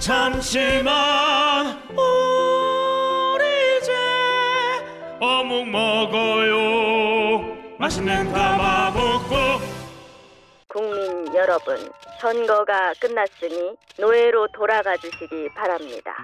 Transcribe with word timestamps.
잠시만 0.00 1.76
우리 1.90 3.44
이제 3.78 3.92
어묵 5.20 5.68
먹어요 5.68 7.56
맛있는 7.78 8.32
가마복고 8.32 9.36
국민 10.68 11.34
여러분, 11.34 11.76
선거가 12.20 12.94
끝났으니 12.98 13.76
노예로 13.98 14.48
돌아가 14.54 14.96
주시기 14.96 15.48
바랍니다. 15.54 16.14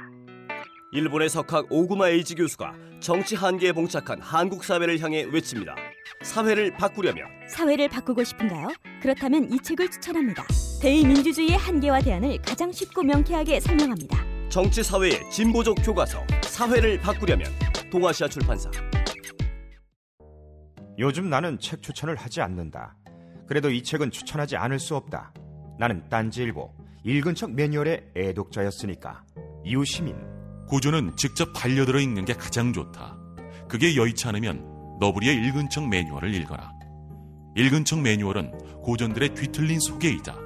일본의 0.92 1.29
석학 1.29 1.67
오구마 1.69 2.08
에이지 2.08 2.36
교수가 2.36 2.73
정치 3.01 3.36
한계에 3.36 3.73
봉착한 3.73 4.20
한국 4.23 4.64
사회를 4.64 5.01
향해 5.01 5.25
외칩니다. 5.31 5.75
사회를 6.23 6.73
바꾸려면 6.73 7.27
사회를 7.48 7.89
바꾸고 7.91 8.25
싶은가요? 8.25 8.69
그렇다면 9.03 9.53
이 9.53 9.61
책을 9.61 9.91
추천합니다. 9.91 10.47
대의민주주의의 10.87 11.56
한계와 11.56 12.01
대안을 12.01 12.41
가장 12.42 12.70
쉽고 12.70 13.03
명쾌하게 13.03 13.59
설명합니다. 13.59 14.25
정치 14.48 14.84
사회의 14.84 15.29
진보적 15.33 15.79
교과서 15.83 16.25
사회를 16.42 17.01
바꾸려면 17.01 17.51
동아시아 17.91 18.29
출판사 18.29 18.70
요즘 20.97 21.29
나는 21.29 21.59
책 21.59 21.83
추천을 21.83 22.14
하지 22.14 22.41
않는다. 22.41 22.97
그래도 23.48 23.69
이 23.69 23.83
책은 23.83 24.12
추천하지 24.12 24.57
않을 24.57 24.79
수 24.79 24.95
없다. 24.95 25.34
나는 25.77 26.09
딴지일보 26.09 26.73
읽은 27.03 27.34
척 27.34 27.51
매뉴얼의 27.51 28.12
애독자였으니까. 28.14 29.25
이웃시민 29.64 30.14
고전은 30.69 31.17
직접 31.17 31.53
반려들어 31.53 31.98
읽는 31.98 32.25
게 32.27 32.33
가장 32.33 32.73
좋다. 32.73 33.19
그게 33.69 33.97
여의치 33.97 34.29
않으면 34.29 34.98
너부리의 35.01 35.34
읽은 35.48 35.69
척 35.69 35.89
매뉴얼을 35.89 36.33
읽어라. 36.33 36.70
읽은 37.57 37.84
척 37.84 38.01
매뉴얼은 38.01 38.83
고전들의 38.83 39.34
뒤틀린 39.34 39.81
소개이자 39.81 40.45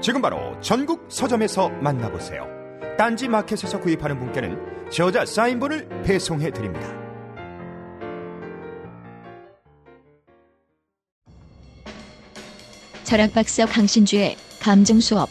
지금 0.00 0.22
바로 0.22 0.58
전국 0.60 1.06
서점에서 1.10 1.68
만나보세요. 1.68 2.46
딴지 2.96 3.28
마켓에서 3.28 3.78
구입하는 3.80 4.18
분께는 4.18 4.90
저자 4.90 5.26
사인본을 5.26 6.02
배송해 6.02 6.50
드립니다. 6.50 6.88
철학 13.04 13.32
박사 13.34 13.66
강신주의 13.66 14.36
감정 14.60 15.00
수업 15.00 15.28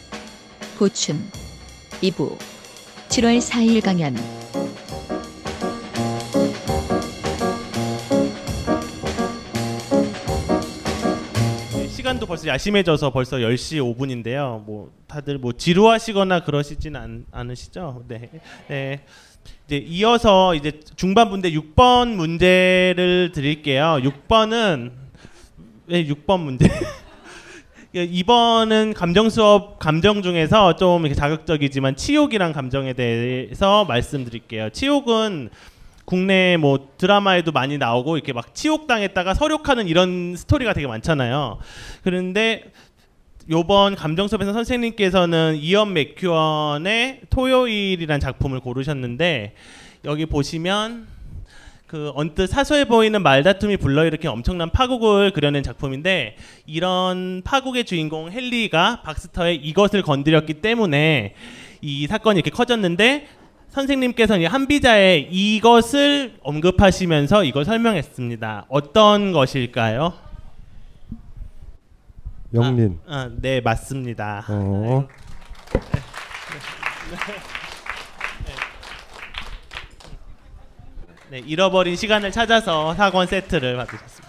보충 0.78 1.16
2부 2.02 2.36
7월 3.08 3.40
4일 3.40 3.82
강연 3.82 4.14
시간도 12.10 12.26
벌써 12.26 12.48
야심해져서 12.48 13.10
벌써 13.10 13.36
10시 13.36 13.78
5분인데요 13.96 14.64
뭐 14.64 14.90
다들 15.06 15.38
뭐 15.38 15.52
지루하시거나 15.52 16.40
그러시진 16.40 16.96
않, 16.96 17.24
않으시죠? 17.30 18.04
네. 18.08 18.30
네. 18.68 19.04
이제 19.66 19.76
이어서 19.76 20.56
이제 20.56 20.80
중반부인데 20.96 21.52
6번 21.52 22.14
문제를 22.14 23.30
드릴게요 23.32 24.00
6번은 24.02 24.90
왜 25.86 26.04
6번 26.06 26.40
문제? 26.40 26.68
이번은 27.94 28.94
감정 28.94 29.30
수업 29.30 29.78
감정 29.78 30.22
중에서 30.22 30.76
좀 30.76 31.12
자극적이지만 31.12 31.94
치욕이란 31.96 32.52
감정에 32.52 32.92
대해서 32.92 33.84
말씀드릴게요. 33.84 34.70
치욕은 34.70 35.50
국내 36.10 36.56
뭐 36.56 36.88
드라마에도 36.98 37.52
많이 37.52 37.78
나오고 37.78 38.16
이렇게 38.16 38.32
막 38.32 38.52
치욕당했다가 38.52 39.32
서력하는 39.34 39.86
이런 39.86 40.34
스토리가 40.36 40.72
되게 40.72 40.88
많잖아요. 40.88 41.58
그런데 42.02 42.72
요번 43.48 43.94
감정 43.94 44.26
수업에서 44.26 44.52
선생님께서는 44.52 45.58
이언 45.60 45.92
맥큐언의 45.92 47.20
토요일이란 47.30 48.18
작품을 48.18 48.58
고르셨는데 48.58 49.54
여기 50.04 50.26
보시면 50.26 51.06
그 51.86 52.10
언뜻 52.16 52.48
사소해 52.48 52.86
보이는 52.86 53.22
말다툼이 53.22 53.76
불러일으킨 53.76 54.30
엄청난 54.30 54.70
파국을 54.70 55.30
그려낸 55.30 55.62
작품인데 55.62 56.34
이런 56.66 57.42
파국의 57.44 57.84
주인공 57.84 58.32
헨리가 58.32 59.02
박스터의 59.02 59.58
이것을 59.58 60.02
건드렸기 60.02 60.54
때문에 60.54 61.34
이 61.82 62.06
사건이 62.08 62.40
이렇게 62.40 62.50
커졌는데 62.50 63.28
선생님께서는 63.70 64.46
한비자의 64.46 65.28
이것을 65.30 66.38
언급하시면서 66.42 67.44
이걸 67.44 67.64
설명했습니다. 67.64 68.66
어떤 68.68 69.32
것일까요? 69.32 70.12
영린. 72.52 72.98
아, 73.06 73.14
아, 73.16 73.30
네 73.40 73.60
맞습니다. 73.60 74.44
어. 74.48 75.06
네, 81.30 81.38
잃어버린 81.46 81.94
시간을 81.94 82.32
찾아서 82.32 82.92
사권 82.94 83.28
세트를 83.28 83.76
받으셨습니다. 83.76 84.19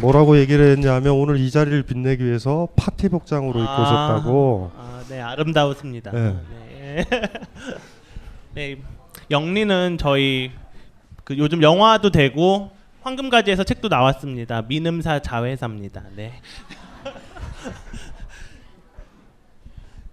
뭐라고 0.00 0.38
얘기를 0.38 0.72
했냐면 0.72 1.12
오늘 1.12 1.38
이 1.38 1.50
자리를 1.50 1.82
빛내기 1.84 2.24
위해서 2.24 2.68
파티 2.76 3.08
복장으로 3.08 3.60
입고 3.60 3.72
오셨다고. 3.72 4.72
아, 4.76 5.04
네, 5.08 5.20
아름다웠습니다. 5.20 6.10
네. 6.10 6.36
네. 6.50 7.04
네, 8.54 8.76
영리는 9.30 9.96
저희 9.98 10.50
그 11.22 11.38
요즘 11.38 11.62
영화도 11.62 12.10
되고 12.10 12.70
황금가지에서 13.02 13.64
책도 13.64 13.88
나왔습니다. 13.88 14.62
민음사 14.62 15.20
자회사입니다. 15.20 16.02
네. 16.16 16.40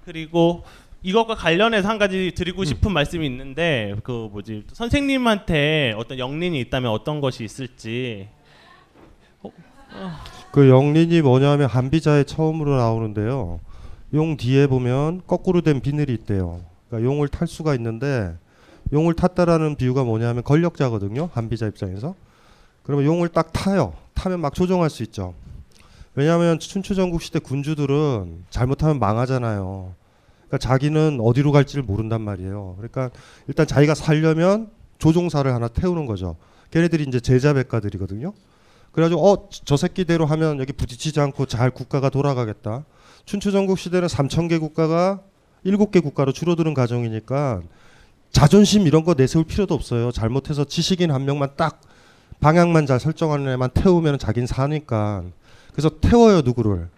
그리고 0.06 0.64
이것과 1.04 1.36
관련해서 1.36 1.90
한 1.90 1.98
가지 1.98 2.32
드리고 2.36 2.64
싶은 2.64 2.92
말씀이 2.92 3.26
있는데 3.26 3.96
그 4.04 4.30
뭐지 4.32 4.66
선생님한테 4.74 5.96
어떤 5.98 6.20
영린이 6.20 6.60
있다면 6.60 6.92
어떤 6.92 7.22
것이 7.22 7.44
있을지 7.44 8.30
그 10.52 10.70
영린이 10.70 11.22
뭐냐면 11.22 11.68
한비자에 11.70 12.26
처음으로 12.26 12.78
나오는데요. 12.78 13.60
용 14.14 14.36
뒤에 14.36 14.68
보면 14.68 15.22
거꾸로 15.26 15.62
된 15.62 15.80
비늘이 15.80 16.14
있대요. 16.14 16.62
그러니까 16.88 17.10
용을 17.10 17.28
탈 17.28 17.48
수가 17.48 17.74
있는데 17.76 18.36
용을 18.92 19.14
탔다라는 19.14 19.76
비유가 19.76 20.04
뭐냐면 20.04 20.44
권력자거든요. 20.44 21.30
한비자 21.34 21.68
입장에서. 21.68 22.16
그러면 22.84 23.06
용을 23.06 23.30
딱 23.30 23.54
타요. 23.54 23.94
타면 24.14 24.42
막 24.42 24.54
조종할 24.54 24.90
수 24.90 25.04
있죠. 25.04 25.34
왜냐하면 26.16 26.60
춘추전국 26.60 27.22
시대 27.22 27.40
군주들은 27.40 28.46
잘못하면 28.50 29.00
망하잖아요. 29.00 29.94
그러니까 30.48 30.58
자기는 30.58 31.20
어디로 31.22 31.54
갈지를 31.54 31.84
모른단 31.84 32.22
말이에요. 32.22 32.76
그러니까 32.78 33.10
일단 33.48 33.66
자기가 33.66 33.96
살려면 33.96 34.70
조종사를 34.98 35.52
하나 35.54 35.70
태우는 35.70 36.06
거죠. 36.06 36.36
걔네들이 36.72 37.06
이제 37.08 37.22
제자 37.22 37.54
백가들이거든요. 37.54 38.34
그래가지고 38.92 39.22
어 39.32 39.50
저 39.66 39.78
새끼대로 39.78 40.26
하면 40.26 40.60
여기 40.60 40.74
부딪히지 40.74 41.20
않고 41.20 41.46
잘 41.46 41.72
국가가 41.72 42.10
돌아가겠다. 42.10 42.86
춘추 43.26 43.52
전국 43.52 43.78
시대는 43.80 44.08
3천 44.08 44.50
개 44.50 44.58
국가가 44.58 45.22
7개 45.66 46.02
국가로 46.04 46.32
줄어드는 46.34 46.74
과정이니까 46.74 47.62
자존심 48.32 48.88
이런 48.88 49.04
거 49.04 49.14
내세울 49.14 49.46
필요도 49.46 49.74
없어요. 49.74 50.12
잘못해서 50.12 50.64
지식인 50.64 51.12
한 51.12 51.26
명만 51.26 51.50
딱 51.56 51.82
방향만 52.40 52.86
잘 52.88 53.00
설정하는 53.00 53.48
애만 53.54 53.70
태우면 53.74 54.18
자긴 54.20 54.48
사니까. 54.48 55.24
그래서 55.72 55.90
태워요 56.02 56.42
누구를. 56.42 56.90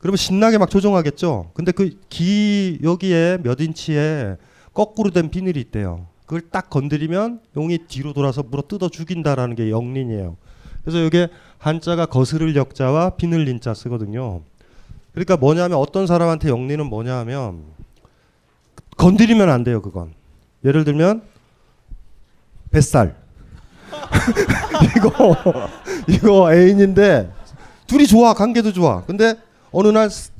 그러면 0.00 0.16
신나게 0.16 0.58
막 0.58 0.68
조종하겠죠. 0.70 1.50
근데 1.54 1.72
그 1.72 1.90
기 2.08 2.78
여기에 2.82 3.38
몇 3.42 3.60
인치에 3.60 4.36
거꾸로 4.72 5.10
된 5.10 5.30
비늘이 5.30 5.60
있대요. 5.60 6.06
그걸 6.26 6.42
딱 6.50 6.70
건드리면 6.70 7.40
용이 7.56 7.78
뒤로 7.88 8.12
돌아서 8.12 8.42
물어 8.42 8.62
뜯어 8.68 8.88
죽인다라는 8.88 9.56
게 9.56 9.70
영린이에요. 9.70 10.36
그래서 10.82 10.98
이게 10.98 11.28
한자가 11.58 12.06
거스를 12.06 12.56
역자와 12.56 13.10
비늘린 13.10 13.60
자 13.60 13.74
쓰거든요. 13.74 14.40
그러니까 15.12 15.36
뭐냐면 15.36 15.78
어떤 15.78 16.06
사람한테 16.06 16.48
영리는 16.48 16.84
뭐냐면 16.86 17.64
건드리면 18.96 19.50
안 19.50 19.64
돼요 19.64 19.82
그건. 19.82 20.14
예를 20.64 20.84
들면 20.84 21.22
뱃살. 22.70 23.16
이거 24.96 25.36
이거 26.08 26.54
애인인데 26.54 27.32
둘이 27.86 28.06
좋아 28.06 28.32
관계도 28.34 28.72
좋아. 28.72 29.02
근데 29.04 29.34
어느 29.72 29.88
날 29.88 30.08
스- 30.10 30.30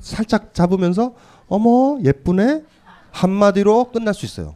살짝 0.00 0.52
잡으면서 0.54 1.14
어머 1.48 1.98
예쁘네 2.04 2.62
한마디로 3.10 3.90
끝날 3.92 4.14
수 4.14 4.24
있어요. 4.26 4.54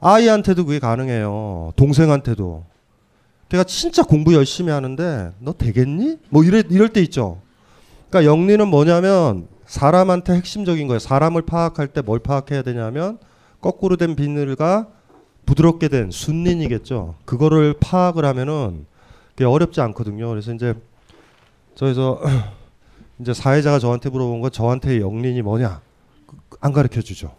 아이한테도 0.00 0.64
그게 0.64 0.78
가능해요. 0.78 1.72
동생한테도. 1.76 2.64
내가 3.52 3.64
진짜 3.64 4.02
공부 4.02 4.32
열심히 4.34 4.72
하는데 4.72 5.32
너 5.38 5.52
되겠니? 5.52 6.16
뭐 6.30 6.42
이래 6.42 6.62
이럴 6.70 6.88
때 6.88 7.02
있죠. 7.02 7.38
그러니까 8.08 8.30
영리는 8.30 8.66
뭐냐면 8.66 9.46
사람한테 9.66 10.32
핵심적인 10.34 10.86
거예요. 10.88 10.98
사람을 10.98 11.42
파악할 11.42 11.88
때 11.88 12.00
뭘 12.02 12.18
파악해야 12.18 12.62
되냐면 12.62 13.18
거꾸로 13.60 13.96
된 13.96 14.16
비늘과 14.16 14.88
부드럽게 15.44 15.88
된 15.88 16.10
순린이겠죠. 16.10 17.16
그거를 17.26 17.74
파악을 17.78 18.24
하면은 18.24 18.86
그게 19.30 19.44
어렵지 19.44 19.80
않거든요. 19.82 20.28
그래서 20.30 20.52
이제 20.54 20.74
저에서 21.74 22.20
이제 23.20 23.34
사회자가 23.34 23.78
저한테 23.78 24.08
물어본 24.08 24.40
건 24.40 24.50
저한테 24.50 25.00
영린이 25.00 25.42
뭐냐 25.42 25.80
그- 26.26 26.56
안 26.60 26.72
가르쳐 26.72 27.02
주죠. 27.02 27.34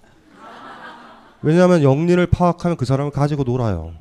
왜냐하면 1.42 1.82
영린을 1.84 2.28
파악하면 2.28 2.78
그 2.78 2.86
사람을 2.86 3.12
가지고 3.12 3.44
놀아요. 3.44 3.94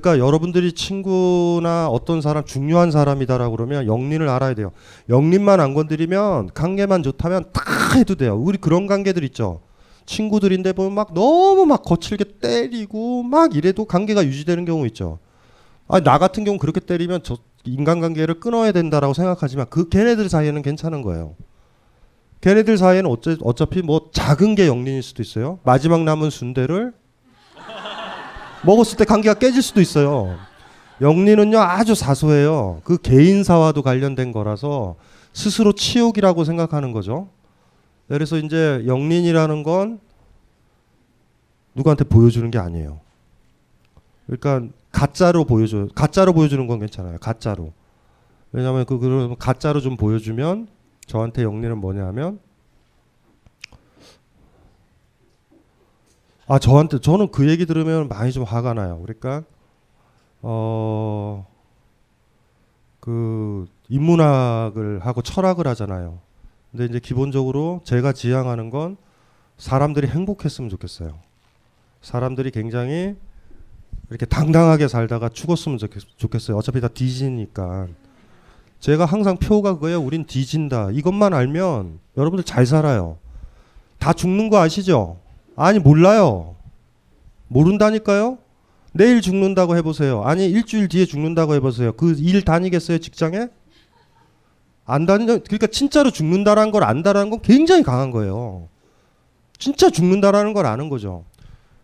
그러니까 0.00 0.24
여러분들이 0.24 0.72
친구나 0.72 1.88
어떤 1.88 2.20
사람 2.20 2.44
중요한 2.44 2.90
사람이다라고 2.90 3.56
그러면 3.56 3.86
영린을 3.86 4.28
알아야 4.28 4.52
돼요. 4.52 4.72
영린만 5.08 5.58
안 5.58 5.72
건드리면 5.72 6.50
관계만 6.52 7.02
좋다면 7.02 7.46
다 7.54 7.62
해도 7.96 8.14
돼요. 8.14 8.36
우리 8.36 8.58
그런 8.58 8.86
관계들 8.86 9.24
있죠. 9.24 9.62
친구들인데 10.04 10.74
보면 10.74 10.92
막 10.92 11.14
너무 11.14 11.64
막 11.64 11.82
거칠게 11.82 12.38
때리고 12.42 13.22
막 13.22 13.56
이래도 13.56 13.86
관계가 13.86 14.26
유지되는 14.26 14.66
경우 14.66 14.86
있죠. 14.88 15.18
아, 15.88 16.00
나 16.00 16.18
같은 16.18 16.44
경우 16.44 16.58
그렇게 16.58 16.80
때리면 16.80 17.20
저 17.22 17.38
인간관계를 17.64 18.38
끊어야 18.38 18.72
된다라고 18.72 19.14
생각하지만 19.14 19.66
그 19.70 19.88
걔네들 19.88 20.28
사이에는 20.28 20.60
괜찮은 20.60 21.00
거예요. 21.00 21.36
걔네들 22.42 22.76
사이에는 22.76 23.08
어째, 23.10 23.36
어차피 23.40 23.80
뭐 23.80 24.10
작은 24.12 24.56
게 24.56 24.66
영린일 24.66 25.02
수도 25.02 25.22
있어요. 25.22 25.58
마지막 25.64 26.04
남은 26.04 26.28
순대를 26.28 26.92
먹었을 28.66 28.98
때 28.98 29.04
관계가 29.04 29.34
깨질 29.34 29.62
수도 29.62 29.80
있어요. 29.80 30.36
영리는요 31.00 31.58
아주 31.58 31.94
사소해요. 31.94 32.80
그 32.84 32.98
개인사와도 32.98 33.82
관련된 33.82 34.32
거라서 34.32 34.96
스스로 35.32 35.72
치욕이라고 35.72 36.44
생각하는 36.44 36.92
거죠. 36.92 37.28
그래서 38.08 38.38
이제 38.38 38.82
영린이라는 38.86 39.62
건 39.62 40.00
누구한테 41.74 42.04
보여주는 42.04 42.50
게 42.50 42.58
아니에요. 42.58 43.00
그러니까 44.26 44.72
가짜로 44.90 45.44
보여줘. 45.44 45.88
가짜로 45.94 46.32
보여주는 46.32 46.66
건 46.66 46.80
괜찮아요. 46.80 47.18
가짜로. 47.18 47.72
왜냐하면 48.52 48.86
그 48.86 48.98
그런 48.98 49.36
가짜로 49.36 49.80
좀 49.80 49.96
보여주면 49.96 50.68
저한테 51.06 51.42
영리는 51.42 51.76
뭐냐면 51.78 52.38
아 56.46 56.58
저한테 56.58 57.00
저는 57.00 57.30
그 57.30 57.48
얘기 57.48 57.66
들으면 57.66 58.08
많이 58.08 58.32
좀 58.32 58.44
화가 58.44 58.74
나요. 58.74 59.00
그러니까 59.02 59.42
어 60.42 61.56
그 63.06 63.66
인문학을 63.88 64.98
하고 64.98 65.22
철학을 65.22 65.68
하잖아요. 65.68 66.18
근데 66.72 66.86
이제 66.86 66.98
기본적으로 66.98 67.80
제가 67.84 68.12
지향하는 68.12 68.68
건 68.68 68.96
사람들이 69.58 70.08
행복했으면 70.08 70.68
좋겠어요. 70.70 71.16
사람들이 72.02 72.50
굉장히 72.50 73.14
이렇게 74.10 74.26
당당하게 74.26 74.88
살다가 74.88 75.28
죽었으면 75.28 75.78
좋겠, 75.78 76.02
좋겠어요. 76.16 76.56
어차피 76.56 76.80
다 76.80 76.88
뒤지니까. 76.88 77.86
제가 78.80 79.04
항상 79.04 79.36
표가 79.36 79.74
그거예요. 79.74 80.00
우린 80.00 80.24
뒤진다. 80.24 80.90
이것만 80.90 81.32
알면 81.32 82.00
여러분들 82.16 82.42
잘 82.42 82.66
살아요. 82.66 83.18
다 84.00 84.12
죽는 84.12 84.50
거 84.50 84.58
아시죠? 84.58 85.20
아니 85.56 85.78
몰라요. 85.78 86.54
모른다니까요. 87.48 88.38
내일 88.92 89.20
죽는다고 89.20 89.76
해보세요. 89.76 90.22
아니 90.22 90.46
일주일 90.48 90.88
뒤에 90.88 91.04
죽는다고 91.06 91.54
해보세요. 91.54 91.92
그 91.92 92.12
일 92.18 92.42
다니겠어요 92.44 92.98
직장에? 92.98 93.48
안 94.84 95.04
다니냐? 95.04 95.38
그러니까 95.38 95.66
진짜로 95.66 96.10
죽는다라는 96.10 96.70
걸 96.70 96.84
안다라는 96.84 97.30
건 97.30 97.40
굉장히 97.42 97.82
강한 97.82 98.10
거예요. 98.10 98.68
진짜 99.58 99.90
죽는다라는 99.90 100.52
걸 100.52 100.66
아는 100.66 100.88
거죠. 100.88 101.24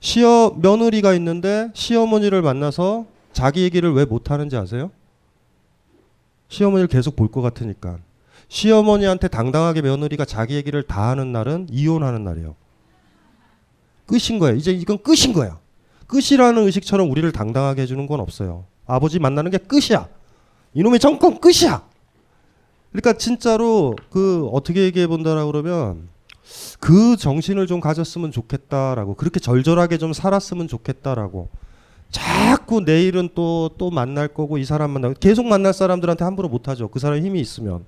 시어 0.01 0.55
며느리가 0.57 1.15
있는데 1.15 1.71
시어머니를 1.75 2.43
만나서 2.43 3.07
자기 3.33 3.63
얘기를 3.63 3.93
왜 3.93 4.05
못하는지 4.05 4.57
아세요? 4.57 4.91
시어머니를 6.49 6.89
계속 6.89 7.17
볼 7.17 7.29
것 7.31 7.41
같으니까. 7.41 7.99
시어머니한테 8.49 9.29
당당하게 9.29 9.81
며느리가 9.83 10.25
자기 10.25 10.55
얘기를 10.55 10.83
다 10.83 11.09
하는 11.09 11.33
날은 11.33 11.69
이혼하는 11.71 12.25
날이에요. 12.25 12.55
끝인 14.13 14.39
거예요. 14.39 14.57
이제 14.57 14.73
이건 14.73 14.99
끝인 14.99 15.33
거야. 15.33 15.59
끝이라는 16.07 16.63
의식처럼 16.67 17.11
우리를 17.11 17.33
당당하게 17.33 17.83
해주는 17.83 18.07
건 18.07 18.21
없어요. 18.21 18.67
아버지 18.87 19.19
만나는 19.19 19.51
게 19.51 19.57
끝이야. 19.57 20.07
이놈의 20.75 21.01
정권 21.01 21.41
끝이야. 21.41 21.83
그러니까 22.91 23.15
진짜로 23.15 23.97
그 24.11 24.47
어떻게 24.53 24.83
얘기해 24.83 25.07
본다라고 25.07 25.51
그러면 25.51 26.11
그 26.79 27.17
정신을 27.17 27.67
좀 27.67 27.81
가졌으면 27.81 28.33
좋겠다라고 28.33 29.15
그렇게 29.15 29.41
절절하게 29.41 29.97
좀 29.97 30.13
살았으면 30.13 30.69
좋겠다라고 30.69 31.49
자꾸 32.11 32.81
내일은 32.83 33.31
또 33.35 33.71
또 33.79 33.91
만날 33.91 34.29
거고 34.29 34.59
이 34.59 34.67
사람 34.67 34.91
만나고 34.91 35.15
계속 35.21 35.47
만날 35.47 35.73
사람들한테 35.73 36.23
함부로 36.25 36.51
못 36.51 36.69
하죠. 36.69 36.89
그 36.89 36.99
사람 36.99 37.25
힘이 37.25 37.41
있으면. 37.41 37.87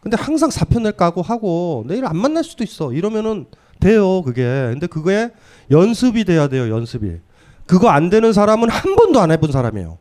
근데 0.00 0.16
항상 0.16 0.50
사표낼 0.50 0.92
까고 0.92 1.22
하고 1.22 1.84
내일 1.86 2.04
안 2.06 2.16
만날 2.16 2.42
수도 2.42 2.64
있어. 2.64 2.92
이러면은 2.92 3.46
돼요 3.80 4.22
그게. 4.22 4.42
근데 4.42 4.86
그거에 4.86 5.30
연습이 5.70 6.24
돼야 6.24 6.48
돼요 6.48 6.74
연습이. 6.74 7.18
그거 7.66 7.88
안 7.88 8.10
되는 8.10 8.32
사람은 8.32 8.68
한 8.68 8.96
번도 8.96 9.20
안 9.20 9.30
해본 9.30 9.52
사람이에요. 9.52 9.98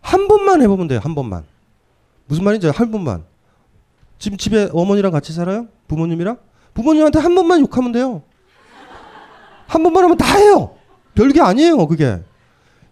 한 0.00 0.28
번만 0.28 0.62
해보면 0.62 0.88
돼요 0.88 1.00
한 1.02 1.14
번만. 1.14 1.44
무슨 2.26 2.44
말인지 2.44 2.68
한 2.68 2.90
번만. 2.90 3.24
지금 4.18 4.38
집에 4.38 4.68
어머니랑 4.72 5.12
같이 5.12 5.32
살아요? 5.32 5.66
부모님이랑? 5.88 6.38
부모님한테 6.72 7.18
한 7.18 7.34
번만 7.34 7.60
욕하면 7.60 7.92
돼요. 7.92 8.22
한 9.66 9.82
번만 9.82 10.04
하면 10.04 10.16
다 10.16 10.36
해요. 10.36 10.74
별게 11.14 11.40
아니에요, 11.40 11.86
그게. 11.86 12.20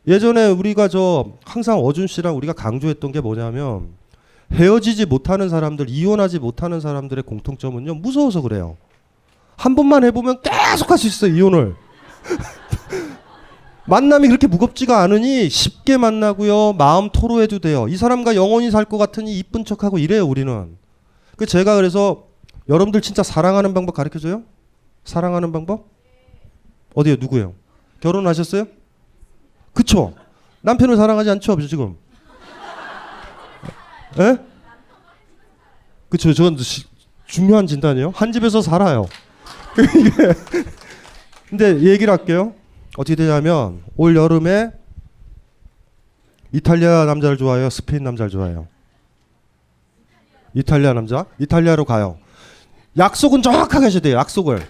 예전에 0.06 0.48
우리가 0.48 0.88
저 0.88 1.32
항상 1.44 1.78
어준 1.78 2.06
씨랑 2.06 2.36
우리가 2.36 2.52
강조했던 2.52 3.12
게 3.12 3.20
뭐냐면 3.20 3.90
헤어지지 4.52 5.06
못하는 5.06 5.48
사람들, 5.48 5.88
이혼하지 5.88 6.38
못하는 6.38 6.80
사람들의 6.80 7.24
공통점은요, 7.24 7.94
무서워서 7.94 8.42
그래요. 8.42 8.76
한 9.62 9.76
번만 9.76 10.02
해보면 10.04 10.40
계속 10.42 10.90
할 10.90 10.98
수 10.98 11.06
있어요, 11.06 11.34
이혼을. 11.36 11.76
만남이 13.86 14.26
그렇게 14.28 14.46
무겁지가 14.48 15.00
않으니 15.02 15.48
쉽게 15.48 15.96
만나고요, 15.98 16.72
마음 16.74 17.10
토로해도 17.10 17.58
돼요. 17.60 17.86
이 17.88 17.96
사람과 17.96 18.34
영원히 18.34 18.70
살 18.70 18.84
것 18.84 18.98
같으니 18.98 19.38
이쁜 19.38 19.64
척하고 19.64 19.98
이래요, 19.98 20.24
우리는. 20.26 20.76
그 21.36 21.46
제가 21.46 21.76
그래서 21.76 22.24
여러분들 22.68 23.00
진짜 23.02 23.22
사랑하는 23.22 23.72
방법 23.74 23.94
가르쳐 23.94 24.18
줘요? 24.18 24.42
사랑하는 25.04 25.52
방법? 25.52 25.86
어디요? 26.94 27.16
누구예요? 27.20 27.54
결혼하셨어요? 28.00 28.66
그쵸? 29.74 30.14
남편을 30.62 30.96
사랑하지 30.96 31.30
않죠, 31.30 31.56
지금? 31.68 31.96
예? 34.18 34.38
그렇죠. 36.08 36.34
저건 36.34 36.56
시- 36.58 36.84
중요한 37.26 37.66
진단이에요. 37.66 38.10
한 38.14 38.30
집에서 38.32 38.60
살아요. 38.60 39.06
이게 39.78 40.10
근데 41.48 41.80
얘기를 41.80 42.12
할게요. 42.12 42.54
어떻게 42.96 43.14
되냐면 43.14 43.82
올 43.96 44.16
여름에 44.16 44.72
이탈리아 46.52 47.04
남자를 47.06 47.36
좋아해요. 47.36 47.70
스페인 47.70 48.04
남자를 48.04 48.30
좋아해요. 48.30 48.68
이탈리아 50.54 50.92
남자? 50.92 51.24
이탈리아로 51.38 51.84
가요. 51.84 52.18
약속은 52.98 53.42
정확하게 53.42 53.86
하셔야 53.86 54.00
돼요. 54.02 54.16
약속을 54.18 54.66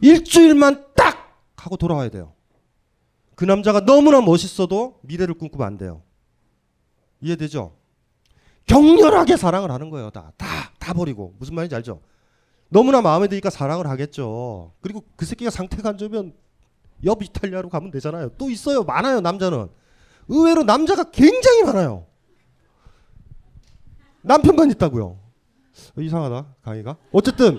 일주일만 0.00 0.86
딱 0.96 1.36
하고 1.56 1.76
돌아와야 1.76 2.08
돼요. 2.08 2.32
그 3.34 3.44
남자가 3.44 3.84
너무나 3.84 4.20
멋있어도 4.20 4.98
미래를 5.02 5.34
꿈꾸면 5.34 5.66
안 5.66 5.76
돼요. 5.76 6.02
이해되죠? 7.20 7.74
격렬하게 8.66 9.36
사랑을 9.36 9.70
하는 9.70 9.90
거예요. 9.90 10.10
다, 10.10 10.32
다, 10.38 10.46
다 10.78 10.94
버리고. 10.94 11.34
무슨 11.38 11.54
말인지 11.54 11.74
알죠? 11.74 12.00
너무나 12.70 13.02
마음에 13.02 13.28
드니까 13.28 13.50
사랑을 13.50 13.88
하겠죠. 13.88 14.72
그리고 14.80 15.04
그 15.16 15.26
새끼가 15.26 15.50
상태가 15.50 15.90
안 15.90 15.98
좋으면 15.98 16.32
옆 17.04 17.22
이탈리아로 17.22 17.68
가면 17.68 17.90
되잖아요. 17.90 18.30
또 18.38 18.48
있어요. 18.48 18.84
많아요. 18.84 19.20
남자는. 19.20 19.68
의외로 20.28 20.62
남자가 20.62 21.10
굉장히 21.10 21.64
많아요. 21.64 22.06
남편만 24.22 24.70
있다고요. 24.70 25.18
이상하다. 25.98 26.54
강의가. 26.62 26.96
어쨌든 27.10 27.58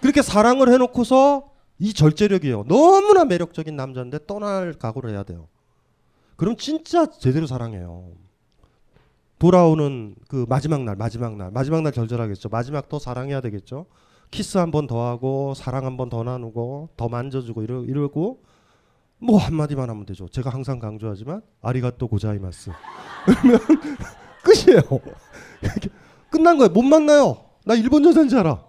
그렇게 0.00 0.20
사랑을 0.20 0.68
해놓고서 0.72 1.50
이 1.78 1.94
절제력이에요. 1.94 2.64
너무나 2.68 3.24
매력적인 3.24 3.74
남자인데 3.74 4.26
떠날 4.26 4.74
각오를 4.74 5.10
해야 5.10 5.22
돼요. 5.22 5.48
그럼 6.36 6.56
진짜 6.56 7.06
제대로 7.06 7.46
사랑해요. 7.46 8.10
돌아오는 9.38 10.14
그 10.28 10.44
마지막 10.48 10.82
날, 10.82 10.96
마지막 10.96 11.36
날, 11.36 11.50
마지막 11.50 11.82
날 11.82 11.92
절절하겠죠. 11.92 12.48
마지막 12.48 12.88
더 12.88 12.98
사랑해야 12.98 13.40
되겠죠. 13.40 13.86
키스 14.32 14.58
한 14.58 14.70
번 14.70 14.86
더 14.86 15.06
하고 15.06 15.54
사랑 15.54 15.84
한 15.86 15.96
번 15.96 16.08
더 16.08 16.22
나누고 16.24 16.90
더 16.96 17.08
만져주고 17.08 17.62
이러, 17.62 17.84
이러고 17.84 18.42
뭐 19.18 19.38
한마디만 19.38 19.88
하면 19.90 20.06
되죠. 20.06 20.28
제가 20.28 20.50
항상 20.50 20.78
강조하지만 20.78 21.42
아리가또 21.60 22.08
고자이마스. 22.08 22.70
그러면 23.26 23.58
끝이에요. 24.42 24.80
끝난 26.30 26.56
거예요. 26.58 26.70
못 26.72 26.82
만나요. 26.82 27.44
나 27.64 27.74
일본 27.74 28.04
여자인지 28.04 28.36
알아. 28.36 28.64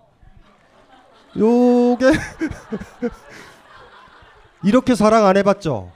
요게 1.37 2.05
이렇게 4.63 4.95
사랑 4.95 5.25
안 5.25 5.35
해봤죠. 5.37 5.91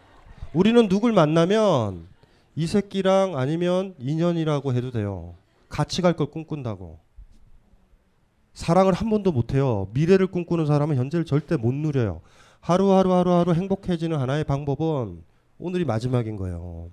우리는 0.53 0.88
누굴 0.89 1.13
만나면 1.13 2.07
이 2.55 2.65
새끼랑 2.65 3.38
아니면 3.38 3.93
인연이라고 4.00 4.74
해도 4.74 4.89
돼요. 4.91 5.36
같이 5.69 6.01
갈 6.01 6.13
걸 6.15 6.31
꿈꾼다고. 6.31 6.97
사랑을 8.57 8.91
한 8.91 9.11
번도 9.11 9.31
못 9.31 9.53
해요. 9.53 9.87
미래를 9.93 10.25
꿈꾸는 10.25 10.65
사람은 10.65 10.95
현재를 10.95 11.25
절대 11.25 11.55
못 11.57 11.75
누려요. 11.75 12.21
하루하루 12.59 13.13
하루하루 13.13 13.53
행복해지는 13.53 14.17
하나의 14.17 14.45
방법은 14.45 15.21
오늘이 15.59 15.85
마지막인 15.85 16.37
거예요. 16.37 16.89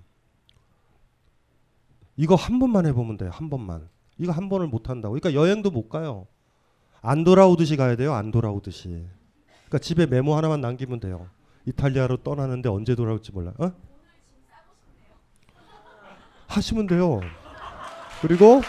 이거 2.18 2.34
한 2.34 2.58
번만 2.58 2.84
해보면 2.84 3.16
돼요. 3.16 3.30
한 3.32 3.48
번만. 3.48 3.88
이거 4.18 4.30
한 4.30 4.50
번을 4.50 4.66
못 4.66 4.90
한다고. 4.90 5.18
그러니까 5.18 5.32
여행도 5.32 5.70
못 5.70 5.88
가요. 5.88 6.26
안 7.00 7.24
돌아오듯이 7.24 7.76
가야 7.76 7.96
돼요. 7.96 8.12
안 8.12 8.30
돌아오듯이. 8.30 9.06
그러니까 9.64 9.78
집에 9.78 10.04
메모 10.04 10.36
하나만 10.36 10.60
남기면 10.60 11.00
돼요. 11.00 11.30
이탈리아로 11.64 12.18
떠나는데 12.18 12.68
언제 12.68 12.94
돌아올지 12.94 13.32
몰라. 13.32 13.54
어? 13.56 13.72
하시면 16.46 16.88
돼요. 16.88 17.22
그리고 18.20 18.60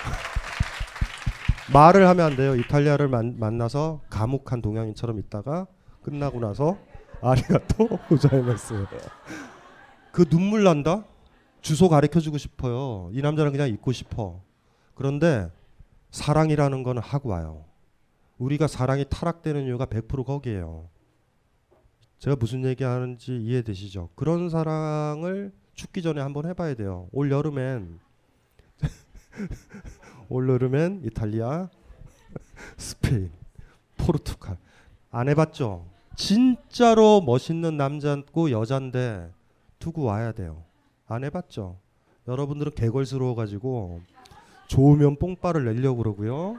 말을 1.73 2.07
하면 2.07 2.25
안 2.25 2.35
돼요. 2.35 2.55
이탈리아를 2.55 3.07
만, 3.07 3.39
만나서 3.39 4.01
감옥한 4.09 4.61
동양인처럼 4.61 5.19
있다가 5.19 5.67
끝나고 6.03 6.39
나서 6.39 6.77
아리가또 7.21 7.87
고자이마스. 8.07 8.85
그 10.11 10.25
눈물 10.25 10.63
난다. 10.63 11.05
주소 11.61 11.89
가르쳐 11.89 12.19
주고 12.19 12.37
싶어요. 12.37 13.09
이 13.11 13.21
남자랑 13.21 13.51
그냥 13.51 13.69
있고 13.69 13.91
싶어. 13.91 14.43
그런데 14.93 15.51
사랑이라는 16.11 16.83
거는 16.83 17.01
하고 17.01 17.29
와요. 17.29 17.65
우리가 18.37 18.67
사랑이 18.67 19.05
타락되는 19.09 19.63
이유가 19.65 19.85
100% 19.85 20.25
거기에요. 20.25 20.89
제가 22.19 22.35
무슨 22.35 22.63
얘기하는지 22.65 23.35
이해되시죠? 23.37 24.09
그런 24.15 24.49
사랑을 24.49 25.51
죽기 25.73 26.01
전에 26.01 26.21
한번 26.21 26.45
해봐야 26.45 26.75
돼요. 26.75 27.07
올 27.11 27.31
여름엔 27.31 27.99
올 30.29 30.49
여름엔 30.49 31.01
이탈리아, 31.05 31.69
스페인, 32.77 33.31
포르투갈 33.97 34.57
안 35.11 35.29
해봤죠? 35.29 35.85
진짜로 36.15 37.21
멋있는 37.21 37.77
남자고 37.77 38.51
여잔데 38.51 39.31
두고 39.79 40.03
와야 40.03 40.31
돼요. 40.31 40.63
안 41.07 41.23
해봤죠? 41.23 41.77
여러분들은 42.27 42.73
개걸스러워가지고 42.73 44.01
좋으면 44.67 45.17
뽕빠를 45.17 45.65
내려고 45.65 45.97
그러고요. 45.97 46.57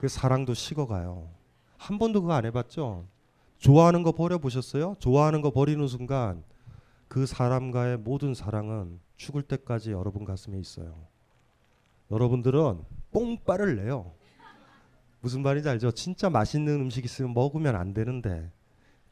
그 0.00 0.08
사랑도 0.08 0.54
식어가요. 0.54 1.28
한 1.76 1.98
번도 1.98 2.22
그거 2.22 2.34
안 2.34 2.44
해봤죠? 2.46 3.06
좋아하는 3.58 4.02
거 4.02 4.12
버려보셨어요? 4.12 4.96
좋아하는 4.98 5.40
거 5.40 5.50
버리는 5.50 5.86
순간 5.88 6.44
그 7.08 7.26
사람과의 7.26 7.98
모든 7.98 8.34
사랑은 8.34 9.00
죽을 9.16 9.42
때까지 9.42 9.92
여러분 9.92 10.24
가슴에 10.24 10.58
있어요. 10.58 10.94
여러분들은 12.10 12.82
뽕빠를 13.12 13.76
내요. 13.76 14.12
무슨 15.20 15.42
말인지 15.42 15.68
알죠? 15.68 15.90
진짜 15.92 16.28
맛있는 16.28 16.74
음식 16.74 17.04
있으면 17.04 17.32
먹으면 17.32 17.76
안 17.76 17.94
되는데 17.94 18.50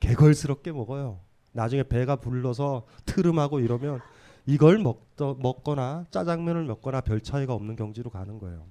개걸스럽게 0.00 0.72
먹어요. 0.72 1.20
나중에 1.52 1.82
배가 1.84 2.16
불러서 2.16 2.84
트름하고 3.06 3.60
이러면 3.60 4.00
이걸 4.46 4.78
먹더, 4.78 5.34
먹거나 5.38 6.06
짜장면을 6.10 6.64
먹거나 6.64 7.00
별 7.00 7.20
차이가 7.20 7.54
없는 7.54 7.76
경지로 7.76 8.10
가는 8.10 8.38
거예요. 8.38 8.66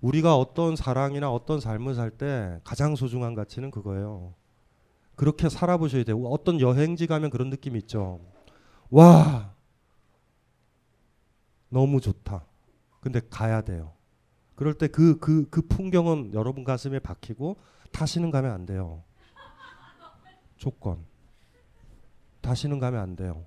우리가 0.00 0.36
어떤 0.36 0.76
사랑이나 0.76 1.30
어떤 1.30 1.60
삶을 1.60 1.94
살 1.94 2.10
때 2.10 2.60
가장 2.64 2.96
소중한 2.96 3.34
가치는 3.34 3.70
그거예요. 3.70 4.34
그렇게 5.16 5.48
살아보셔야 5.48 6.04
돼요. 6.04 6.22
어떤 6.26 6.60
여행지 6.60 7.06
가면 7.06 7.30
그런 7.30 7.50
느낌 7.50 7.76
있죠. 7.76 8.20
와, 8.90 9.52
너무 11.68 12.00
좋다. 12.00 12.44
근데 13.00 13.20
가야 13.30 13.62
돼요. 13.62 13.92
그럴 14.54 14.74
때 14.74 14.88
그 14.88 15.18
그 15.18 15.48
그 15.50 15.62
풍경은 15.62 16.34
여러분 16.34 16.64
가슴에 16.64 16.98
박히고 16.98 17.56
다시는 17.92 18.30
가면 18.30 18.50
안 18.52 18.66
돼요. 18.66 19.02
조건. 20.56 21.04
다시는 22.40 22.78
가면 22.78 23.00
안 23.00 23.16
돼요. 23.16 23.44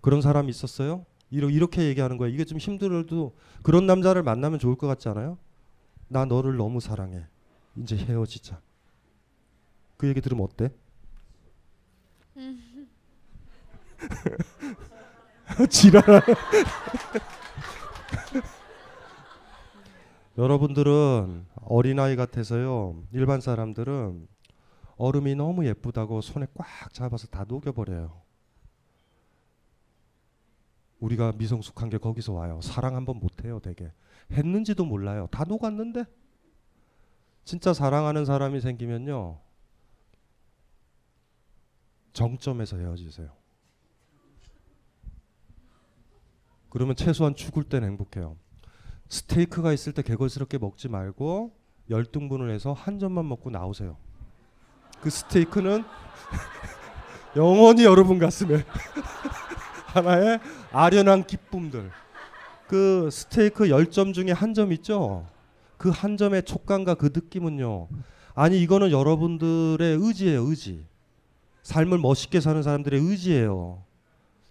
그런 0.00 0.20
사람 0.20 0.48
있었어요? 0.48 1.04
이렇게 1.30 1.84
얘기하는 1.84 2.16
거예요. 2.18 2.34
이게 2.34 2.44
좀 2.44 2.58
힘들어도 2.58 3.34
그런 3.62 3.86
남자를 3.86 4.22
만나면 4.22 4.58
좋을 4.58 4.76
것 4.76 4.86
같지 4.86 5.08
않아요? 5.08 5.38
나 6.08 6.24
너를 6.24 6.56
너무 6.56 6.80
사랑해. 6.80 7.24
이제 7.76 7.96
헤어지자. 7.96 8.60
그 9.96 10.08
얘기 10.08 10.20
들으면 10.20 10.44
어때? 10.44 10.70
지랄. 15.70 16.02
여러분들은 20.40 21.46
어린아이 21.56 22.16
같아서요. 22.16 23.04
일반 23.12 23.42
사람들은 23.42 24.26
얼음이 24.96 25.34
너무 25.34 25.66
예쁘다고 25.66 26.22
손에 26.22 26.46
꽉 26.54 26.66
잡아서 26.94 27.26
다 27.26 27.44
녹여버려요. 27.46 28.22
우리가 31.00 31.32
미성숙한 31.32 31.90
게 31.90 31.98
거기서 31.98 32.32
와요. 32.32 32.58
사랑 32.62 32.96
한번 32.96 33.18
못해요, 33.20 33.60
되게. 33.60 33.92
했는지도 34.32 34.86
몰라요. 34.86 35.28
다 35.30 35.44
녹았는데. 35.44 36.04
진짜 37.44 37.74
사랑하는 37.74 38.24
사람이 38.24 38.62
생기면요. 38.62 39.38
정점에서 42.14 42.78
헤어지세요. 42.78 43.30
그러면 46.70 46.96
최소한 46.96 47.34
죽을 47.34 47.64
땐 47.64 47.84
행복해요. 47.84 48.38
스테이크가 49.10 49.72
있을 49.72 49.92
때 49.92 50.02
개걸스럽게 50.02 50.56
먹지 50.58 50.88
말고 50.88 51.52
열등분을 51.90 52.50
해서 52.50 52.72
한 52.72 52.98
점만 52.98 53.28
먹고 53.28 53.50
나오세요. 53.50 53.96
그 55.02 55.10
스테이크는 55.10 55.84
영원히 57.36 57.84
여러분 57.84 58.18
가슴에 58.18 58.64
하나의 59.86 60.38
아련한 60.72 61.24
기쁨들. 61.26 61.90
그 62.68 63.08
스테이크 63.10 63.64
10점 63.64 64.14
중에 64.14 64.30
한 64.32 64.54
점 64.54 64.72
있죠? 64.72 65.26
그 65.76 65.90
한 65.90 66.16
점의 66.16 66.44
촉감과 66.44 66.94
그 66.94 67.06
느낌은요. 67.12 67.88
아니 68.34 68.60
이거는 68.62 68.90
여러분들의 68.92 69.96
의지예요, 70.00 70.42
의지. 70.44 70.86
삶을 71.62 71.98
멋있게 71.98 72.40
사는 72.40 72.62
사람들의 72.62 73.00
의지예요. 73.00 73.82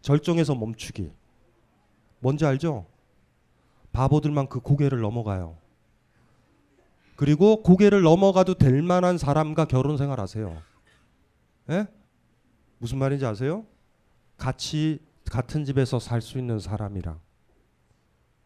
절정에서 0.02 0.56
멈추기. 0.56 1.12
뭔지 2.20 2.46
알죠? 2.46 2.86
바보들만 3.92 4.48
그 4.48 4.60
고개를 4.60 5.02
넘어가요. 5.02 5.58
그리고 7.16 7.62
고개를 7.64 8.02
넘어가도 8.02 8.54
될 8.56 8.82
만한 8.82 9.18
사람과 9.18 9.66
결혼 9.66 9.98
생활하세요. 9.98 10.62
예? 11.72 11.88
무슨 12.78 12.98
말인지 12.98 13.26
아세요? 13.26 13.66
같이 14.38 15.00
같은 15.30 15.66
집에서 15.66 16.00
살 16.00 16.22
수 16.22 16.38
있는 16.38 16.60
사람이랑 16.60 17.20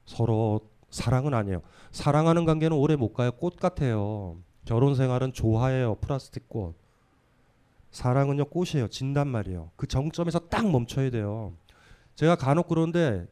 서로 0.05 0.61
사랑은 0.89 1.33
아니에요. 1.33 1.61
사랑하는 1.91 2.45
관계는 2.45 2.75
오래 2.75 2.95
못 2.95 3.13
가요. 3.13 3.31
꽃 3.31 3.55
같아요. 3.57 4.37
결혼 4.65 4.95
생활은 4.95 5.33
조화예요. 5.33 5.95
플라스틱 5.95 6.49
꽃. 6.49 6.75
사랑은요 7.91 8.45
꽃이에요. 8.45 8.87
진단 8.87 9.27
말이에요. 9.27 9.69
그 9.75 9.87
정점에서 9.87 10.39
딱 10.49 10.69
멈춰야 10.69 11.11
돼요. 11.11 11.53
제가 12.15 12.35
간혹 12.35 12.67
그런데 12.67 13.27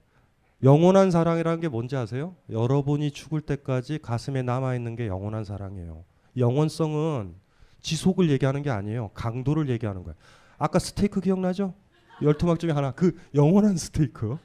영원한 0.63 1.09
사랑이라는 1.09 1.59
게 1.59 1.67
뭔지 1.67 1.95
아세요? 1.95 2.35
여러분이 2.49 3.11
죽을 3.11 3.41
때까지 3.41 3.99
가슴에 3.99 4.43
남아 4.43 4.75
있는 4.75 4.95
게 4.95 5.07
영원한 5.07 5.43
사랑이에요. 5.43 6.03
영원성은 6.37 7.35
지속을 7.81 8.29
얘기하는 8.29 8.61
게 8.61 8.69
아니에요. 8.69 9.09
강도를 9.13 9.69
얘기하는 9.69 10.03
거예요. 10.03 10.15
아까 10.59 10.77
스테이크 10.77 11.19
기억나죠? 11.19 11.73
열토막 12.21 12.59
중에 12.59 12.71
하나 12.71 12.91
그 12.91 13.17
영원한 13.33 13.75
스테이크 13.75 14.37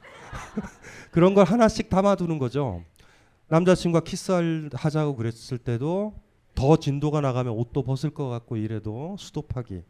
그런 1.12 1.35
걸 1.35 1.44
하나씩 1.44 1.90
담아두는 1.90 2.38
거죠. 2.38 2.82
남자친구가 3.49 4.02
키스하자고 4.04 5.16
그랬을 5.16 5.58
때도 5.58 6.14
더 6.54 6.76
진도가 6.76 7.20
나가면 7.20 7.52
옷도 7.52 7.82
벗을 7.82 8.11
것 8.11 8.28
같고 8.28 8.56
이래도 8.56 9.16
수도파기. 9.18 9.82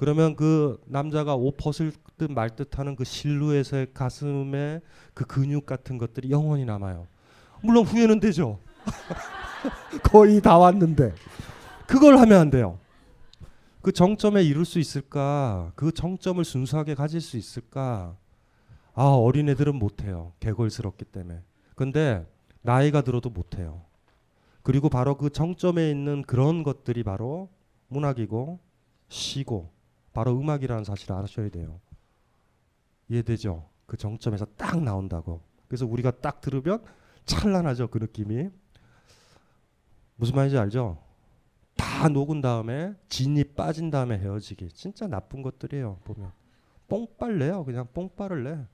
그러면 0.00 0.34
그 0.34 0.80
남자가 0.86 1.34
옷 1.34 1.58
벗을 1.58 1.92
듯 2.16 2.30
말 2.30 2.56
듯하는 2.56 2.96
그 2.96 3.04
실루엣의 3.04 3.88
가슴에 3.92 4.80
그 5.12 5.26
근육 5.26 5.66
같은 5.66 5.98
것들이 5.98 6.30
영원히 6.30 6.64
남아요. 6.64 7.06
물론 7.62 7.84
후회는 7.84 8.18
되죠. 8.18 8.58
거의 10.02 10.40
다 10.40 10.56
왔는데 10.56 11.14
그걸 11.86 12.16
하면 12.18 12.40
안 12.40 12.50
돼요. 12.50 12.78
그 13.82 13.92
정점에 13.92 14.42
이룰 14.42 14.64
수 14.64 14.78
있을까? 14.78 15.70
그 15.74 15.92
정점을 15.92 16.42
순수하게 16.42 16.94
가질 16.94 17.20
수 17.20 17.36
있을까? 17.36 18.16
아 18.94 19.04
어린애들은 19.04 19.74
못해요. 19.74 20.32
개걸스럽기 20.40 21.04
때문에. 21.04 21.42
근데 21.74 22.26
나이가 22.62 23.02
들어도 23.02 23.28
못해요. 23.28 23.82
그리고 24.62 24.88
바로 24.88 25.18
그 25.18 25.28
정점에 25.28 25.90
있는 25.90 26.22
그런 26.22 26.62
것들이 26.62 27.02
바로 27.02 27.50
문학이고 27.88 28.58
시고 29.08 29.79
바로 30.12 30.38
음악이라는 30.38 30.84
사실을 30.84 31.16
아셔야 31.16 31.48
돼요. 31.48 31.80
이해되죠? 33.08 33.68
그 33.86 33.96
정점에서 33.96 34.46
딱 34.56 34.82
나온다고. 34.82 35.42
그래서 35.68 35.86
우리가 35.86 36.10
딱 36.10 36.40
들으면 36.40 36.82
찬란하죠 37.24 37.88
그 37.88 37.98
느낌이. 37.98 38.50
무슨 40.16 40.34
말인지 40.36 40.58
알죠? 40.58 40.98
다 41.76 42.08
녹은 42.08 42.40
다음에 42.40 42.94
진이 43.08 43.44
빠진 43.54 43.90
다음에 43.90 44.18
헤어지기. 44.18 44.70
진짜 44.72 45.06
나쁜 45.06 45.42
것들이에요 45.42 45.98
보면. 46.04 46.32
뽕빨래요 46.88 47.64
그냥 47.64 47.86
뽕빨을 47.92 48.44
내. 48.44 48.66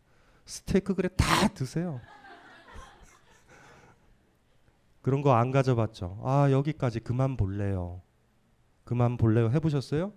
스테이크 0.46 0.94
그래 0.94 1.08
다 1.16 1.48
드세요. 1.48 2.00
그런 5.02 5.22
거 5.22 5.32
안 5.34 5.50
가져봤죠. 5.50 6.20
아 6.24 6.50
여기까지 6.50 7.00
그만 7.00 7.36
볼래요. 7.36 8.00
그만 8.84 9.16
볼래요 9.16 9.50
해보셨어요? 9.50 10.12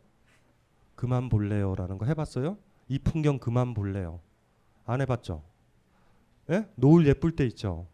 그만 1.00 1.30
볼래요라는 1.30 1.98
거 1.98 2.06
해봤어요? 2.06 2.58
이 2.90 3.00
풍경 3.00 3.40
그만 3.40 3.74
볼래요. 3.74 4.20
안 4.86 5.00
해봤죠? 5.00 5.42
예? 6.50 6.68
노을 6.76 7.08
예쁠 7.08 7.38
때 7.38 7.46
있죠. 7.46 7.88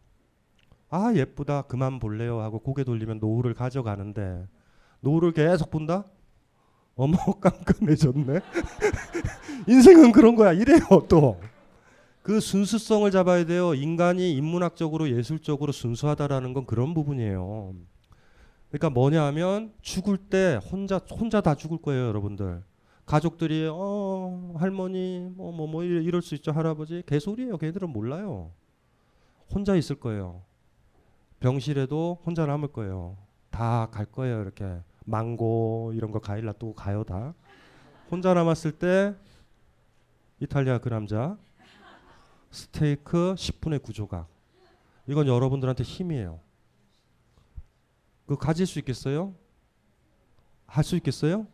아 0.89 1.13
예쁘다 1.13 1.63
그만 1.63 1.99
볼래요 1.99 2.39
하고 2.41 2.57
고개 2.57 2.83
돌리면 2.83 3.19
노을을 3.19 3.53
가져가는데 3.53 4.47
노을을 5.01 5.33
계속 5.33 5.69
본다? 5.69 6.05
어머 6.95 7.15
깜깜해졌네. 7.39 8.39
인생은 9.69 10.11
그런 10.11 10.35
거야. 10.35 10.53
이래요 10.53 10.79
또. 11.07 11.39
그 12.23 12.39
순수성을 12.39 13.11
잡아야 13.11 13.45
돼요. 13.45 13.75
인간이 13.75 14.33
인문학적으로 14.33 15.11
예술적으로 15.11 15.71
순수하다라는 15.71 16.53
건 16.53 16.65
그런 16.65 16.95
부분이에요. 16.95 17.75
그러니까 18.69 18.89
뭐냐 18.89 19.25
하면 19.25 19.73
죽을 19.83 20.17
때 20.17 20.59
혼자 20.71 20.97
혼자 20.97 21.41
다 21.41 21.53
죽을 21.53 21.77
거예요, 21.77 22.07
여러분들. 22.07 22.63
가족들이 23.05 23.69
어 23.71 24.53
할머니 24.57 25.29
뭐뭐 25.35 25.67
뭐 25.67 25.83
이럴 25.83 26.21
수 26.21 26.33
있죠. 26.35 26.51
할아버지. 26.51 27.03
개소리예요. 27.05 27.57
걔들은 27.57 27.89
몰라요. 27.89 28.51
혼자 29.53 29.75
있을 29.75 29.95
거예요. 29.99 30.41
병실에도 31.39 32.21
혼자 32.25 32.45
남을 32.45 32.69
거예요. 32.69 33.17
다 33.51 33.87
갈 33.91 34.05
거예요 34.05 34.41
이렇게. 34.41 34.81
망고 35.05 35.91
이런 35.93 36.11
거 36.11 36.19
과일 36.19 36.45
놔두고 36.45 36.73
가요 36.73 37.03
다. 37.03 37.33
혼자 38.09 38.33
남았을 38.33 38.71
때 38.79 39.15
이탈리아 40.39 40.79
그 40.79 40.89
남자 40.89 41.37
스테이크 42.49 43.35
10분의 43.37 43.83
구조각. 43.83 44.27
이건 45.07 45.27
여러분들한테 45.27 45.83
힘이에요. 45.83 46.39
그 48.25 48.35
가질 48.35 48.65
수 48.65 48.79
있겠어요? 48.79 49.35
할 50.65 50.83
수 50.83 50.95
있겠어요 50.95 51.45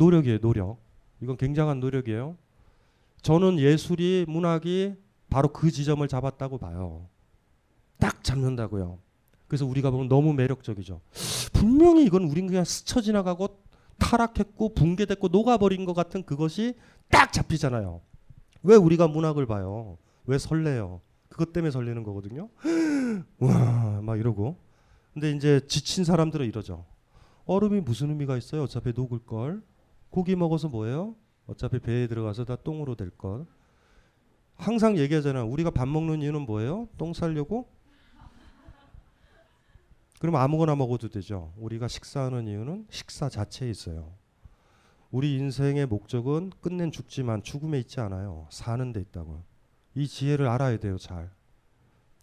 노력이에요, 0.00 0.38
노력. 0.38 0.78
이건 1.20 1.36
굉장한 1.36 1.78
노력이에요. 1.78 2.36
저는 3.20 3.58
예술이 3.58 4.24
문학이 4.26 4.94
바로 5.28 5.48
그 5.52 5.70
지점을 5.70 6.06
잡았다고 6.08 6.56
봐요. 6.56 7.06
딱 7.98 8.24
잡는다고요. 8.24 8.98
그래서 9.46 9.66
우리가 9.66 9.90
보면 9.90 10.08
너무 10.08 10.32
매력적이죠. 10.32 11.02
분명히 11.52 12.04
이건 12.04 12.24
우린 12.24 12.46
그냥 12.46 12.64
스쳐 12.64 13.02
지나가고 13.02 13.60
타락했고 13.98 14.72
붕괴됐고 14.72 15.28
녹아버린 15.28 15.84
것 15.84 15.92
같은 15.92 16.22
그것이 16.22 16.74
딱 17.10 17.32
잡히잖아요. 17.32 18.00
왜 18.62 18.76
우리가 18.76 19.06
문학을 19.06 19.44
봐요? 19.44 19.98
왜 20.24 20.38
설레요? 20.38 21.02
그것 21.28 21.52
때문에 21.52 21.70
설레는 21.70 22.04
거거든요. 22.04 22.48
와, 23.38 24.00
막 24.02 24.18
이러고. 24.18 24.56
근데 25.12 25.32
이제 25.32 25.60
지친 25.66 26.04
사람들은 26.04 26.46
이러죠. 26.46 26.86
얼음이 27.44 27.80
무슨 27.80 28.08
의미가 28.10 28.38
있어요? 28.38 28.62
어차피 28.62 28.92
녹을 28.94 29.18
걸. 29.26 29.62
고기 30.10 30.36
먹어서 30.36 30.68
뭐예요? 30.68 31.14
어차피 31.46 31.78
배에 31.78 32.06
들어가서 32.06 32.44
다 32.44 32.56
똥으로 32.56 32.94
될 32.94 33.10
것. 33.10 33.46
항상 34.56 34.98
얘기하잖아. 34.98 35.44
우리가 35.44 35.70
밥 35.70 35.88
먹는 35.88 36.20
이유는 36.22 36.42
뭐예요? 36.42 36.88
똥 36.98 37.12
살려고? 37.12 37.68
그럼 40.18 40.36
아무거나 40.36 40.76
먹어도 40.76 41.08
되죠. 41.08 41.54
우리가 41.56 41.88
식사하는 41.88 42.46
이유는 42.46 42.86
식사 42.90 43.30
자체에 43.30 43.70
있어요. 43.70 44.12
우리 45.10 45.36
인생의 45.36 45.86
목적은 45.86 46.52
끝낸 46.60 46.92
죽지만 46.92 47.42
죽음에 47.42 47.78
있지 47.80 48.00
않아요. 48.00 48.46
사는 48.50 48.92
데 48.92 49.00
있다고. 49.00 49.42
이 49.94 50.06
지혜를 50.06 50.46
알아야 50.46 50.76
돼요, 50.78 50.98
잘. 50.98 51.30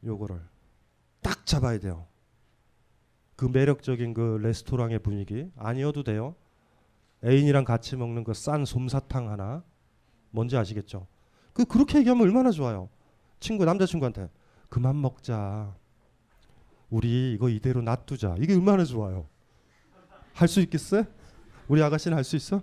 요거를 0.03 0.39
딱 1.21 1.45
잡아야 1.45 1.79
돼요. 1.79 2.05
그 3.35 3.45
매력적인 3.45 4.13
그 4.13 4.39
레스토랑의 4.41 4.99
분위기 4.99 5.51
아니어도 5.55 6.03
돼요. 6.03 6.35
애인이랑 7.23 7.65
같이 7.65 7.95
먹는 7.95 8.23
그 8.23 8.33
싼 8.33 8.65
솜사탕 8.65 9.29
하나 9.29 9.63
뭔지 10.31 10.55
아시겠죠? 10.57 11.07
그 11.53 11.65
그렇게 11.65 11.99
얘기하면 11.99 12.23
얼마나 12.23 12.51
좋아요. 12.51 12.89
친구 13.39 13.65
남자친구한테 13.65 14.29
그만 14.69 15.01
먹자. 15.01 15.73
우리 16.89 17.33
이거 17.33 17.49
이대로 17.49 17.81
놔두자. 17.81 18.35
이게 18.39 18.53
얼마나 18.53 18.83
좋아요. 18.85 19.27
할 20.33 20.47
수 20.47 20.61
있겠어요? 20.61 21.03
우리 21.67 21.81
아가씨는 21.81 22.15
할 22.15 22.23
수 22.23 22.35
있어? 22.35 22.61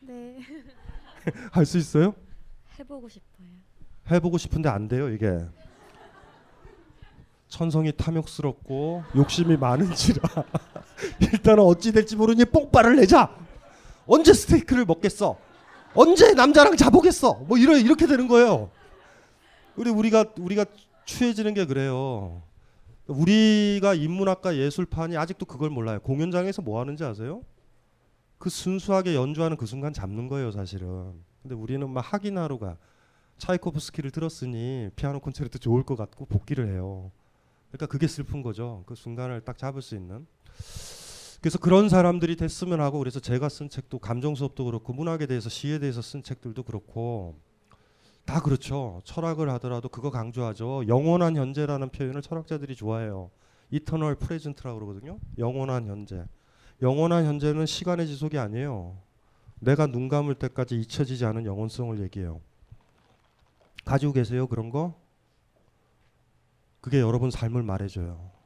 네. 0.00 0.38
할 1.52 1.66
수 1.66 1.76
있어요? 1.78 2.14
해보고 2.78 3.08
싶어요. 3.08 3.48
해보고 4.10 4.38
싶은데 4.38 4.68
안 4.70 4.88
돼요 4.88 5.10
이게. 5.10 5.38
천성이 7.48 7.92
탐욕스럽고 7.92 9.04
욕심이 9.16 9.56
많은지라 9.56 10.20
일단은 11.20 11.62
어찌 11.62 11.92
될지 11.92 12.16
모르니 12.16 12.44
뽕빠를 12.46 12.96
내자. 12.96 13.34
언제 14.08 14.32
스테이크를 14.32 14.84
먹겠어? 14.86 15.38
언제 15.94 16.32
남자랑 16.32 16.76
자보겠어? 16.76 17.34
뭐 17.46 17.58
이러 17.58 17.76
이렇게 17.76 18.06
되는 18.06 18.26
거예요. 18.26 18.70
우리 19.76 19.90
우리가 19.90 20.24
우리가 20.38 20.64
추해지는 21.04 21.54
게 21.54 21.64
그래요. 21.66 22.42
우리가 23.06 23.94
인문학과 23.94 24.56
예술판이 24.56 25.16
아직도 25.16 25.46
그걸 25.46 25.70
몰라요. 25.70 26.00
공연장에서 26.00 26.62
뭐 26.62 26.80
하는지 26.80 27.04
아세요? 27.04 27.42
그 28.38 28.50
순수하게 28.50 29.14
연주하는 29.14 29.56
그 29.56 29.66
순간 29.66 29.92
잡는 29.92 30.28
거예요, 30.28 30.50
사실은. 30.52 31.14
근데 31.42 31.54
우리는 31.54 31.88
막 31.88 32.00
확인하러 32.00 32.58
가. 32.58 32.76
차이코프스키를 33.38 34.10
들었으니 34.10 34.90
피아노 34.96 35.20
콘체르트 35.20 35.58
좋을 35.58 35.84
것 35.84 35.96
같고 35.96 36.26
복귀를 36.26 36.72
해요. 36.72 37.12
그러니까 37.70 37.86
그게 37.86 38.08
슬픈 38.08 38.42
거죠. 38.42 38.82
그 38.86 38.94
순간을 38.94 39.42
딱 39.42 39.56
잡을 39.56 39.80
수 39.80 39.94
있는. 39.94 40.26
그래서 41.40 41.58
그런 41.58 41.88
사람들이 41.88 42.36
됐으면 42.36 42.80
하고 42.80 42.98
그래서 42.98 43.20
제가 43.20 43.48
쓴 43.48 43.68
책도 43.68 44.00
감정 44.00 44.34
수업도 44.34 44.64
그렇고 44.64 44.92
문학에 44.92 45.26
대해서 45.26 45.48
시에 45.48 45.78
대해서 45.78 46.02
쓴 46.02 46.22
책들도 46.22 46.64
그렇고 46.64 47.38
다 48.24 48.40
그렇죠. 48.40 49.00
철학을 49.04 49.48
하더라도 49.50 49.88
그거 49.88 50.10
강조하죠. 50.10 50.86
영원한 50.88 51.36
현재라는 51.36 51.90
표현을 51.90 52.22
철학자들이 52.22 52.74
좋아해요. 52.74 53.30
eternal 53.70 54.16
present라고 54.16 54.78
그러거든요. 54.78 55.18
영원한 55.38 55.86
현재. 55.86 56.24
영원한 56.82 57.24
현재는 57.24 57.66
시간의 57.66 58.06
지속이 58.06 58.38
아니에요. 58.38 58.98
내가 59.60 59.86
눈 59.86 60.08
감을 60.08 60.34
때까지 60.34 60.78
잊혀지지 60.78 61.24
않은 61.24 61.46
영원성을 61.46 62.00
얘기해요. 62.00 62.40
가지고 63.84 64.12
계세요 64.12 64.46
그런 64.46 64.70
거? 64.70 64.94
그게 66.80 67.00
여러분 67.00 67.30
삶을 67.30 67.62
말해줘요. 67.62 68.37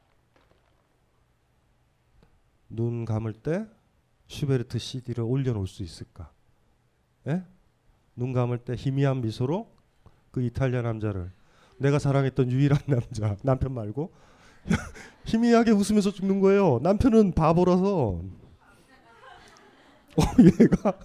눈 2.73 3.05
감을 3.05 3.33
때 3.33 3.65
슈베르트 4.27 4.79
CD를 4.79 5.23
올려놓을 5.23 5.67
수 5.67 5.83
있을까? 5.83 6.31
예? 7.27 7.43
눈 8.15 8.33
감을 8.33 8.59
때 8.59 8.73
희미한 8.75 9.21
미소로 9.21 9.71
그 10.31 10.41
이탈리아 10.41 10.81
남자를 10.81 11.31
내가 11.77 11.99
사랑했던 11.99 12.51
유일한 12.51 12.79
남자 12.87 13.35
남편 13.43 13.73
말고 13.73 14.11
희미하게 15.25 15.71
웃으면서 15.71 16.11
죽는 16.11 16.39
거예요. 16.39 16.79
남편은 16.81 17.33
바보라서 17.33 18.21
어, 20.17 20.21
얘가 20.39 20.99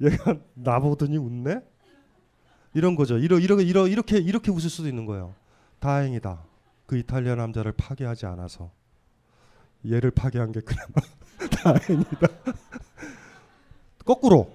얘가 0.00 0.38
나보더니 0.54 1.16
웃네. 1.16 1.60
이런 2.74 2.94
거죠. 2.94 3.18
이러 3.18 3.38
이러 3.38 3.60
이러 3.60 3.88
이렇게 3.88 4.18
이렇게 4.18 4.50
웃을 4.50 4.70
수도 4.70 4.88
있는 4.88 5.06
거예요. 5.06 5.34
다행이다. 5.80 6.44
그 6.86 6.96
이탈리아 6.96 7.34
남자를 7.34 7.72
파괴하지 7.72 8.26
않아서 8.26 8.70
얘를 9.86 10.10
파괴한 10.10 10.52
게 10.52 10.60
그나마 10.60 10.92
다행이다. 11.62 12.28
거꾸로 14.04 14.50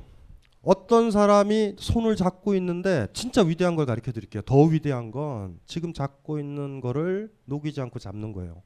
어떤 0.63 1.11
사람이 1.11 1.75
손을 1.77 2.15
잡고 2.15 2.55
있는데 2.55 3.07
진짜 3.13 3.41
위대한 3.41 3.75
걸 3.75 3.85
가르쳐 3.85 4.11
드릴게요. 4.11 4.41
더 4.43 4.63
위대한 4.63 5.11
건 5.11 5.59
지금 5.65 5.93
잡고 5.93 6.39
있는 6.39 6.79
거를 6.79 7.33
녹이지 7.45 7.81
않고 7.81 7.99
잡는 7.99 8.31
거예요. 8.31 8.63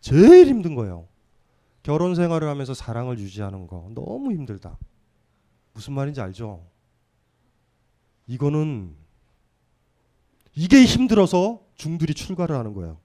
제일 0.00 0.46
힘든 0.46 0.74
거예요. 0.74 1.06
결혼 1.82 2.14
생활을 2.14 2.48
하면서 2.48 2.74
사랑을 2.74 3.18
유지하는 3.18 3.66
거 3.66 3.90
너무 3.94 4.32
힘들다. 4.32 4.78
무슨 5.72 5.92
말인지 5.92 6.20
알죠? 6.20 6.66
이거는 8.26 8.96
이게 10.54 10.84
힘들어서 10.84 11.60
중들이 11.74 12.14
출가를 12.14 12.56
하는 12.56 12.72
거예요. 12.72 12.98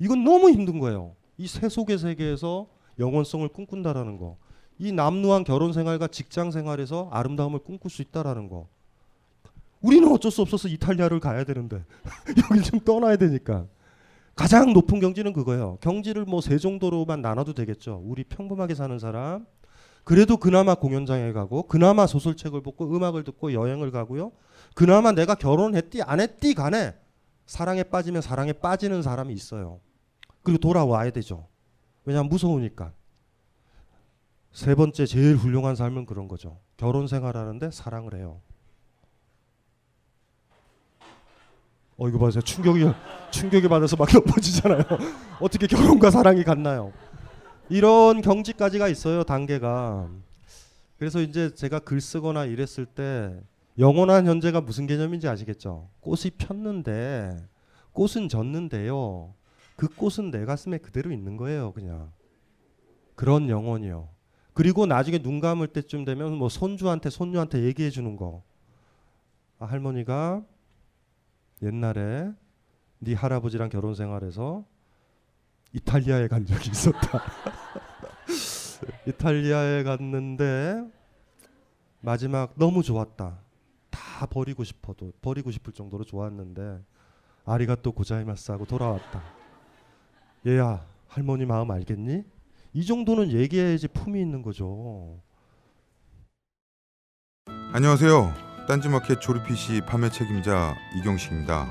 이건 0.00 0.24
너무 0.24 0.50
힘든 0.50 0.78
거예요. 0.78 1.14
이 1.36 1.46
세속의 1.46 1.98
세계에서 1.98 2.66
영원성을 2.98 3.46
꿈꾼다라는 3.48 4.16
거. 4.16 4.36
이 4.78 4.92
남루한 4.92 5.44
결혼 5.44 5.72
생활과 5.72 6.06
직장 6.08 6.50
생활에서 6.50 7.08
아름다움을 7.12 7.60
꿈꿀 7.60 7.90
수 7.90 8.02
있다라는 8.02 8.48
거. 8.48 8.66
우리는 9.82 10.10
어쩔 10.10 10.30
수 10.30 10.42
없어서 10.42 10.68
이탈리아를 10.68 11.20
가야 11.20 11.44
되는데 11.44 11.84
여기 12.50 12.62
좀 12.62 12.80
떠나야 12.80 13.16
되니까. 13.16 13.66
가장 14.34 14.72
높은 14.72 15.00
경지는 15.00 15.32
그거예요. 15.34 15.76
경지를 15.82 16.24
뭐 16.24 16.40
세 16.40 16.56
정도로만 16.58 17.20
나눠도 17.20 17.52
되겠죠. 17.52 18.02
우리 18.04 18.24
평범하게 18.24 18.74
사는 18.74 18.98
사람. 18.98 19.46
그래도 20.04 20.38
그나마 20.38 20.74
공연장에 20.74 21.32
가고 21.32 21.64
그나마 21.64 22.06
소설책을 22.06 22.62
보고 22.62 22.94
음악을 22.96 23.22
듣고 23.24 23.52
여행을 23.52 23.90
가고요. 23.90 24.32
그나마 24.74 25.12
내가 25.12 25.34
결혼했디 25.34 26.02
안 26.02 26.20
했디 26.20 26.54
간에 26.54 26.94
사랑에 27.44 27.82
빠지면 27.82 28.22
사랑에 28.22 28.54
빠지는 28.54 29.02
사람이 29.02 29.34
있어요. 29.34 29.80
그리고 30.42 30.58
돌아와야 30.58 31.10
되죠. 31.10 31.46
왜냐하면 32.04 32.28
무서우니까. 32.30 32.92
세 34.52 34.74
번째 34.74 35.06
제일 35.06 35.36
훌륭한 35.36 35.76
삶은 35.76 36.06
그런 36.06 36.28
거죠. 36.28 36.58
결혼 36.76 37.06
생활하는데 37.06 37.70
사랑을 37.70 38.14
해요. 38.14 38.40
어 41.96 42.08
이거 42.08 42.18
봐세요. 42.18 42.42
충격이 42.42 42.86
충격이 43.30 43.68
받아서 43.68 43.94
막 43.96 44.08
넘어지잖아요. 44.12 44.82
어떻게 45.40 45.66
결혼과 45.66 46.10
사랑이 46.10 46.42
같나요? 46.42 46.92
이런 47.68 48.22
경지까지가 48.22 48.88
있어요. 48.88 49.22
단계가. 49.22 50.08
그래서 50.98 51.20
이제 51.20 51.54
제가 51.54 51.80
글 51.80 52.00
쓰거나 52.00 52.46
이랬을 52.46 52.86
때 52.86 53.38
영원한 53.78 54.26
현재가 54.26 54.62
무슨 54.62 54.86
개념인지 54.86 55.28
아시겠죠? 55.28 55.88
꽃이 56.00 56.30
폈는데 56.38 57.36
꽃은 57.92 58.28
졌는데요. 58.28 59.34
그 59.80 59.88
꽃은 59.88 60.30
내 60.30 60.44
가슴에 60.44 60.76
그대로 60.76 61.10
있는 61.10 61.38
거예요, 61.38 61.72
그냥. 61.72 62.12
그런 63.14 63.48
영혼이요. 63.48 64.10
그리고 64.52 64.84
나중에 64.84 65.22
눈 65.22 65.40
감을 65.40 65.68
때쯤 65.68 66.04
되면 66.04 66.36
뭐 66.36 66.50
손주한테 66.50 67.08
손녀한테 67.08 67.62
얘기해 67.62 67.88
주는 67.88 68.14
거. 68.14 68.42
아, 69.58 69.64
할머니가 69.64 70.44
옛날에 71.62 72.30
네 72.98 73.14
할아버지랑 73.14 73.70
결혼 73.70 73.94
생활해서 73.94 74.66
이탈리아에 75.72 76.28
간 76.28 76.44
적이 76.44 76.72
있었다. 76.72 77.22
이탈리아에 79.08 79.82
갔는데 79.82 80.84
마지막 82.02 82.52
너무 82.58 82.82
좋았다. 82.82 83.38
다 83.88 84.26
버리고 84.26 84.62
싶어도 84.62 85.10
버리고 85.22 85.50
싶을 85.50 85.72
정도로 85.72 86.04
좋았는데 86.04 86.84
아리가또 87.46 87.92
고자이마스 87.92 88.52
하고 88.52 88.66
돌아왔다. 88.66 89.39
얘야 90.46 90.84
할머니 91.08 91.44
마음 91.44 91.70
알겠니? 91.70 92.22
이 92.72 92.86
정도는 92.86 93.32
얘기해야지 93.32 93.88
품이 93.88 94.20
있는 94.20 94.42
거죠. 94.42 95.18
안녕하세요. 97.72 98.32
딴지마켓 98.66 99.20
조립 99.20 99.44
PC 99.46 99.82
판매 99.86 100.08
책임자 100.08 100.74
이경식입니다. 100.96 101.68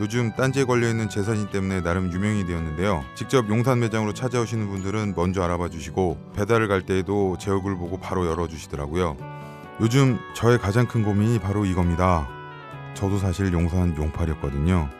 요즘 0.00 0.32
딴지에 0.34 0.64
걸려있는 0.64 1.10
재산이 1.10 1.50
때문에 1.50 1.82
나름 1.82 2.10
유명이 2.10 2.46
되었는데요. 2.46 3.02
직접 3.14 3.48
용산 3.50 3.80
매장으로 3.80 4.14
찾아오시는 4.14 4.68
분들은 4.68 5.14
먼저 5.14 5.42
알아봐 5.42 5.68
주시고 5.68 6.32
배달을 6.36 6.68
갈 6.68 6.86
때에도 6.86 7.36
제 7.38 7.50
얼굴 7.50 7.76
보고 7.76 7.98
바로 7.98 8.26
열어주시더라고요. 8.26 9.16
요즘 9.80 10.18
저의 10.34 10.58
가장 10.58 10.86
큰 10.86 11.02
고민이 11.04 11.38
바로 11.38 11.66
이겁니다. 11.66 12.28
저도 12.94 13.18
사실 13.18 13.52
용산 13.52 13.94
용팔이었거든요. 13.96 14.99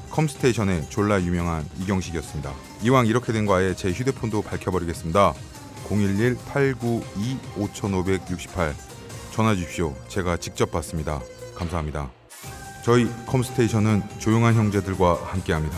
컴스테이션의 0.11 0.89
졸라 0.89 1.21
유명한 1.21 1.65
이경식이었습니다. 1.79 2.53
이왕 2.83 3.07
이렇게 3.07 3.31
된 3.33 3.45
거 3.45 3.55
아예 3.55 3.73
제 3.75 3.91
휴대폰도 3.91 4.41
밝혀버리겠습니다. 4.43 5.33
011-892-5568 5.87 8.73
전화 9.31 9.55
주십시오. 9.55 9.95
제가 10.07 10.37
직접 10.37 10.71
받습니다. 10.71 11.21
감사합니다. 11.55 12.11
저희 12.83 13.07
컴스테이션은 13.27 14.01
조용한 14.19 14.55
형제들과 14.55 15.19
함께합니다. 15.25 15.77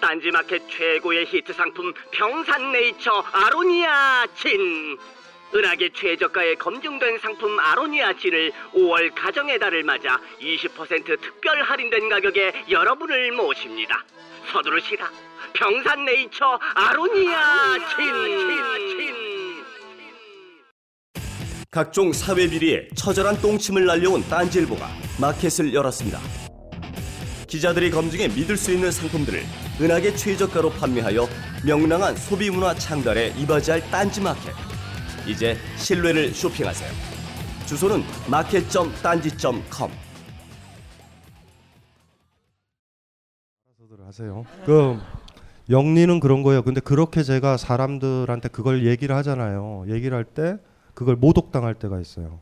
딴지마켓 0.00 0.62
최고의 0.70 1.26
히트 1.26 1.52
상품 1.52 1.92
평산네이처 2.10 3.10
아로니아 3.32 4.26
진. 4.34 4.98
은하계 5.52 5.90
최저가에 5.94 6.54
검증된 6.54 7.18
상품 7.18 7.58
아로니아 7.58 8.12
진을 8.14 8.52
5월 8.72 9.12
가정의 9.14 9.58
달을 9.58 9.82
맞아 9.82 10.20
20% 10.40 11.20
특별 11.20 11.62
할인된 11.62 12.08
가격에 12.08 12.64
여러분을 12.70 13.32
모십니다. 13.32 14.04
서두르시라 14.52 15.10
평산네이처 15.52 16.58
아로니아 16.74 17.74
진. 17.96 19.20
각종 21.72 22.12
사회 22.12 22.48
비리에 22.48 22.88
처절한 22.96 23.40
똥침을 23.40 23.86
날려온 23.86 24.22
딴지일보가 24.28 24.88
마켓을 25.20 25.72
열었습니다. 25.72 26.49
기자들이 27.50 27.90
검증해 27.90 28.28
믿을 28.28 28.56
수 28.56 28.72
있는 28.72 28.92
상품들을 28.92 29.42
은하계 29.80 30.14
최저가로 30.14 30.70
판매하여 30.70 31.26
명랑한 31.66 32.14
소비 32.14 32.48
문화 32.48 32.72
창달에 32.72 33.34
이바지할 33.36 33.90
딴지 33.90 34.20
마켓. 34.20 34.52
이제 35.26 35.56
신뢰를 35.76 36.32
쇼핑하세요. 36.32 36.88
주소는 37.66 38.04
마켓.딴지.com. 38.30 39.90
하세요. 44.06 44.44
그 44.64 44.98
영리는 45.68 46.18
그런 46.20 46.42
거예요. 46.42 46.62
근데 46.62 46.80
그렇게 46.80 47.22
제가 47.22 47.56
사람들한테 47.56 48.48
그걸 48.48 48.86
얘기를 48.86 49.14
하잖아요. 49.16 49.84
얘기를 49.88 50.16
할 50.16 50.24
때 50.24 50.56
그걸 50.94 51.16
모독당할 51.16 51.74
때가 51.74 52.00
있어요. 52.00 52.40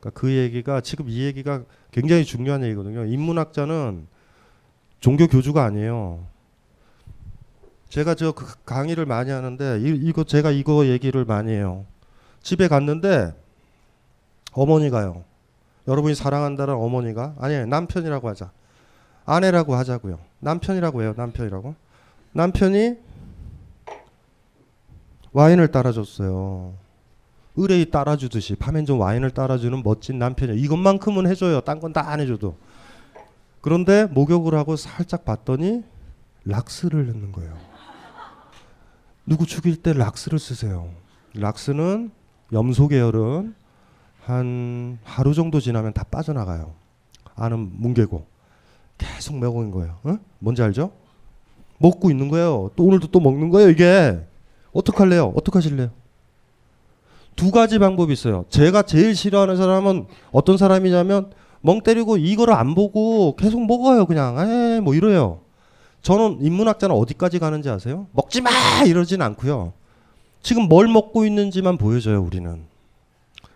그러니까 0.00 0.20
그 0.20 0.32
얘기가 0.32 0.80
지금 0.80 1.08
이 1.08 1.24
얘기가 1.24 1.62
굉장히 1.92 2.24
중요한 2.24 2.64
얘기거든요. 2.64 3.04
인문학자는 3.04 4.11
종교 5.02 5.26
교주가 5.26 5.64
아니에요. 5.64 6.24
제가 7.88 8.14
저 8.14 8.32
그 8.32 8.46
강의를 8.64 9.04
많이 9.04 9.30
하는데 9.30 9.80
이, 9.80 9.88
이거 10.08 10.24
제가 10.24 10.50
이거 10.52 10.86
얘기를 10.86 11.24
많이 11.24 11.52
해요. 11.52 11.84
집에 12.40 12.68
갔는데 12.68 13.34
어머니가요. 14.52 15.24
여러분이 15.88 16.14
사랑한다는 16.14 16.74
어머니가 16.74 17.34
아니 17.38 17.66
남편이라고 17.66 18.28
하자. 18.28 18.50
아내라고 19.26 19.74
하자고요. 19.74 20.18
남편이라고 20.38 21.02
해요. 21.02 21.14
남편이라고. 21.16 21.74
남편이 22.32 22.96
와인을 25.32 25.68
따라줬어요. 25.72 26.74
의뢰이 27.56 27.90
따라주듯이 27.90 28.54
파면좀 28.54 29.00
와인을 29.00 29.30
따라주는 29.32 29.82
멋진 29.82 30.18
남편이에요. 30.18 30.58
이것만큼은 30.62 31.26
해줘요. 31.26 31.60
딴 31.62 31.80
건 31.80 31.92
다 31.92 32.08
안 32.08 32.20
해줘도. 32.20 32.56
그런데 33.62 34.06
목욕을 34.06 34.54
하고 34.54 34.76
살짝 34.76 35.24
봤더니 35.24 35.82
락스를 36.44 37.06
넣는 37.06 37.32
거예요. 37.32 37.56
누구 39.24 39.46
죽일 39.46 39.80
때 39.80 39.92
락스를 39.92 40.38
쓰세요. 40.38 40.90
락스는 41.34 42.10
염소 42.52 42.88
계열은 42.88 43.54
한 44.20 44.98
하루 45.04 45.32
정도 45.32 45.60
지나면 45.60 45.92
다 45.94 46.04
빠져나가요. 46.04 46.74
안은 47.36 47.80
뭉개고 47.80 48.26
계속 48.98 49.38
먹은 49.38 49.70
거예요. 49.70 49.98
어? 50.02 50.18
뭔지 50.40 50.62
알죠? 50.62 50.92
먹고 51.78 52.10
있는 52.10 52.28
거예요. 52.28 52.70
또 52.76 52.84
오늘도 52.84 53.08
또 53.08 53.20
먹는 53.20 53.50
거예요. 53.50 53.70
이게 53.70 54.24
어떡할래요? 54.72 55.32
어떡하실래요? 55.36 55.90
두 57.36 57.50
가지 57.50 57.78
방법이 57.78 58.12
있어요. 58.12 58.44
제가 58.50 58.82
제일 58.82 59.14
싫어하는 59.14 59.56
사람은 59.56 60.06
어떤 60.32 60.56
사람이냐면 60.56 61.30
멍 61.62 61.80
때리고 61.80 62.16
이거를 62.18 62.54
안 62.54 62.74
보고 62.74 63.34
계속 63.36 63.64
먹어요. 63.64 64.06
그냥 64.06 64.36
에뭐 64.38 64.80
뭐 64.82 64.94
이래요. 64.94 65.40
저는 66.02 66.38
인문학자는 66.40 66.94
어디까지 66.94 67.38
가는지 67.38 67.70
아세요? 67.70 68.08
먹지 68.12 68.40
마 68.40 68.50
이러진 68.86 69.22
않고요. 69.22 69.72
지금 70.42 70.64
뭘 70.64 70.88
먹고 70.88 71.24
있는지만 71.24 71.78
보여줘요. 71.78 72.20
우리는 72.22 72.64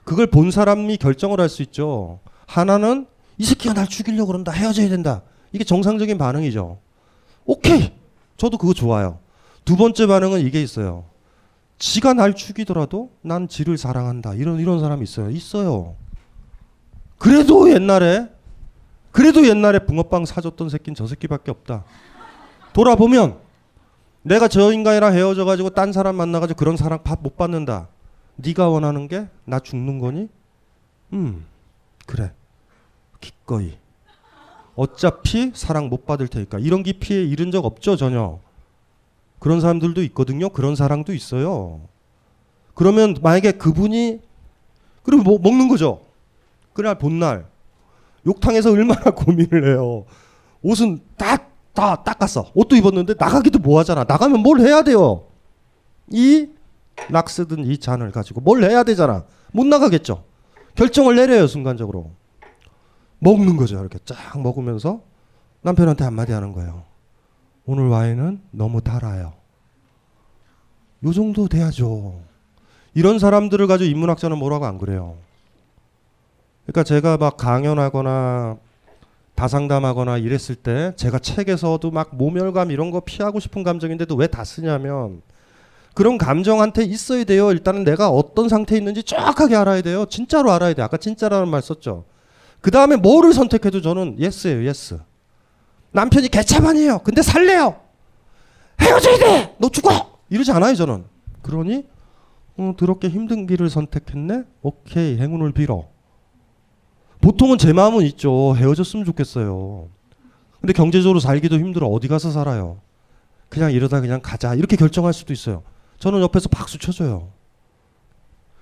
그걸 0.05 0.29
본 0.29 0.53
사람이 0.53 0.97
결정을 0.99 1.40
할 1.40 1.49
수 1.49 1.62
있죠. 1.62 2.21
하나는 2.47 3.07
이 3.38 3.45
새끼가 3.45 3.75
날 3.75 3.88
죽이려고 3.88 4.29
그런다. 4.29 4.53
헤어져야 4.53 4.88
된다. 4.88 5.23
이게 5.53 5.64
정상적인 5.64 6.16
반응이죠. 6.16 6.79
오케이. 7.45 7.92
저도 8.37 8.57
그거 8.57 8.73
좋아요. 8.73 9.19
두 9.64 9.77
번째 9.77 10.07
반응은 10.07 10.40
이게 10.47 10.62
있어요. 10.62 11.05
지가 11.79 12.14
날 12.14 12.35
죽이더라도 12.35 13.11
난 13.21 13.49
지를 13.49 13.77
사랑한다. 13.77 14.35
이런 14.35 14.61
이런 14.61 14.79
사람이 14.79 15.03
있어요. 15.03 15.31
있어요. 15.31 15.97
그래도 17.18 17.70
옛날에 17.72 18.29
그래도 19.12 19.46
옛날에 19.46 19.79
붕어빵 19.81 20.26
사줬던 20.26 20.68
새끼는 20.68 20.94
저 20.94 21.07
새끼밖에 21.07 21.50
없다. 21.50 21.85
돌아보면 22.74 23.38
내가 24.22 24.48
저 24.48 24.72
인간이랑 24.72 25.14
헤어져 25.14 25.44
가지고 25.44 25.70
딴 25.70 25.92
사람 25.92 26.16
만나 26.16 26.40
가지고 26.40 26.59
그런 26.59 26.76
사랑 26.76 27.02
밥 27.02 27.22
못 27.22 27.37
받는다. 27.37 27.88
네가 28.37 28.68
원하는 28.68 29.09
게 29.09 29.29
나 29.46 29.59
죽는 29.61 29.98
거니? 29.98 30.29
음. 31.14 31.46
그래. 32.07 32.33
기꺼이. 33.20 33.79
어차피 34.74 35.52
사랑 35.55 35.88
못 35.88 36.05
받을 36.05 36.29
테니까. 36.29 36.59
이런 36.59 36.83
깊이에 36.83 37.24
이른 37.24 37.50
적 37.50 37.64
없죠, 37.64 37.96
전혀. 37.96 38.38
그런 39.38 39.61
사람들도 39.61 40.02
있거든요. 40.05 40.50
그런 40.50 40.76
사랑도 40.76 41.14
있어요. 41.14 41.81
그러면 42.74 43.16
만약에 43.22 43.52
그분이 43.52 44.20
그럼 45.02 45.22
뭐 45.22 45.38
먹는 45.38 45.68
거죠. 45.68 46.02
그날 46.76 46.96
본날 46.98 47.46
욕탕에서 48.26 48.70
얼마나 48.70 49.10
고민을 49.10 49.72
해요. 49.72 50.04
옷은 50.62 51.00
다, 51.16 51.38
다 51.72 52.02
닦았어. 52.02 52.50
옷도 52.54 52.76
입었는데 52.76 53.14
나가기도 53.18 53.58
뭐 53.58 53.78
하잖아. 53.80 54.04
나가면 54.04 54.40
뭘 54.40 54.60
해야 54.60 54.82
돼요. 54.82 55.26
이 56.10 56.48
락스든 57.08 57.64
이 57.64 57.78
잔을 57.78 58.12
가지고 58.12 58.40
뭘 58.42 58.62
해야 58.62 58.82
되잖아. 58.84 59.24
못 59.52 59.66
나가겠죠. 59.66 60.24
결정을 60.74 61.16
내려요, 61.16 61.46
순간적으로. 61.46 62.10
먹는 63.18 63.56
거죠. 63.56 63.78
이렇게 63.80 63.98
쫙 64.04 64.38
먹으면서 64.40 65.00
남편한테 65.62 66.04
한마디 66.04 66.32
하는 66.32 66.52
거예요. 66.52 66.84
오늘 67.64 67.88
와인은 67.88 68.42
너무 68.50 68.82
달아요. 68.82 69.32
요 71.04 71.12
정도 71.12 71.48
돼야죠. 71.48 72.20
이런 72.94 73.18
사람들을 73.18 73.66
가지고 73.66 73.90
인문학자는 73.90 74.38
뭐라고 74.38 74.66
안 74.66 74.78
그래요. 74.78 75.16
그러니까 76.66 76.83
제가 76.83 77.16
막 77.16 77.37
강연하거나 77.37 78.57
다상담하거나 79.35 80.18
이랬을 80.18 80.57
때 80.57 80.92
제가 80.96 81.18
책에서도 81.18 81.90
막 81.90 82.16
모멸감 82.16 82.70
이런 82.70 82.90
거 82.90 83.00
피하고 83.00 83.38
싶은 83.38 83.62
감정인데도 83.62 84.14
왜 84.16 84.26
다 84.26 84.44
쓰냐면 84.44 85.22
그런 85.94 86.18
감정한테 86.18 86.85
있어야 86.85 87.24
돼요. 87.24 87.50
일단은 87.52 87.85
내가 87.85 88.11
어떤 88.11 88.48
상태에 88.48 88.79
있는지 88.79 89.02
정확하게 89.02 89.57
알아야 89.57 89.81
돼요. 89.83 90.07
진짜로 90.07 90.50
알아야 90.52 90.74
돼. 90.74 90.83
아까 90.83 90.96
진짜라는 90.96 91.48
말 91.48 91.62
썼죠. 91.62 92.05
그 92.61 92.70
다음에 92.70 92.96
뭐를 92.96 93.33
선택해도 93.33 93.81
저는 93.81 94.16
yes예요. 94.18 94.66
Yes. 94.66 94.98
남편이 95.92 96.29
개차반이에요. 96.29 96.98
근데 96.98 97.22
살래요. 97.22 97.76
헤어져야 98.81 99.16
돼. 99.18 99.55
너 99.59 99.68
죽어. 99.70 100.18
이러지 100.29 100.50
않아요. 100.52 100.74
저는. 100.74 101.05
그러니 101.42 101.87
어, 102.59 102.74
더럽게 102.76 103.09
힘든 103.09 103.46
길을 103.46 103.70
선택했네. 103.70 104.42
오케이 104.62 105.16
행운을 105.18 105.52
빌어. 105.52 105.85
보통은 107.26 107.58
제 107.58 107.72
마음은 107.72 108.04
있죠. 108.04 108.54
헤어졌으면 108.56 109.04
좋겠어요. 109.04 109.88
근데 110.60 110.72
경제적으로 110.72 111.18
살기도 111.18 111.56
힘들어. 111.56 111.88
어디 111.88 112.06
가서 112.06 112.30
살아요. 112.30 112.78
그냥 113.48 113.72
이러다 113.72 114.00
그냥 114.00 114.20
가자. 114.22 114.54
이렇게 114.54 114.76
결정할 114.76 115.12
수도 115.12 115.32
있어요. 115.32 115.64
저는 115.98 116.20
옆에서 116.20 116.48
박수 116.48 116.78
쳐줘요. 116.78 117.30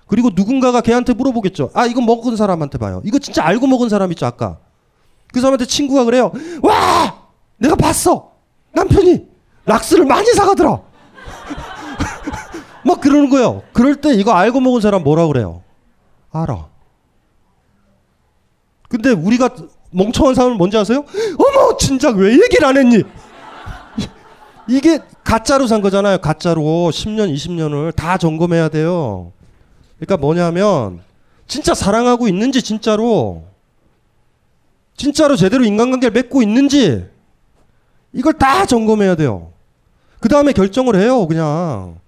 그리고 0.07 0.31
누군가가 0.33 0.81
걔한테 0.81 1.13
물어보겠죠. 1.13 1.69
아, 1.75 1.85
이거 1.85 2.01
먹은 2.01 2.35
사람한테 2.35 2.79
봐요. 2.79 3.03
이거 3.05 3.19
진짜 3.19 3.45
알고 3.45 3.67
먹은 3.67 3.87
사람 3.87 4.11
있죠, 4.13 4.25
아까. 4.25 4.57
그 5.31 5.39
사람한테 5.39 5.65
친구가 5.65 6.05
그래요. 6.05 6.31
와! 6.63 7.27
내가 7.57 7.75
봤어! 7.75 8.31
남편이 8.73 9.27
락스를 9.65 10.05
많이 10.05 10.33
사가더라! 10.33 10.81
막 12.83 12.99
그러는 12.99 13.29
거예요. 13.29 13.61
그럴 13.73 14.01
때 14.01 14.15
이거 14.15 14.31
알고 14.31 14.59
먹은 14.59 14.81
사람 14.81 15.03
뭐라 15.03 15.27
그래요? 15.27 15.61
알아. 16.31 16.74
근데 18.89 19.11
우리가 19.11 19.49
멍청한 19.91 20.35
사람은 20.35 20.57
뭔지 20.57 20.77
아세요? 20.77 21.05
어머, 21.37 21.77
진작 21.77 22.17
왜 22.17 22.31
얘기를 22.33 22.65
안 22.65 22.77
했니? 22.77 23.03
이게 24.67 24.99
가짜로 25.23 25.67
산 25.67 25.81
거잖아요. 25.81 26.17
가짜로 26.19 26.61
10년, 26.61 27.33
20년을 27.33 27.95
다 27.95 28.17
점검해야 28.17 28.69
돼요. 28.69 29.31
그러니까 29.97 30.17
뭐냐면 30.17 31.01
진짜 31.47 31.73
사랑하고 31.73 32.27
있는지 32.27 32.61
진짜로 32.61 33.43
진짜로 34.97 35.35
제대로 35.35 35.63
인간관계를 35.63 36.13
맺고 36.13 36.41
있는지 36.41 37.05
이걸 38.13 38.33
다 38.33 38.65
점검해야 38.65 39.15
돼요. 39.15 39.51
그 40.19 40.29
다음에 40.29 40.53
결정을 40.53 40.95
해요. 40.95 41.27
그냥 41.27 41.99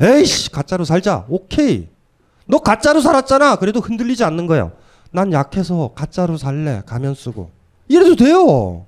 에이씨 0.00 0.50
가짜로 0.50 0.84
살자. 0.84 1.26
오케이. 1.28 1.88
너 2.46 2.58
가짜로 2.58 3.00
살았잖아. 3.00 3.56
그래도 3.56 3.80
흔들리지 3.80 4.24
않는 4.24 4.46
거예요. 4.46 4.72
난 5.12 5.32
약해서 5.32 5.90
가짜로 5.94 6.36
살래. 6.36 6.82
가면 6.86 7.14
쓰고. 7.14 7.50
이래도 7.88 8.16
돼요. 8.16 8.86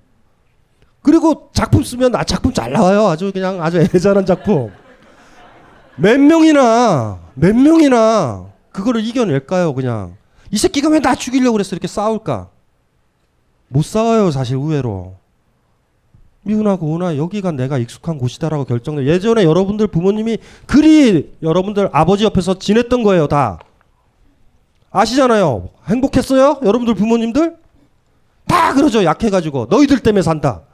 그리고 1.02 1.50
작품 1.54 1.82
쓰면 1.82 2.14
아 2.16 2.24
작품 2.24 2.52
잘 2.52 2.72
나와요. 2.72 3.06
아주 3.06 3.32
그냥 3.32 3.62
아주 3.62 3.78
애잘한 3.78 4.26
작품. 4.26 4.70
몇 5.96 6.18
명이나 6.18 7.18
몇 7.34 7.54
명이나 7.56 8.46
그거를 8.72 9.04
이겨낼까요? 9.04 9.74
그냥 9.74 10.16
이 10.50 10.56
새끼가 10.58 10.88
왜 10.88 11.00
나 11.00 11.14
죽이려고 11.14 11.52
그랬어 11.52 11.74
이렇게 11.74 11.88
싸울까? 11.88 12.48
못 13.68 13.82
싸워요 13.84 14.30
사실 14.30 14.56
의외로. 14.56 15.14
미운하고 16.42 16.86
오나 16.86 17.16
여기가 17.16 17.52
내가 17.52 17.78
익숙한 17.78 18.18
곳이다라고 18.18 18.64
결정돼. 18.64 19.06
예전에 19.06 19.44
여러분들 19.44 19.86
부모님이 19.88 20.38
그리 20.66 21.32
여러분들 21.42 21.90
아버지 21.92 22.24
옆에서 22.24 22.58
지냈던 22.58 23.02
거예요 23.02 23.26
다. 23.28 23.58
아시잖아요. 24.98 25.70
행복했어요? 25.86 26.60
여러분들 26.62 26.94
부모님들? 26.94 27.56
다 28.46 28.74
그러죠. 28.74 29.04
약해가지고 29.04 29.66
너희들 29.70 30.00
때문에 30.00 30.22
산다. 30.22 30.64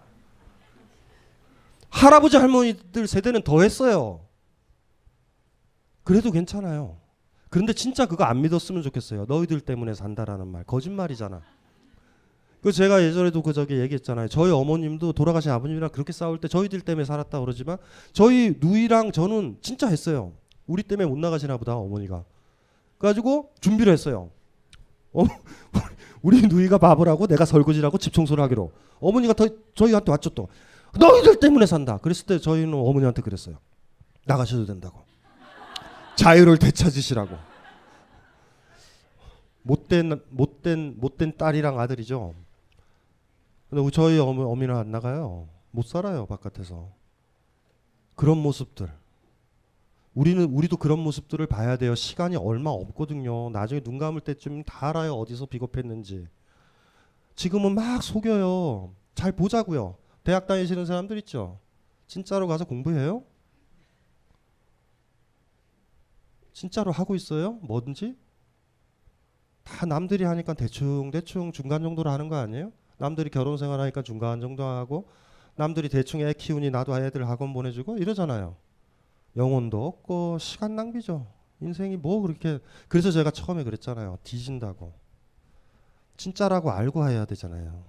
할아버지 1.90 2.36
할머니들 2.36 3.06
세대는 3.06 3.42
더 3.42 3.62
했어요. 3.62 4.20
그래도 6.02 6.30
괜찮아요. 6.30 6.96
그런데 7.50 7.72
진짜 7.72 8.06
그거 8.06 8.24
안 8.24 8.42
믿었으면 8.42 8.82
좋겠어요. 8.82 9.26
너희들 9.28 9.60
때문에 9.60 9.94
산다라는 9.94 10.48
말 10.48 10.64
거짓말이잖아. 10.64 11.42
그 12.62 12.72
제가 12.72 13.02
예전에도 13.02 13.42
그 13.42 13.52
저기 13.52 13.78
얘기했잖아요. 13.78 14.28
저희 14.28 14.50
어머님도 14.50 15.12
돌아가신 15.12 15.50
아버님이랑 15.50 15.90
그렇게 15.90 16.12
싸울 16.12 16.40
때 16.40 16.48
저희들 16.48 16.80
때문에 16.80 17.04
살았다 17.04 17.40
그러지만 17.40 17.76
저희 18.12 18.56
누이랑 18.58 19.12
저는 19.12 19.58
진짜 19.60 19.86
했어요. 19.86 20.32
우리 20.66 20.82
때문에 20.82 21.06
못 21.06 21.18
나가시나 21.18 21.58
보다 21.58 21.76
어머니가. 21.76 22.24
그래가지고 23.04 23.52
준비를 23.60 23.92
했어요. 23.92 24.30
어, 25.12 25.24
우리 26.22 26.40
누이가 26.40 26.78
바보라고 26.78 27.26
내가 27.26 27.44
설거지라고 27.44 27.98
집 27.98 28.14
청소를 28.14 28.42
하기로. 28.44 28.72
어머니가 28.98 29.34
더 29.34 29.46
저희한테 29.74 30.10
왔죠 30.10 30.30
또. 30.30 30.48
너희들 30.98 31.38
때문에 31.38 31.66
산다. 31.66 31.98
그랬을 31.98 32.24
때 32.26 32.38
저희는 32.38 32.72
어머니한테 32.72 33.20
그랬어요. 33.20 33.58
나가셔도 34.24 34.64
된다고. 34.64 35.02
자유를 36.16 36.58
되찾으시라고. 36.58 37.36
못된 39.62 40.22
못된 40.30 40.94
못된 40.96 41.36
딸이랑 41.36 41.78
아들이죠. 41.78 42.34
근데 43.68 43.90
저희 43.90 44.18
어미, 44.18 44.42
어미는 44.42 44.76
안 44.76 44.90
나가요. 44.90 45.48
못 45.72 45.84
살아요 45.84 46.24
바깥에서. 46.24 46.88
그런 48.14 48.38
모습들. 48.38 48.90
우리는 50.14 50.44
우리도 50.44 50.76
그런 50.76 51.00
모습들을 51.00 51.46
봐야 51.46 51.76
돼요. 51.76 51.94
시간이 51.94 52.36
얼마 52.36 52.70
없거든요. 52.70 53.50
나중에 53.50 53.80
눈 53.80 53.98
감을 53.98 54.20
때쯤 54.20 54.62
다 54.62 54.88
알아요. 54.88 55.14
어디서 55.14 55.46
비겁했는지. 55.46 56.28
지금은 57.34 57.74
막 57.74 58.02
속여요. 58.02 58.94
잘 59.14 59.32
보자고요. 59.32 59.96
대학 60.22 60.46
다니시는 60.46 60.86
사람들 60.86 61.18
있죠. 61.18 61.58
진짜로 62.06 62.46
가서 62.46 62.64
공부해요? 62.64 63.24
진짜로 66.52 66.92
하고 66.92 67.16
있어요? 67.16 67.58
뭐든지? 67.62 68.16
다 69.64 69.86
남들이 69.86 70.22
하니까 70.24 70.54
대충 70.54 71.10
대충 71.10 71.50
중간 71.50 71.82
정도로 71.82 72.10
하는 72.10 72.28
거 72.28 72.36
아니에요? 72.36 72.70
남들이 72.98 73.30
결혼 73.30 73.56
생활 73.56 73.80
하니까 73.80 74.02
중간 74.02 74.40
정도 74.40 74.62
하고 74.62 75.08
남들이 75.56 75.88
대충 75.88 76.20
애 76.20 76.32
키우니 76.32 76.70
나도 76.70 76.96
애들 76.96 77.28
학원 77.28 77.52
보내주고 77.52 77.98
이러잖아요. 77.98 78.56
영혼도 79.36 79.86
없고 79.86 80.38
시간 80.38 80.76
낭비죠. 80.76 81.26
인생이 81.60 81.96
뭐 81.96 82.20
그렇게 82.20 82.58
그래서 82.88 83.10
제가 83.10 83.30
처음에 83.30 83.64
그랬잖아요. 83.64 84.18
뒤진다고. 84.22 84.92
진짜라고 86.16 86.70
알고 86.70 87.08
해야 87.08 87.24
되잖아요. 87.24 87.84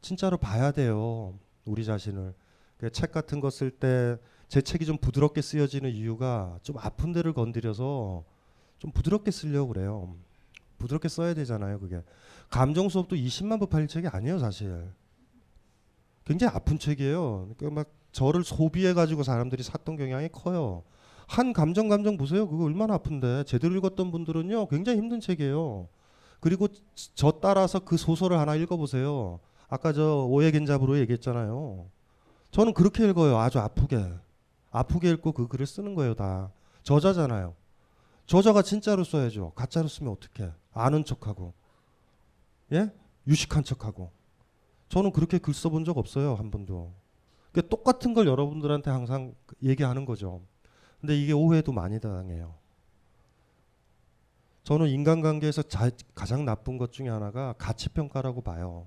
진짜로 0.00 0.36
봐야 0.36 0.70
돼요. 0.72 1.38
우리 1.64 1.84
자신을. 1.84 2.34
그책 2.78 3.12
같은 3.12 3.40
거 3.40 3.48
쓸 3.50 3.70
때 3.78 4.18
제 4.50 4.60
책이 4.60 4.84
좀 4.84 4.98
부드럽게 4.98 5.42
쓰여지는 5.42 5.90
이유가 5.92 6.58
좀 6.64 6.76
아픈 6.78 7.12
데를 7.12 7.32
건드려서 7.32 8.24
좀 8.78 8.90
부드럽게 8.90 9.30
쓰려고 9.30 9.72
그래요. 9.72 10.16
부드럽게 10.78 11.08
써야 11.08 11.34
되잖아요. 11.34 11.78
그게 11.78 12.02
감정 12.48 12.88
수업도 12.88 13.14
20만 13.14 13.60
부 13.60 13.68
팔릴 13.68 13.86
책이 13.86 14.08
아니에요, 14.08 14.40
사실. 14.40 14.90
굉장히 16.24 16.52
아픈 16.52 16.80
책이에요. 16.80 17.54
그러니까 17.56 17.70
막 17.82 17.92
저를 18.12 18.44
소비해 18.44 18.92
가지고 18.92 19.22
사람들이 19.22 19.62
샀던 19.62 19.96
경향이 19.96 20.28
커요. 20.32 20.82
한 21.26 21.52
감정 21.52 21.88
감정 21.88 22.16
보세요. 22.16 22.48
그거 22.48 22.64
얼마나 22.64 22.94
아픈데 22.94 23.44
제대로 23.44 23.76
읽었던 23.76 24.10
분들은요 24.10 24.66
굉장히 24.66 24.98
힘든 24.98 25.20
책이에요. 25.20 25.88
그리고 26.40 26.68
저 27.14 27.32
따라서 27.40 27.78
그 27.78 27.96
소설을 27.96 28.38
하나 28.38 28.56
읽어보세요. 28.56 29.38
아까 29.68 29.92
저 29.92 30.24
오해겐잡으로 30.24 30.98
얘기했잖아요. 30.98 31.86
저는 32.50 32.74
그렇게 32.74 33.08
읽어요. 33.08 33.38
아주 33.38 33.60
아프게. 33.60 34.04
아프게 34.70 35.10
읽고 35.10 35.32
그 35.32 35.46
글을 35.46 35.66
쓰는 35.66 35.94
거예요. 35.94 36.14
다. 36.14 36.50
저자잖아요. 36.82 37.54
저자가 38.26 38.62
진짜로 38.62 39.04
써야죠. 39.04 39.52
가짜로 39.54 39.86
쓰면 39.86 40.12
어떡해. 40.12 40.52
아는 40.72 41.04
척하고. 41.04 41.52
예? 42.72 42.90
유식한 43.26 43.62
척하고. 43.62 44.10
저는 44.88 45.12
그렇게 45.12 45.38
글 45.38 45.54
써본 45.54 45.84
적 45.84 45.98
없어요. 45.98 46.34
한 46.34 46.50
번도. 46.50 46.92
그러니까 47.52 47.68
똑같은 47.68 48.14
걸 48.14 48.26
여러분들한테 48.26 48.90
항상 48.90 49.34
얘기하는 49.62 50.04
거죠. 50.04 50.42
근데 51.00 51.20
이게 51.20 51.32
오해도 51.32 51.72
많이 51.72 52.00
당해요. 52.00 52.54
저는 54.62 54.88
인간관계에서 54.88 55.62
자, 55.62 55.90
가장 56.14 56.44
나쁜 56.44 56.78
것 56.78 56.92
중에 56.92 57.08
하나가 57.08 57.54
가치평가라고 57.54 58.42
봐요. 58.42 58.86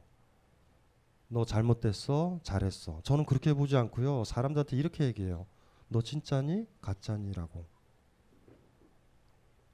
너 1.27 1.45
잘못됐어, 1.45 2.39
잘했어. 2.43 3.01
저는 3.03 3.25
그렇게 3.25 3.53
보지 3.53 3.75
않고요. 3.75 4.23
사람들한테 4.23 4.77
이렇게 4.77 5.03
얘기해요. 5.05 5.47
너 5.87 6.01
진짜니, 6.01 6.67
가짜니라고. 6.79 7.65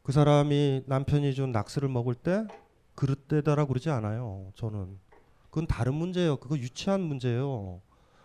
그 0.01 0.11
사람이 0.11 0.83
남편이 0.87 1.35
준 1.35 1.51
낙스를 1.51 1.89
먹을 1.89 2.15
때 2.15 2.47
그릇되다라고 2.95 3.67
그러지 3.67 3.89
않아요. 3.89 4.51
저는 4.55 4.97
그건 5.49 5.67
다른 5.67 5.93
문제예요. 5.93 6.37
그거 6.37 6.57
유치한 6.57 7.01
문제예요. 7.01 7.81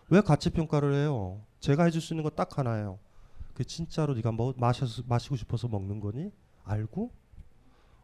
왜 0.09 0.21
가치 0.21 0.49
평가를 0.49 0.93
해요? 0.93 1.41
제가 1.59 1.85
해줄 1.85 2.01
수 2.01 2.13
있는 2.13 2.23
건 2.23 2.35
딱 2.35 2.57
하나예요. 2.57 2.99
그 3.53 3.63
진짜로 3.63 4.13
네가 4.13 4.31
뭐 4.31 4.53
마셔서 4.57 5.03
마시고 5.07 5.35
싶어서 5.35 5.67
먹는 5.67 5.99
거니? 5.99 6.31
알고 6.65 7.11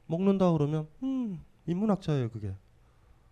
먹는다 0.08 0.52
그러면 0.52 0.88
음 1.04 1.42
인문학자예요 1.68 2.30
그게 2.30 2.54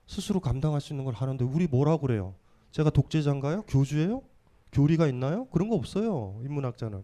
스스로 0.08 0.40
감당할 0.40 0.82
수 0.82 0.94
있는 0.94 1.06
걸 1.06 1.14
하는데 1.14 1.44
우리 1.46 1.68
뭐라고 1.68 2.02
그래요? 2.08 2.36
제가 2.72 2.90
독재자인가요? 2.90 3.64
교주예요? 3.64 4.22
교리가 4.72 5.08
있나요? 5.08 5.46
그런 5.48 5.70
거 5.70 5.76
없어요. 5.76 6.40
인문학자는 6.44 7.04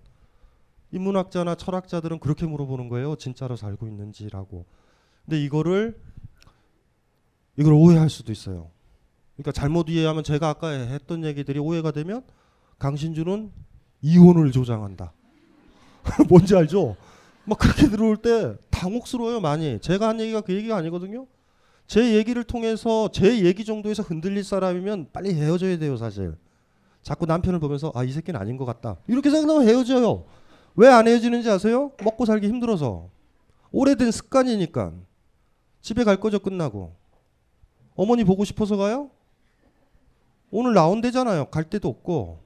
인문학자나 0.91 1.55
철학자들은 1.55 2.19
그렇게 2.19 2.45
물어보는 2.45 2.89
거예요. 2.89 3.15
진짜로 3.15 3.55
살고 3.55 3.87
있는지라고. 3.87 4.65
근데 5.25 5.41
이거를 5.43 5.99
이걸 7.57 7.73
오해할 7.73 8.09
수도 8.09 8.31
있어요. 8.31 8.69
그러니까 9.35 9.51
잘못 9.51 9.89
이해하면 9.89 10.23
제가 10.23 10.49
아까 10.49 10.69
했던 10.69 11.23
얘기들이 11.25 11.59
오해가 11.59 11.91
되면 11.91 12.23
강신주는 12.79 13.51
이혼을 14.01 14.51
조장한다. 14.51 15.13
뭔지 16.29 16.55
알죠? 16.55 16.95
막 17.45 17.57
그렇게 17.59 17.89
들어올 17.89 18.17
때 18.17 18.55
당혹스러워요 18.71 19.39
많이. 19.39 19.79
제가 19.79 20.07
한 20.09 20.19
얘기가 20.19 20.41
그 20.41 20.53
얘기가 20.53 20.75
아니거든요. 20.77 21.27
제 21.87 22.15
얘기를 22.15 22.43
통해서 22.43 23.09
제 23.11 23.43
얘기 23.45 23.63
정도에서 23.65 24.01
흔들릴 24.03 24.43
사람이면 24.43 25.09
빨리 25.13 25.33
헤어져야 25.33 25.77
돼요 25.77 25.97
사실. 25.97 26.35
자꾸 27.03 27.25
남편을 27.27 27.59
보면서 27.59 27.91
아 27.93 28.03
이 28.03 28.11
새끼는 28.11 28.39
아닌 28.39 28.57
것 28.57 28.65
같다. 28.65 28.97
이렇게 29.07 29.29
생각하면 29.29 29.67
헤어져요. 29.67 30.25
왜 30.75 30.87
안 30.87 31.07
헤어지는지 31.07 31.49
아세요? 31.49 31.91
먹고 32.03 32.25
살기 32.25 32.47
힘들어서. 32.47 33.09
오래된 33.71 34.11
습관이니까. 34.11 34.93
집에 35.81 36.03
갈 36.03 36.17
거죠 36.19 36.39
끝나고. 36.39 36.95
어머니 37.95 38.23
보고 38.23 38.43
싶어서 38.43 38.75
가요? 38.77 39.11
오늘 40.57 40.73
나온대잖아요. 40.73 41.47
갈 41.47 41.65
데도 41.65 41.89
없고. 41.89 42.39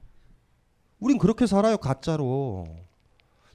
우린 0.98 1.16
그렇게 1.16 1.46
살아요. 1.46 1.76
가짜로. 1.76 2.66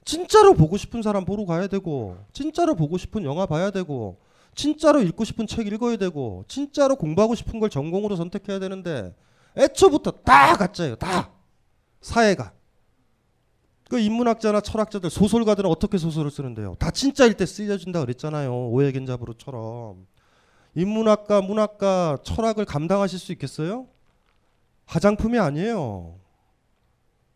진짜로 0.02 0.54
보고 0.54 0.78
싶은 0.78 1.02
사람 1.02 1.26
보러 1.26 1.44
가야 1.44 1.66
되고 1.66 2.16
진짜로 2.32 2.74
보고 2.74 2.96
싶은 2.96 3.24
영화 3.24 3.44
봐야 3.44 3.70
되고 3.70 4.18
진짜로 4.54 5.02
읽고 5.02 5.24
싶은 5.24 5.46
책 5.46 5.66
읽어야 5.66 5.96
되고 5.96 6.44
진짜로 6.48 6.96
공부하고 6.96 7.34
싶은 7.34 7.60
걸 7.60 7.68
전공으로 7.68 8.16
선택해야 8.16 8.58
되는데 8.58 9.14
애초부터 9.58 10.12
다 10.24 10.56
가짜예요. 10.56 10.96
다. 10.96 11.32
사회가. 12.00 12.52
그 13.90 13.98
인문학자나 13.98 14.62
철학자들 14.62 15.10
소설가들은 15.10 15.68
어떻게 15.68 15.98
소설을 15.98 16.30
쓰는데요? 16.30 16.76
다 16.78 16.90
진짜일 16.90 17.34
때 17.34 17.44
쓰여진다 17.44 18.00
그랬잖아요. 18.00 18.70
오해겐잡으로처럼. 18.70 20.06
인문학과, 20.74 21.42
문학과, 21.42 22.18
철학을 22.22 22.64
감당하실 22.64 23.18
수 23.18 23.32
있겠어요? 23.32 23.88
화장품이 24.86 25.38
아니에요. 25.38 26.14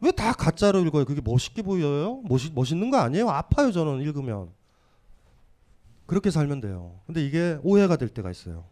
왜 0.00 0.12
다 0.12 0.32
가짜로 0.32 0.80
읽어요? 0.80 1.04
그게 1.04 1.20
멋있게 1.22 1.62
보여요? 1.62 2.22
멋있, 2.24 2.52
멋있는 2.54 2.90
거 2.90 2.96
아니에요? 2.98 3.28
아파요, 3.28 3.70
저는 3.70 4.00
읽으면. 4.00 4.50
그렇게 6.06 6.30
살면 6.30 6.60
돼요. 6.60 7.00
근데 7.06 7.24
이게 7.24 7.58
오해가 7.62 7.96
될 7.96 8.08
때가 8.08 8.30
있어요. 8.30 8.64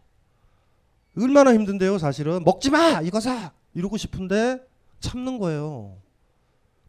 얼마나 1.17 1.53
힘든데요, 1.53 1.97
사실은. 1.97 2.43
먹지 2.43 2.69
마! 2.71 3.01
이거 3.01 3.19
사! 3.19 3.51
이러고 3.73 3.97
싶은데 3.97 4.59
참는 4.99 5.37
거예요. 5.37 5.97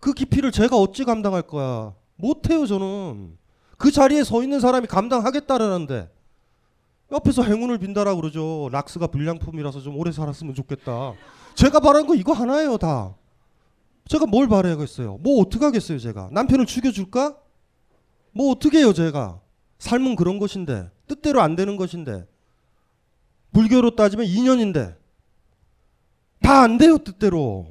그 0.00 0.12
깊이를 0.14 0.50
제가 0.50 0.76
어찌 0.76 1.04
감당할 1.04 1.42
거야? 1.42 1.94
못해요, 2.16 2.66
저는. 2.66 3.36
그 3.76 3.90
자리에 3.90 4.24
서 4.24 4.42
있는 4.42 4.58
사람이 4.60 4.86
감당하겠다라는데. 4.86 6.10
옆에서 7.12 7.42
행운을 7.42 7.78
빈다라 7.78 8.14
그러죠. 8.14 8.68
락스가 8.72 9.08
불량품이라서 9.08 9.80
좀 9.80 9.96
오래 9.96 10.12
살았으면 10.12 10.54
좋겠다. 10.54 11.14
제가 11.54 11.80
바라는 11.80 12.06
거 12.06 12.14
이거 12.14 12.32
하나예요, 12.32 12.78
다. 12.78 13.14
제가 14.08 14.26
뭘 14.26 14.48
바라야겠어요? 14.48 15.18
뭐 15.18 15.40
어떻게 15.40 15.64
하겠어요, 15.64 15.98
제가? 15.98 16.28
남편을 16.32 16.66
죽여줄까? 16.66 17.36
뭐 18.32 18.50
어떻게 18.52 18.78
해요, 18.78 18.92
제가? 18.92 19.40
삶은 19.78 20.14
그런 20.16 20.38
것인데 20.38 20.90
뜻대로 21.08 21.40
안 21.40 21.56
되는 21.56 21.76
것인데 21.76 22.26
불교로 23.52 23.96
따지면 23.96 24.26
2년인데 24.26 24.96
다 26.42 26.62
안 26.62 26.78
돼요 26.78 26.98
뜻대로. 26.98 27.66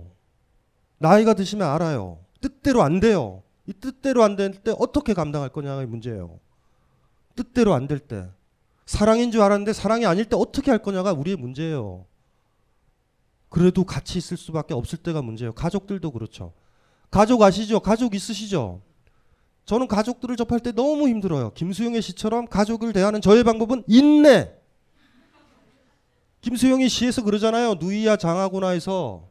나이가 0.97 1.33
드시면 1.33 1.67
알아요. 1.67 2.19
뜻대로 2.41 2.81
안 2.83 2.99
돼요. 2.99 3.43
이 3.67 3.73
뜻대로 3.73 4.23
안 4.23 4.35
될 4.35 4.51
때 4.63 4.73
어떻게 4.77 5.13
감당할 5.13 5.49
거냐가 5.49 5.85
문제예요. 5.85 6.39
뜻대로 7.35 7.73
안 7.73 7.87
될 7.87 7.99
때. 7.99 8.27
사랑인 8.89 9.31
줄 9.31 9.41
알았는데 9.41 9.73
사랑이 9.73 10.07
아닐 10.07 10.25
때 10.25 10.35
어떻게 10.35 10.71
할 10.71 10.79
거냐가 10.81 11.13
우리의 11.13 11.37
문제예요. 11.37 12.07
그래도 13.47 13.83
같이 13.83 14.17
있을 14.17 14.35
수밖에 14.35 14.73
없을 14.73 14.97
때가 14.97 15.21
문제예요. 15.21 15.53
가족들도 15.53 16.09
그렇죠. 16.09 16.53
가족 17.11 17.43
아시죠? 17.43 17.81
가족 17.81 18.15
있으시죠? 18.15 18.81
저는 19.65 19.87
가족들을 19.87 20.35
접할 20.37 20.59
때 20.59 20.71
너무 20.71 21.07
힘들어요. 21.07 21.53
김수영의 21.53 22.01
시처럼 22.01 22.47
가족을 22.47 22.91
대하는 22.91 23.21
저의 23.21 23.43
방법은 23.43 23.83
인내. 23.85 24.55
김수영이 26.41 26.89
시에서 26.89 27.23
그러잖아요. 27.23 27.75
누이야 27.75 28.15
장하구나에서 28.15 29.29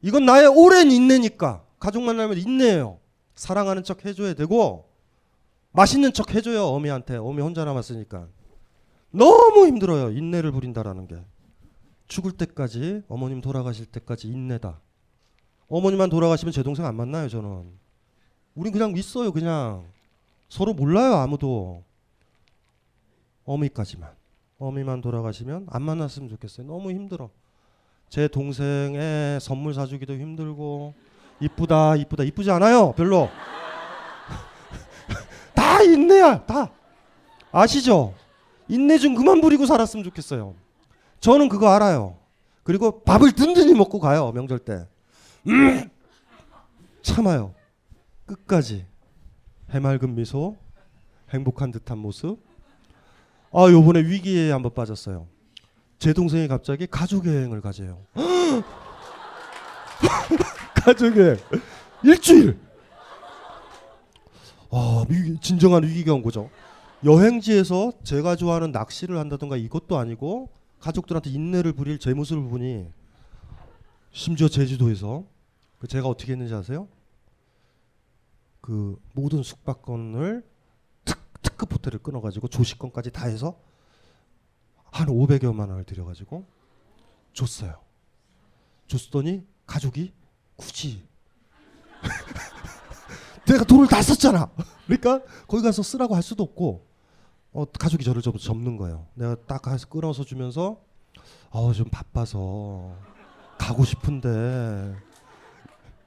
이건 0.00 0.26
나의 0.26 0.48
오랜 0.48 0.90
인내니까 0.90 1.62
가족 1.78 2.02
만나면 2.02 2.36
인내예요. 2.36 2.98
사랑하는 3.36 3.84
척 3.84 4.04
해줘야 4.04 4.34
되고 4.34 4.90
맛있는 5.70 6.12
척 6.12 6.34
해줘요 6.34 6.64
어미한테 6.64 7.16
어미 7.16 7.40
혼자 7.42 7.64
남았으니까 7.64 8.26
너무 9.12 9.66
힘들어요. 9.66 10.10
인내를 10.10 10.52
부린다라는 10.52 11.06
게. 11.06 11.16
죽을 12.08 12.32
때까지 12.32 13.02
어머님 13.08 13.40
돌아가실 13.40 13.86
때까지 13.86 14.28
인내다. 14.28 14.80
어머님만 15.68 16.10
돌아가시면 16.10 16.52
제 16.52 16.62
동생 16.62 16.84
안 16.84 16.96
만나요 16.96 17.28
저는. 17.28 17.72
우린 18.54 18.72
그냥 18.72 18.96
있어요 18.96 19.32
그냥. 19.32 19.86
서로 20.48 20.74
몰라요 20.74 21.14
아무도. 21.14 21.84
어미까지만. 23.44 24.10
어미만 24.58 25.00
돌아가시면 25.00 25.66
안 25.70 25.82
만났으면 25.82 26.28
좋겠어요. 26.28 26.66
너무 26.66 26.90
힘들어. 26.90 27.30
제 28.08 28.28
동생의 28.28 29.40
선물 29.40 29.74
사주기도 29.74 30.14
힘들고. 30.14 30.94
이쁘다 31.40 31.96
이쁘다. 31.96 32.24
이쁘지 32.24 32.50
않아요 32.50 32.92
별로. 32.92 33.28
다 35.54 35.82
인내야 35.82 36.44
다. 36.44 36.70
아시죠 37.50 38.14
인내 38.72 38.96
좀 38.96 39.14
그만 39.14 39.42
부리고 39.42 39.66
살았으면 39.66 40.02
좋겠어요. 40.04 40.54
저는 41.20 41.50
그거 41.50 41.68
알아요. 41.68 42.16
그리고 42.62 43.02
밥을 43.02 43.32
든든히 43.32 43.74
먹고 43.74 44.00
가요 44.00 44.32
명절 44.32 44.60
때. 44.60 44.88
음! 45.46 45.90
참아요. 47.02 47.54
끝까지. 48.24 48.86
해맑은 49.72 50.14
미소 50.14 50.56
행복한 51.28 51.70
듯한 51.70 51.98
모습. 51.98 52.38
아 53.52 53.70
요번에 53.70 54.00
위기에 54.00 54.52
한번 54.52 54.72
빠졌어요. 54.72 55.26
제 55.98 56.14
동생이 56.14 56.48
갑자기 56.48 56.86
가족 56.86 57.26
여행을 57.26 57.60
가재요. 57.60 57.98
가족 60.82 61.14
여행 61.18 61.36
일주일. 62.02 62.58
아, 64.70 65.04
진정한 65.42 65.82
위기가 65.82 66.14
온 66.14 66.22
거죠. 66.22 66.48
여행지에서 67.04 67.92
제가 68.04 68.36
좋아하는 68.36 68.70
낚시를 68.70 69.18
한다던가 69.18 69.56
이것도 69.56 69.98
아니고 69.98 70.50
가족들한테 70.78 71.30
인내를 71.30 71.72
부릴 71.72 71.98
제 71.98 72.14
모습을 72.14 72.48
보니 72.48 72.88
심지어 74.12 74.48
제주도에서 74.48 75.24
그 75.78 75.88
제가 75.88 76.06
어떻게 76.06 76.32
했는지 76.32 76.54
아세요? 76.54 76.86
그 78.60 79.00
모든 79.14 79.42
숙박권을 79.42 80.44
특, 81.04 81.18
특급 81.42 81.72
호텔을 81.74 81.98
끊어가지고 81.98 82.46
조식권까지 82.48 83.10
다 83.10 83.26
해서 83.26 83.58
한 84.84 85.08
500여만 85.08 85.70
원을 85.70 85.84
들여가지고 85.84 86.44
줬어요. 87.32 87.80
줬더니 88.86 89.44
가족이 89.66 90.12
굳이 90.54 91.02
내가 93.46 93.64
돈을 93.64 93.88
다 93.88 94.00
썼잖아. 94.02 94.52
그러니까 94.86 95.22
거기 95.48 95.64
가서 95.64 95.82
쓰라고 95.82 96.14
할 96.14 96.22
수도 96.22 96.44
없고 96.44 96.91
어, 97.52 97.64
가족이 97.66 98.04
저를 98.04 98.22
좀 98.22 98.36
접는 98.36 98.76
거예요. 98.76 99.06
내가 99.14 99.36
딱 99.46 99.62
가서 99.62 99.86
끊어서 99.88 100.24
주면서 100.24 100.80
어 101.50 101.72
좀 101.72 101.88
바빠서 101.90 102.96
가고 103.58 103.84
싶은데 103.84 104.96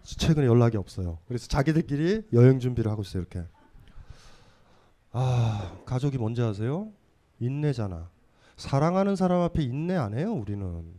최근에 0.03 0.45
연락이 0.47 0.77
없어요. 0.77 1.19
그래서 1.27 1.47
자기들끼리 1.47 2.23
여행 2.33 2.59
준비를 2.59 2.91
하고 2.91 3.01
있어요. 3.03 3.21
이렇게. 3.21 3.43
아 5.11 5.77
가족이 5.85 6.17
뭔지 6.17 6.41
아세요? 6.41 6.91
인내잖아. 7.39 8.09
사랑하는 8.57 9.15
사람 9.15 9.41
앞에 9.41 9.63
인내 9.63 9.95
안 9.95 10.17
해요. 10.17 10.33
우리는. 10.33 10.93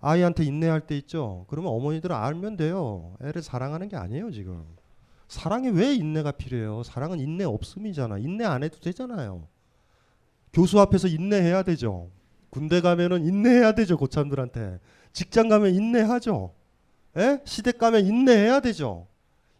아이한테 0.00 0.44
인내할 0.44 0.86
때 0.86 0.96
있죠. 0.98 1.46
그러면 1.48 1.72
어머니들은 1.72 2.14
알면 2.14 2.56
돼요. 2.56 3.16
애를 3.22 3.40
사랑하는 3.42 3.88
게 3.88 3.96
아니에요 3.96 4.30
지금. 4.32 4.66
사랑에 5.28 5.68
왜 5.70 5.94
인내가 5.94 6.32
필요해요? 6.32 6.82
사랑은 6.82 7.20
인내 7.20 7.44
없음이잖아. 7.44 8.18
인내 8.18 8.44
안 8.44 8.62
해도 8.62 8.78
되잖아요. 8.80 9.46
교수 10.52 10.80
앞에서 10.80 11.08
인내해야 11.08 11.62
되죠. 11.62 12.10
군대 12.50 12.80
가면은 12.80 13.24
인내해야 13.24 13.72
되죠 13.72 13.96
고참들한테. 13.96 14.78
직장 15.12 15.48
가면 15.48 15.74
인내하죠. 15.74 16.54
에? 17.16 17.40
시댁 17.44 17.78
가면 17.78 18.06
인내해야 18.06 18.60
되죠. 18.60 19.06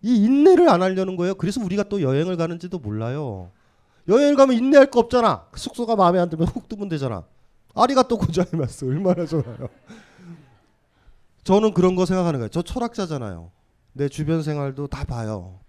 이 0.03 0.25
인내를 0.25 0.69
안 0.69 0.83
하려는 0.83 1.17
거예요. 1.17 1.35
그래서 1.35 1.65
우리가 1.65 1.85
또 1.85 2.03
여행을 2.03 2.37
가는지도 2.37 2.79
몰라요. 2.79 3.51
여행을 4.07 4.37
가면 4.37 4.57
인내할 4.57 4.91
거 4.91 5.01
없잖아. 5.01 5.47
숙소가 5.57 5.97
마음에 5.97 6.19
안 6.19 6.29
들면 6.29 6.47
훅 6.49 6.69
뜨면 6.69 6.89
되잖아. 6.89 7.25
아리가 7.75 8.03
또 8.03 8.19
고자이마스 8.19 8.85
얼마나 8.85 9.25
좋아요. 9.27 9.69
저는 11.43 11.75
그런 11.75 11.95
거 11.97 12.07
생각하는 12.07 12.39
거예요. 12.39 12.49
저 12.51 12.63
철학자잖아요. 12.63 13.51
내 13.95 14.09
주변 14.09 14.43
생활도 14.43 14.89
다 14.89 15.05
봐요. 15.05 15.61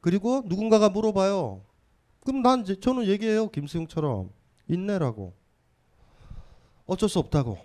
그리고 0.00 0.42
누군가가 0.44 0.88
물어봐요. 0.88 1.62
그럼 2.24 2.42
난 2.42 2.60
이제 2.60 2.78
저는 2.78 3.06
얘기해요. 3.06 3.48
김수용처럼 3.48 4.30
인내라고. 4.68 5.32
어쩔 6.86 7.08
수 7.08 7.18
없다고. 7.18 7.58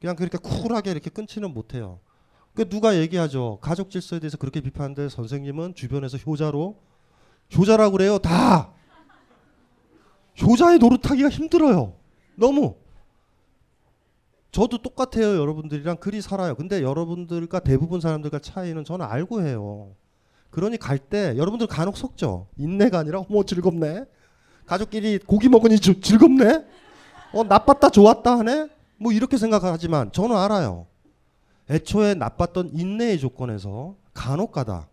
그냥 0.00 0.14
그렇게 0.14 0.38
쿨하게 0.38 0.92
이렇게 0.92 1.10
끊지는 1.10 1.52
못해요. 1.52 1.98
그 2.54 2.68
누가 2.68 2.96
얘기하죠. 2.96 3.58
가족 3.60 3.90
질서에 3.90 4.20
대해서 4.20 4.36
그렇게 4.36 4.60
비판하는데 4.60 5.08
선생님은 5.08 5.74
주변에서 5.74 6.18
효자로 6.18 6.78
효자라고 7.56 7.92
그래요. 7.92 8.18
다. 8.18 8.72
효자의 10.42 10.78
노릇하기가 10.78 11.30
힘들어요. 11.30 11.94
너무. 12.36 12.76
저도 14.50 14.78
똑같아요. 14.78 15.36
여러분들이랑 15.40 15.98
그리 15.98 16.20
살아요. 16.20 16.54
근데 16.54 16.82
여러분들과 16.82 17.60
대부분 17.60 18.00
사람들과 18.00 18.38
차이는 18.38 18.84
저는 18.84 19.04
알고 19.04 19.42
해요. 19.42 19.92
그러니 20.50 20.78
갈 20.78 20.98
때 20.98 21.34
여러분들 21.36 21.66
간혹 21.66 21.96
속죠. 21.96 22.46
인내가 22.56 22.98
아니라 22.98 23.20
어머 23.20 23.42
즐겁네. 23.44 24.04
가족끼리 24.66 25.18
고기 25.18 25.48
먹으니 25.48 25.78
주, 25.78 26.00
즐겁네. 26.00 26.64
어 27.34 27.44
나빴다 27.44 27.90
좋았다 27.90 28.38
하네. 28.38 28.68
뭐 28.96 29.12
이렇게 29.12 29.36
생각하지만 29.36 30.10
저는 30.12 30.34
알아요. 30.36 30.86
애초에 31.70 32.14
나빴던 32.14 32.70
인내의 32.72 33.18
조건에서 33.18 33.94
간혹 34.14 34.52
가다 34.52 34.88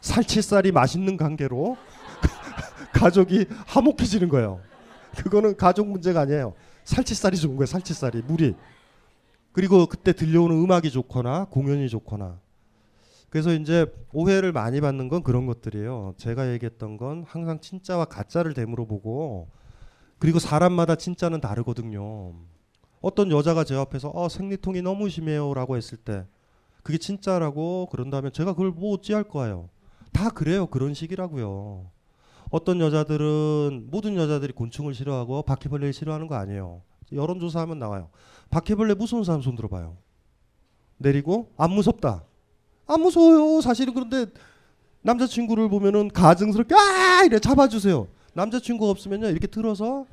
살치살이 0.00 0.72
맛있는 0.72 1.16
관계로 1.16 1.76
가족이 2.92 3.46
화목해지는 3.66 4.28
거예요. 4.28 4.60
그거는 5.16 5.56
가족 5.56 5.86
문제가 5.88 6.22
아니에요. 6.22 6.54
살치살이 6.88 7.36
좋은 7.36 7.56
거예요. 7.56 7.66
살치살이 7.66 8.22
물이. 8.22 8.54
그리고 9.52 9.86
그때 9.86 10.14
들려오는 10.14 10.56
음악이 10.56 10.90
좋거나 10.90 11.46
공연이 11.50 11.88
좋거나. 11.88 12.40
그래서 13.28 13.52
이제 13.52 13.86
오해를 14.14 14.52
많이 14.52 14.80
받는 14.80 15.08
건 15.08 15.22
그런 15.22 15.46
것들이에요. 15.46 16.14
제가 16.16 16.50
얘기했던 16.52 16.96
건 16.96 17.24
항상 17.28 17.60
진짜와 17.60 18.06
가짜를 18.06 18.54
대물어 18.54 18.86
보고 18.86 19.48
그리고 20.18 20.38
사람마다 20.38 20.94
진짜는 20.94 21.42
다르거든요. 21.42 22.34
어떤 23.02 23.30
여자가 23.30 23.64
제 23.64 23.76
앞에서 23.76 24.10
어, 24.14 24.30
생리통이 24.30 24.80
너무 24.80 25.10
심해요라고 25.10 25.76
했을 25.76 25.98
때 25.98 26.24
그게 26.82 26.96
진짜라고 26.96 27.88
그런다면 27.90 28.32
제가 28.32 28.52
그걸 28.54 28.70
뭐 28.70 28.94
어찌할 28.94 29.24
거예요. 29.24 29.68
다 30.10 30.30
그래요. 30.30 30.66
그런 30.66 30.94
식이라고요. 30.94 31.90
어떤 32.50 32.80
여자들은 32.80 33.88
모든 33.90 34.16
여자들이 34.16 34.52
곤충을 34.52 34.94
싫어하고 34.94 35.42
바퀴벌레를 35.42 35.92
싫어하는 35.92 36.26
거 36.26 36.34
아니에요. 36.36 36.82
여론조사하면 37.12 37.78
나와요. 37.78 38.10
바퀴벌레 38.50 38.94
무서운 38.94 39.24
사람 39.24 39.42
손 39.42 39.54
들어봐요. 39.56 39.96
내리고 40.98 41.52
안 41.56 41.70
무섭다. 41.72 42.24
안 42.86 43.00
무서워요. 43.00 43.60
사실은 43.60 43.94
그런데 43.94 44.26
남자친구를 45.02 45.68
보면은 45.68 46.08
가증스럽게 46.08 46.74
아 46.74 47.22
이래 47.24 47.38
잡아주세요. 47.38 48.08
남자친구가 48.34 48.90
없으면요 48.90 49.28
이렇게 49.28 49.46
들어서 49.46 50.06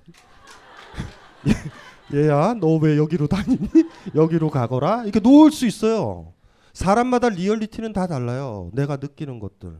얘야 2.13 2.53
너 2.55 2.77
왜 2.77 2.97
여기로 2.97 3.27
다니니? 3.27 3.69
여기로 4.13 4.49
가거라. 4.49 5.03
이렇게 5.03 5.19
놓을 5.19 5.51
수 5.51 5.65
있어요. 5.65 6.33
사람마다 6.73 7.29
리얼리티는 7.29 7.93
다 7.93 8.05
달라요. 8.07 8.69
내가 8.73 8.97
느끼는 8.97 9.39
것들, 9.39 9.79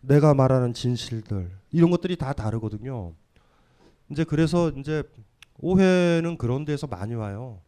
내가 0.00 0.34
말하는 0.34 0.74
진실들 0.74 1.50
이런 1.72 1.90
것들이 1.90 2.16
다 2.16 2.32
다르거든요. 2.32 3.14
이제 4.10 4.24
그래서 4.24 4.70
이제 4.70 5.02
오해는 5.58 6.36
그런 6.36 6.64
데서 6.64 6.86
많이 6.86 7.14
와요. 7.14 7.60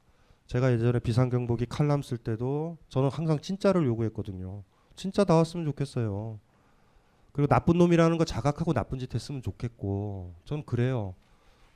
제가 0.46 0.72
예전에 0.72 0.98
비상경보기 0.98 1.66
칼럼 1.66 2.03
쓸 2.03 2.18
때도 2.18 2.78
저는 2.88 3.11
항상 3.11 3.40
진짜를 3.40 3.86
요구했거든요. 3.86 4.64
진짜 4.96 5.24
나왔으면 5.26 5.64
좋겠어요. 5.66 6.38
그리고 7.32 7.46
나쁜 7.48 7.78
놈이라는 7.78 8.18
거 8.18 8.24
자각하고 8.24 8.72
나쁜 8.72 8.98
짓 8.98 9.14
했으면 9.14 9.42
좋겠고 9.42 10.34
전 10.44 10.64
그래요. 10.64 11.14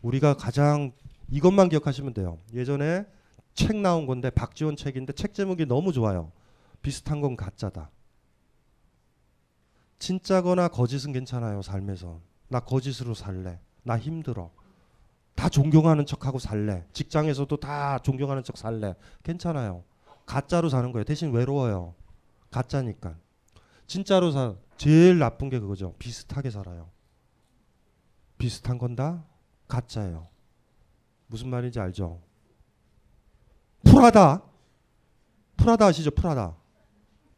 우리가 0.03 0.35
가장 0.35 0.93
이것만 1.31 1.68
기억하시면 1.70 2.12
돼요. 2.12 2.39
예전에 2.53 3.07
책 3.55 3.77
나온 3.77 4.07
건데 4.07 4.31
박지원 4.31 4.77
책인데 4.77 5.14
책 5.14 5.33
제목이 5.33 5.64
너무 5.66 5.93
좋아요. 5.93 6.31
비슷한 6.83 7.20
건 7.20 7.37
가짜다. 7.37 7.91
진짜거나 9.99 10.68
거짓은 10.68 11.12
괜찮아요. 11.12 11.62
삶에서 11.62 12.20
나 12.49 12.61
거짓으로 12.61 13.14
살래. 13.14 13.59
나 13.82 13.99
힘들어. 13.99 14.51
다 15.34 15.49
존경하는 15.49 16.07
척하고 16.07 16.38
살래. 16.38 16.86
직장에서도 16.92 17.55
다 17.59 17.99
존경하는 17.99 18.42
척 18.42 18.57
살래. 18.57 18.94
괜찮아요. 19.22 19.84
가짜로 20.24 20.68
사는 20.68 20.90
거예요. 20.92 21.05
대신 21.05 21.32
외로워요. 21.32 21.94
가짜니까. 22.51 23.16
진짜로 23.86 24.30
사 24.32 24.55
제일 24.76 25.18
나쁜 25.18 25.49
게 25.49 25.59
그거죠. 25.61 25.94
비슷하게 25.99 26.51
살아요. 26.51 26.90
비슷한 28.38 28.78
건 28.78 28.97
다 28.97 29.24
가짜예요. 29.68 30.28
무슨 31.26 31.49
말인지 31.49 31.80
알죠? 31.80 32.20
프라다. 33.84 34.42
프라다 35.57 35.86
아시죠? 35.86 36.11
프라다. 36.11 36.57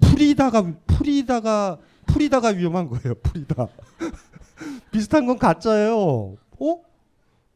프리다가 0.00 0.62
프리다가 0.86 1.78
프리다가 2.08 2.48
위험한 2.48 2.88
거예요. 2.88 3.14
프리다. 3.22 3.68
비슷한 4.90 5.26
건 5.26 5.38
가짜예요. 5.38 6.36
어? 6.60 6.82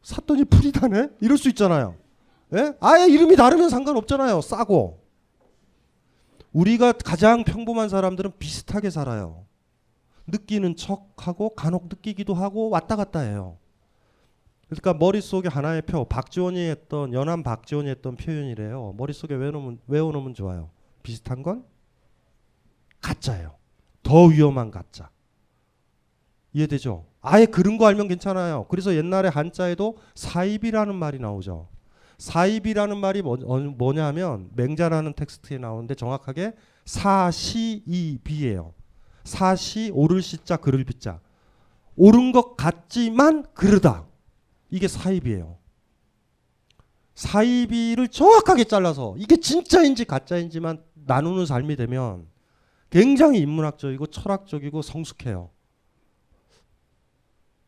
샀더니 0.01 0.45
프리다네? 0.45 1.09
이럴 1.21 1.37
수 1.37 1.49
있잖아요. 1.49 1.95
예? 2.53 2.73
아예 2.79 3.07
이름이 3.07 3.35
다르면 3.35 3.69
상관없잖아요. 3.69 4.41
싸고. 4.41 5.01
우리가 6.51 6.91
가장 6.93 7.43
평범한 7.43 7.89
사람들은 7.89 8.33
비슷하게 8.37 8.89
살아요. 8.89 9.45
느끼는 10.27 10.75
척하고 10.75 11.55
간혹 11.55 11.87
느끼기도 11.89 12.33
하고 12.33 12.69
왔다 12.69 12.95
갔다 12.95 13.19
해요. 13.19 13.57
그러니까 14.69 14.93
머릿속에 14.93 15.49
하나의 15.49 15.81
표, 15.81 16.05
박지원이 16.05 16.59
했던 16.59 17.13
연암 17.13 17.43
박지원이 17.43 17.89
했던 17.89 18.15
표현이래요. 18.15 18.93
머릿속에 18.97 19.35
외우면 19.35 19.79
외워놓으면 19.87 20.33
좋아요. 20.33 20.69
비슷한 21.01 21.43
건 21.43 21.65
가짜예요. 23.01 23.55
더 24.03 24.25
위험한 24.25 24.71
가짜. 24.71 25.09
이해되죠? 26.53 27.05
아예 27.21 27.45
그런 27.45 27.77
거 27.77 27.87
알면 27.87 28.07
괜찮아요. 28.09 28.67
그래서 28.69 28.93
옛날에 28.95 29.29
한자에도 29.29 29.97
사입이라는 30.13 30.93
말이 30.93 31.19
나오죠. 31.19 31.69
사입이라는 32.17 32.97
말이 32.97 33.21
뭐, 33.21 33.37
뭐냐면 33.37 34.49
맹자라는 34.55 35.13
텍스트에 35.13 35.57
나오는데 35.57 35.95
정확하게 35.95 36.53
사시이비예요. 36.85 38.73
사시 39.23 39.91
오를 39.93 40.21
시자 40.21 40.57
그를 40.57 40.83
비자. 40.83 41.19
옳은 41.95 42.31
것 42.31 42.55
같지만 42.55 43.45
그르다. 43.53 44.05
이게 44.69 44.87
사입이에요. 44.87 45.57
사입이를 47.15 48.07
정확하게 48.07 48.65
잘라서 48.65 49.15
이게 49.17 49.37
진짜인지 49.37 50.05
가짜인지만 50.05 50.83
나누는 50.93 51.45
삶이 51.45 51.75
되면 51.75 52.27
굉장히 52.93 53.39
인문학적이고 53.39 54.05
철학적이고 54.05 54.83
성숙해요. 54.83 55.49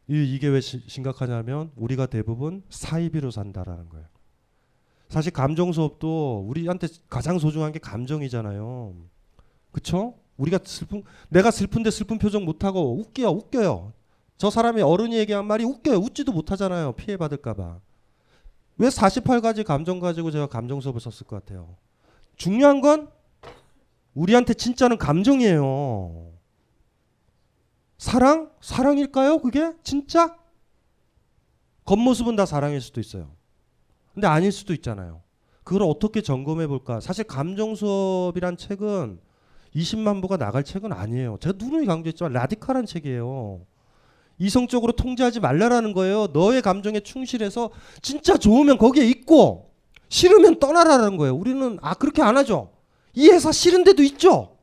이게 0.07 0.47
왜 0.47 0.61
심각하냐면 0.61 1.71
우리가 1.76 2.05
대부분 2.05 2.61
사이비로 2.69 3.32
산다라는 3.32 3.89
거예요. 3.89 4.05
사실 5.09 5.34
감정 5.34 5.71
수업도 5.71 6.45
우리한테 6.47 6.88
가장 7.09 7.39
소중한 7.39 7.71
게 7.71 7.80
감정이잖아요. 7.80 8.93
그쵸? 9.71 10.13
우리가 10.38 10.59
슬픈 10.63 11.01
내가 11.30 11.49
슬픈데 11.49 11.89
슬픈 11.89 12.19
표정 12.19 12.45
못 12.45 12.63
하고 12.63 12.95
웃겨요, 12.99 13.30
웃겨요. 13.30 13.93
저 14.38 14.51
사람이 14.51 14.84
어른이 14.84 15.17
얘기한 15.17 15.47
말이 15.47 15.63
웃겨요. 15.63 15.97
웃지도 15.97 16.34
못하잖아요. 16.34 16.91
피해 16.91 17.17
받을까 17.17 17.55
봐. 17.55 17.80
왜 18.78 18.89
48가지 18.89 19.63
감정 19.63 19.99
가지고 19.99 20.30
제가 20.30 20.45
감정 20.45 20.82
수업을 20.82 21.01
썼을 21.01 21.26
것 21.26 21.43
같아요. 21.43 21.78
중요한 22.36 22.80
건 22.80 23.09
우리한테 24.16 24.53
진짜는 24.53 24.97
감정이에요. 24.97 26.32
사랑? 27.97 28.51
사랑일까요? 28.61 29.39
그게? 29.39 29.74
진짜? 29.84 30.36
겉모습은 31.86 32.36
다 32.36 32.45
사랑일 32.45 32.82
수도 32.82 32.99
있어요. 32.99 33.32
근데 34.13 34.28
아닐 34.28 34.51
수도 34.51 34.74
있잖아요. 34.74 35.22
그걸 35.63 35.84
어떻게 35.84 36.22
점검해 36.22 36.68
볼까? 36.68 36.99
사실 36.99 37.26
감정 37.26 37.76
수업이란 37.76 38.57
책은 38.57 39.20
20만 39.76 40.22
부가 40.22 40.38
나갈 40.38 40.63
책은 40.63 40.93
아니에요. 40.93 41.38
제가 41.41 41.55
누누이 41.57 41.86
강조했지만 41.86 42.32
라디칼한 42.32 42.86
책이에요. 42.86 43.66
이성적으로 44.38 44.93
통제하지 44.93 45.39
말라라는 45.39 45.93
거예요. 45.93 46.28
너의 46.28 46.61
감정에 46.61 46.99
충실해서 47.01 47.72
진짜 48.01 48.38
좋으면 48.38 48.78
거기에 48.78 49.05
있고 49.05 49.74
싫으면 50.09 50.59
떠나라는 50.59 51.18
거예요. 51.18 51.36
우리는 51.36 51.78
아 51.82 51.93
그렇게 51.93 52.22
안 52.22 52.38
하죠. 52.38 52.74
이 53.16 53.30
회사 53.30 53.51
싫은 53.51 53.84
데도 53.84 54.03
있죠. 54.03 54.57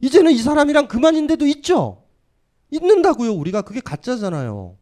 이제는 0.00 0.32
이 0.32 0.38
사람이랑 0.38 0.88
그만인 0.88 1.26
데도 1.26 1.46
있죠. 1.46 2.04
있는다고요. 2.70 3.32
우리가 3.32 3.62
그게 3.62 3.80
가짜잖아요. 3.80 4.76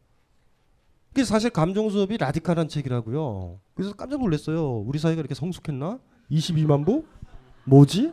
그게 1.11 1.25
사실 1.25 1.51
감정 1.51 1.91
수업이 1.91 2.17
라디칼한 2.17 2.69
책이라고요. 2.69 3.61
그래서 3.75 3.95
깜짝 3.95 4.21
놀랐어요. 4.21 4.79
우리 4.79 4.99
사회가 4.99 5.21
이렇게 5.21 5.35
성숙했나? 5.35 6.01
22만 6.31 6.87
부? 6.87 7.05
뭐지? 7.65 8.13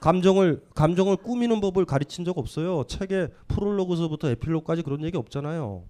감정을 0.00 0.64
감정을 0.74 1.16
꾸미는 1.16 1.60
법을 1.60 1.84
가르친 1.84 2.24
적 2.24 2.38
없어요. 2.38 2.84
책에 2.88 3.28
프롤로그서부터 3.48 4.30
에필로그까지 4.30 4.82
그런 4.82 5.04
얘기 5.04 5.18
없잖아요. 5.18 5.84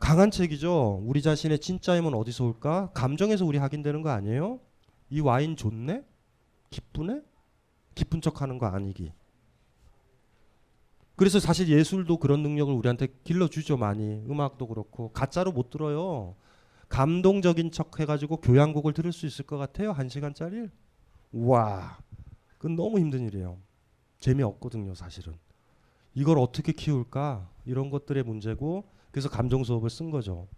강한 0.00 0.32
책이죠. 0.32 1.02
우리 1.06 1.22
자신의 1.22 1.60
진짜 1.60 1.96
힘은 1.96 2.12
어디서 2.14 2.44
올까? 2.44 2.90
감정에서 2.92 3.46
우리 3.46 3.58
확인되는 3.58 4.02
거 4.02 4.10
아니에요? 4.10 4.58
이 5.08 5.20
와인 5.20 5.54
좋네? 5.54 6.02
기쁘네? 6.74 7.22
기쁜 7.94 8.20
척 8.20 8.42
하는 8.42 8.58
거 8.58 8.66
아니기. 8.66 9.12
그래서 11.14 11.38
사실 11.38 11.68
예술도 11.68 12.16
그런 12.18 12.42
능력을 12.42 12.74
우리한테 12.74 13.06
길러주죠 13.22 13.76
많이. 13.76 14.24
음악도 14.28 14.66
그렇고. 14.66 15.12
가짜로 15.12 15.52
못 15.52 15.70
들어요. 15.70 16.34
감동적인 16.88 17.70
척 17.70 18.00
해가지고 18.00 18.38
교향곡을 18.38 18.92
들을 18.92 19.12
수 19.12 19.26
있을 19.26 19.46
것 19.46 19.56
같아요 19.56 19.92
한 19.92 20.08
시간짜리? 20.08 20.68
와 21.32 21.98
그건 22.58 22.76
너무 22.76 22.98
힘든 22.98 23.24
일이에요. 23.24 23.58
재미없거든요 24.18 24.94
사실은. 24.94 25.34
이걸 26.14 26.38
어떻게 26.38 26.72
키울까? 26.72 27.48
이런 27.64 27.90
것들의 27.90 28.22
문제고 28.24 28.84
그래서 29.12 29.28
감정 29.28 29.62
수업을 29.62 29.90
쓴 29.90 30.10
거죠 30.10 30.48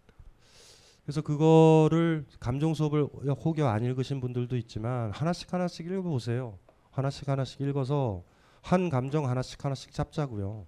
그래서 1.06 1.22
그거를 1.22 2.26
감정 2.40 2.74
수업을 2.74 3.04
혹여 3.44 3.68
안 3.68 3.84
읽으신 3.84 4.20
분들도 4.20 4.56
있지만 4.56 5.12
하나씩 5.12 5.52
하나씩 5.52 5.86
읽어보세요 5.86 6.58
하나씩 6.90 7.28
하나씩 7.28 7.60
읽어서 7.60 8.24
한 8.60 8.90
감정 8.90 9.28
하나씩 9.28 9.64
하나씩 9.64 9.92
잡자고요. 9.92 10.66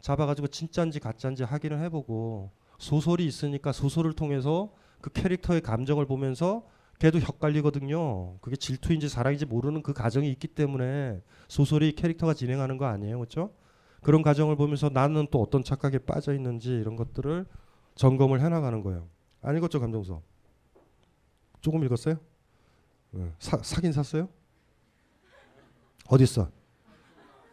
잡아가지고 0.00 0.46
진짜인지 0.46 1.00
가짜인지 1.00 1.42
확인을 1.42 1.80
해보고 1.80 2.52
소설이 2.78 3.26
있으니까 3.26 3.72
소설을 3.72 4.12
통해서 4.12 4.70
그 5.00 5.10
캐릭터의 5.10 5.60
감정을 5.62 6.06
보면서 6.06 6.64
걔도 7.00 7.18
헷갈리거든요. 7.18 8.38
그게 8.38 8.54
질투인지 8.54 9.08
사랑인지 9.08 9.46
모르는 9.46 9.82
그 9.82 9.92
가정이 9.92 10.30
있기 10.30 10.46
때문에 10.46 11.20
소설이 11.48 11.96
캐릭터가 11.96 12.34
진행하는 12.34 12.78
거 12.78 12.86
아니에요, 12.86 13.18
그렇죠? 13.18 13.50
그런 14.02 14.22
가정을 14.22 14.54
보면서 14.54 14.88
나는 14.88 15.26
또 15.32 15.42
어떤 15.42 15.64
착각에 15.64 15.98
빠져 15.98 16.32
있는지 16.32 16.70
이런 16.70 16.94
것들을 16.94 17.44
점검을 17.96 18.40
해나가는 18.40 18.80
거예요. 18.82 19.08
안 19.42 19.56
읽었죠, 19.56 19.80
감정서? 19.80 20.22
조금 21.60 21.84
읽었어요? 21.84 22.18
네. 23.10 23.32
사, 23.38 23.58
사긴 23.62 23.92
샀어요? 23.92 24.28
어디 26.08 26.24
있어? 26.24 26.50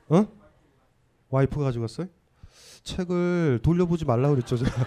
어? 0.10 0.28
와이프가 1.30 1.66
가지고 1.66 1.84
갔어요? 1.84 2.08
책을 2.84 3.60
돌려보지 3.64 4.06
말라 4.06 4.30
그랬죠 4.30 4.58
제가. 4.58 4.72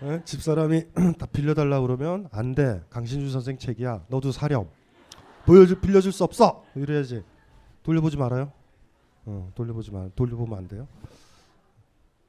네? 0.00 0.22
집사람이 0.24 0.84
다 1.18 1.26
빌려달라 1.26 1.80
그러면 1.80 2.28
안 2.30 2.54
돼. 2.54 2.82
강신주 2.90 3.30
선생 3.30 3.56
책이야. 3.56 4.04
너도 4.08 4.32
사렴. 4.32 4.68
보여줄 5.46 5.80
빌려줄 5.80 6.12
수 6.12 6.24
없어. 6.24 6.64
이래야지. 6.74 7.24
돌려보지 7.82 8.16
말아요. 8.18 8.52
어, 9.24 9.50
돌려보지 9.54 9.92
말. 9.92 10.10
돌려보면 10.10 10.58
안 10.58 10.68
돼요. 10.68 10.86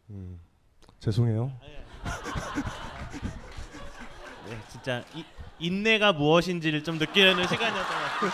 음, 0.09 0.39
죄송해요. 0.99 1.51
네, 4.47 4.61
진짜 4.71 5.03
이, 5.13 5.25
인내가 5.59 6.13
무엇인지를 6.13 6.83
좀 6.83 6.97
느끼는 6.97 7.47
시간이었던 7.47 7.87
것 7.87 8.03
같아요. 8.03 8.31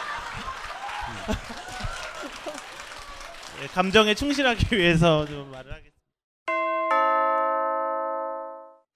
네, 3.59 3.67
감정에 3.67 4.15
충실하기 4.15 4.75
위해서 4.75 5.25
좀 5.25 5.51
말을 5.51 5.71
하겠습니다. 5.71 5.91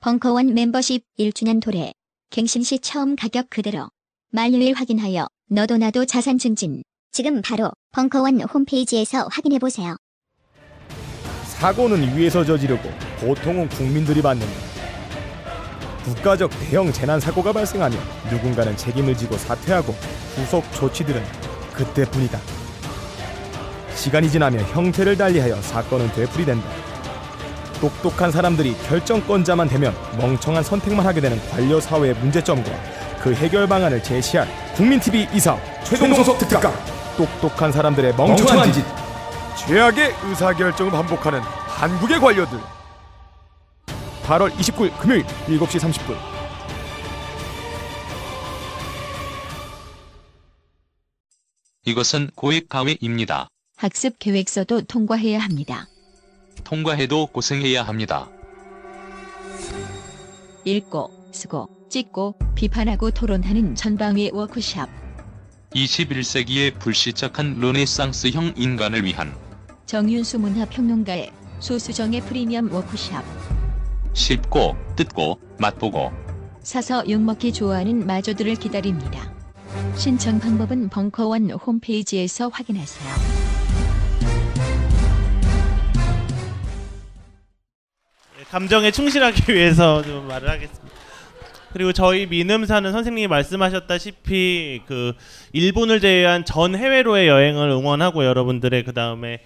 벙커원 0.01 0.53
멤버십 0.53 1.03
1주년 1.17 1.61
도래. 1.61 1.91
갱신 2.29 2.63
시 2.63 2.79
처음 2.79 3.15
가격 3.15 3.49
그대로. 3.49 3.89
만료일 4.31 4.73
확인하여 4.73 5.27
너도 5.49 5.77
나도 5.77 6.05
자산 6.05 6.37
증진. 6.37 6.83
지금 7.11 7.41
바로 7.41 7.71
벙커원 7.91 8.41
홈페이지에서 8.41 9.27
확인해 9.31 9.57
보세요. 9.59 9.95
사고는 11.65 12.15
위에서 12.15 12.45
저지르고 12.45 12.87
보통은 13.19 13.67
국민들이 13.69 14.21
받는다. 14.21 14.53
국가적 16.03 16.51
대형 16.59 16.93
재난 16.93 17.19
사고가 17.19 17.51
발생하면 17.51 17.99
누군가는 18.29 18.77
책임을 18.77 19.17
지고 19.17 19.35
사퇴하고 19.35 19.95
후속 20.35 20.63
조치들은 20.73 21.23
그때뿐이다. 21.73 22.39
시간이 23.95 24.29
지나면 24.29 24.63
형태를 24.65 25.17
달리하여 25.17 25.59
사건은 25.63 26.11
되풀이된다. 26.11 26.69
똑똑한 27.81 28.31
사람들이 28.31 28.75
결정권자만 28.87 29.67
되면 29.67 29.95
멍청한 30.19 30.61
선택만 30.61 31.03
하게 31.03 31.19
되는 31.19 31.41
관료 31.49 31.79
사회의 31.79 32.13
문제점과 32.13 32.69
그 33.23 33.33
해결 33.33 33.67
방안을 33.67 34.03
제시한 34.03 34.47
국민 34.75 34.99
TV 34.99 35.29
이사 35.33 35.57
최동석 35.83 36.37
특강. 36.37 36.71
똑똑한 37.17 37.71
사람들의 37.71 38.13
멍청한 38.15 38.71
짓. 38.71 39.04
최악의 39.57 40.13
의사결정을 40.23 40.91
반복하는 40.91 41.39
한국의 41.39 42.19
관료들. 42.19 42.59
8월 44.23 44.51
29일 44.55 44.97
금요일 44.99 45.25
7시 45.25 45.79
30분. 45.79 46.17
이것은 51.85 52.31
고액 52.35 52.67
가외입니다. 52.67 53.47
학습 53.77 54.19
계획서도 54.19 54.81
통과해야 54.81 55.39
합니다. 55.39 55.87
통과해도 56.63 57.27
고생해야 57.27 57.83
합니다. 57.83 58.27
읽고, 60.65 61.29
쓰고, 61.31 61.69
찍고, 61.89 62.35
비판하고 62.55 63.11
토론하는 63.11 63.75
전방위 63.75 64.31
워크샵. 64.33 64.89
21세기의 65.75 66.79
불시착한 66.79 67.59
르네상스형 67.59 68.53
인간을 68.57 69.03
위한 69.05 69.44
정윤수 69.85 70.39
문화평론가의 70.39 71.31
소수정의 71.59 72.21
프리미엄 72.21 72.71
워크샵. 72.71 73.23
쉽고 74.13 74.75
뜯고 74.95 75.39
맛보고 75.59 76.11
사서 76.61 77.07
욕먹기 77.07 77.53
좋아하는 77.53 78.05
마저들을 78.07 78.55
기다립니다. 78.55 79.31
신청 79.95 80.39
방법은 80.39 80.89
벙커원 80.89 81.51
홈페이지에서 81.51 82.47
확인하세요. 82.47 83.35
감정에 88.49 88.89
충실하기 88.89 89.51
위해서 89.53 90.01
좀 90.01 90.27
말을 90.27 90.49
하겠습니다. 90.49 90.95
그리고 91.73 91.91
저희 91.91 92.25
민음사는 92.25 92.89
선생님이 92.89 93.27
말씀하셨다시피 93.27 94.83
그 94.87 95.13
일본을 95.51 95.99
제외한 95.99 96.45
전 96.45 96.73
해외로의 96.73 97.27
여행을 97.27 97.69
응원하고 97.69 98.23
여러분들의 98.23 98.83
그 98.85 98.93
다음에 98.93 99.41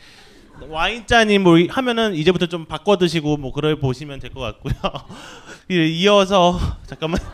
와인잔이 0.67 1.37
뭐 1.39 1.57
하면은 1.69 2.13
이제부터 2.15 2.45
좀 2.47 2.65
바꿔 2.65 2.97
드시고 2.97 3.37
뭐 3.37 3.51
그걸 3.53 3.79
보시면 3.79 4.19
될 4.19 4.31
것 4.33 4.39
같고요. 4.41 4.73
이어서 5.69 6.59
잠깐만. 6.85 7.19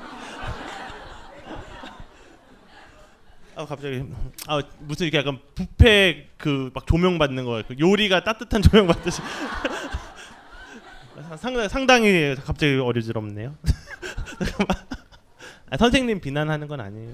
아 3.57 3.65
갑자기 3.65 4.03
아 4.47 4.61
무슨 4.79 5.07
이렇게 5.07 5.17
약간 5.19 5.39
뷔페 5.55 6.29
그 6.37 6.71
막 6.73 6.85
조명 6.87 7.17
받는 7.17 7.45
거예요. 7.45 7.63
그 7.67 7.75
요리가 7.79 8.23
따뜻한 8.23 8.61
조명 8.63 8.87
받듯이 8.87 9.21
상당히 11.37 11.69
상당히 11.69 12.35
갑자기 12.45 12.75
어려지럽네요. 12.77 13.55
아, 15.71 15.77
선생님 15.77 16.19
비난하는 16.21 16.67
건 16.67 16.79
아니에요. 16.81 17.11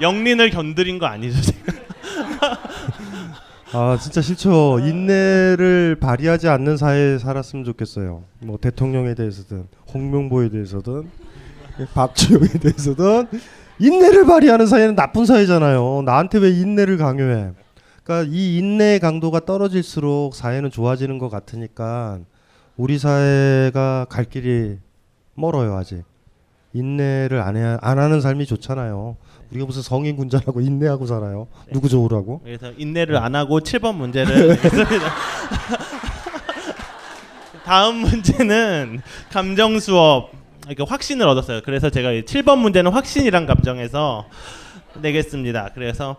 영린을 0.00 0.50
견드린 0.50 0.98
거 0.98 1.06
아니죠. 1.06 1.38
아 3.74 3.96
진짜 3.98 4.20
싫죠. 4.20 4.80
인내를 4.80 5.96
발휘하지 5.98 6.48
않는 6.48 6.76
사회에 6.76 7.18
살았으면 7.18 7.64
좋겠어요. 7.64 8.22
뭐 8.40 8.58
대통령에 8.58 9.14
대해서든 9.14 9.66
홍명보에 9.94 10.50
대해서든 10.50 11.08
박주영에 11.94 12.48
대해서든 12.60 13.28
인내를 13.78 14.26
발휘하는 14.26 14.66
사회는 14.66 14.94
나쁜 14.94 15.24
사회잖아요. 15.24 16.02
나한테 16.04 16.38
왜 16.38 16.50
인내를 16.50 16.98
강요해? 16.98 17.52
그러니까 18.04 18.30
이 18.30 18.58
인내의 18.58 19.00
강도가 19.00 19.40
떨어질수록 19.40 20.34
사회는 20.34 20.70
좋아지는 20.70 21.18
것 21.18 21.30
같으니까 21.30 22.18
우리 22.76 22.98
사회가 22.98 24.06
갈 24.10 24.26
길이 24.26 24.78
멀어요 25.34 25.76
아직. 25.76 26.02
인내를 26.74 27.40
안, 27.40 27.56
해, 27.56 27.78
안 27.80 27.98
하는 27.98 28.20
삶이 28.20 28.46
좋잖아요. 28.46 29.16
우리가 29.52 29.66
무슨 29.66 29.82
성인 29.82 30.16
군자라고 30.16 30.62
인내하고 30.62 31.06
살아요. 31.06 31.46
누구 31.72 31.88
좋으라고? 31.88 32.40
그래서 32.42 32.72
인내를 32.76 33.16
안 33.18 33.34
하고 33.34 33.60
7번 33.60 33.96
문제를 33.96 34.52
했습니다. 34.52 35.12
다음 37.64 37.96
문제는 37.96 39.02
감정 39.30 39.78
수업 39.78 40.30
이렇게 40.66 40.84
확신을 40.88 41.28
얻었어요. 41.28 41.60
그래서 41.64 41.90
제가 41.90 42.10
7번 42.10 42.58
문제는 42.58 42.90
확신이란 42.92 43.46
감정에서 43.46 44.26
내겠습니다. 45.00 45.70
그래서 45.74 46.16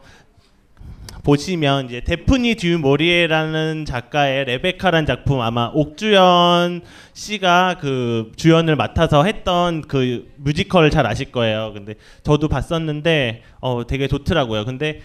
보시면 1.23 1.85
이제 1.85 2.01
데프니 2.01 2.55
듀 2.55 2.77
모리에라는 2.77 3.85
작가의 3.85 4.45
레베카란 4.45 5.05
작품 5.05 5.39
아마 5.41 5.71
옥주현 5.73 6.81
씨가 7.13 7.77
그 7.79 8.31
주연을 8.35 8.75
맡아서 8.75 9.23
했던 9.23 9.81
그 9.81 10.31
뮤지컬 10.35 10.89
잘 10.91 11.05
아실 11.07 11.31
거예요. 11.31 11.71
근데 11.73 11.95
저도 12.23 12.49
봤었는데 12.49 13.41
어 13.61 13.87
되게 13.87 14.07
좋더라고요. 14.07 14.65
근데 14.65 14.99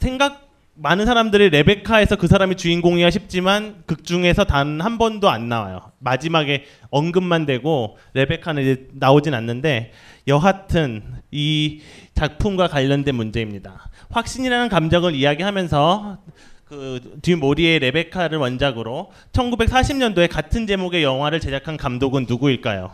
생각 0.00 0.48
많은 0.74 1.04
사람들이 1.04 1.50
레베카에서 1.50 2.16
그 2.16 2.26
사람이 2.26 2.56
주인공이야 2.56 3.10
싶지만 3.10 3.82
극 3.84 4.04
중에서 4.04 4.44
단 4.44 4.80
한 4.80 4.96
번도 4.96 5.28
안 5.28 5.50
나와요. 5.50 5.92
마지막에 5.98 6.64
언급만 6.88 7.44
되고 7.44 7.98
레베카는 8.14 8.62
이제 8.62 8.88
나오진 8.94 9.34
않는데 9.34 9.92
여하튼 10.28 11.02
이 11.30 11.82
작품과 12.14 12.68
관련된 12.68 13.14
문제입니다. 13.14 13.90
확신이라는 14.12 14.68
감정을 14.68 15.14
이야기하면서 15.14 16.18
그뒤 16.66 17.34
모리의 17.34 17.78
레베카를 17.80 18.38
원작으로 18.38 19.10
1940년도에 19.32 20.30
같은 20.30 20.66
제목의 20.66 21.02
영화를 21.02 21.40
제작한 21.40 21.76
감독은 21.76 22.26
누구일까요? 22.28 22.90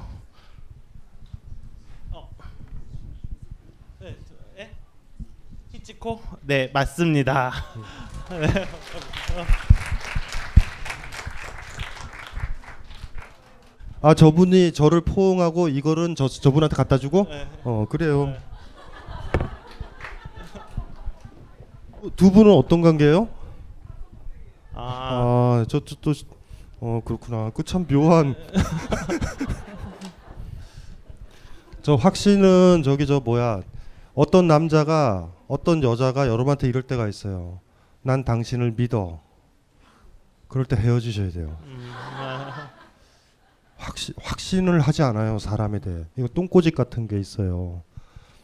어. 2.12 2.28
네, 4.00 4.16
저, 4.26 4.34
예? 4.62 4.70
히치코? 5.72 6.20
네, 6.42 6.70
맞습니다. 6.72 7.52
아 14.00 14.14
저분이 14.14 14.72
저를 14.72 15.00
포옹하고 15.00 15.68
이거는 15.68 16.14
저 16.14 16.28
저분한테 16.28 16.76
갖다 16.76 16.98
주고 16.98 17.26
어 17.64 17.86
그래요. 17.90 18.32
두 22.16 22.30
분은 22.30 22.52
어떤 22.52 22.82
관계예요? 22.82 23.28
아, 24.74 25.62
아저또어 25.64 27.02
그렇구나. 27.04 27.50
그 27.50 27.62
참 27.64 27.86
묘한. 27.86 28.34
저 31.82 31.94
확신은 31.94 32.82
저기 32.84 33.06
저 33.06 33.20
뭐야 33.20 33.62
어떤 34.14 34.46
남자가 34.46 35.30
어떤 35.48 35.82
여자가 35.82 36.28
여러분한테 36.28 36.68
이럴 36.68 36.82
때가 36.82 37.08
있어요. 37.08 37.60
난 38.02 38.24
당신을 38.24 38.74
믿어. 38.76 39.20
그럴 40.48 40.64
때 40.66 40.76
헤어지셔야 40.76 41.30
돼요. 41.30 41.56
확신 43.76 44.14
확신을 44.20 44.80
하지 44.80 45.02
않아요 45.02 45.38
사람에 45.38 45.78
대해. 45.78 46.04
이거 46.16 46.28
똥꼬집 46.28 46.74
같은 46.74 47.06
게 47.08 47.18
있어요. 47.18 47.82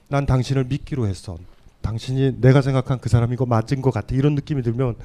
난 0.08 0.26
당신을 0.26 0.64
믿기로 0.64 1.06
했어. 1.06 1.36
당신이 1.84 2.40
내가 2.40 2.62
생각한 2.62 2.98
그 2.98 3.10
사람이 3.10 3.36
거 3.36 3.44
맞은 3.44 3.82
것 3.82 3.92
같아. 3.92 4.14
이런 4.14 4.34
느낌이 4.34 4.62
들면 4.62 4.96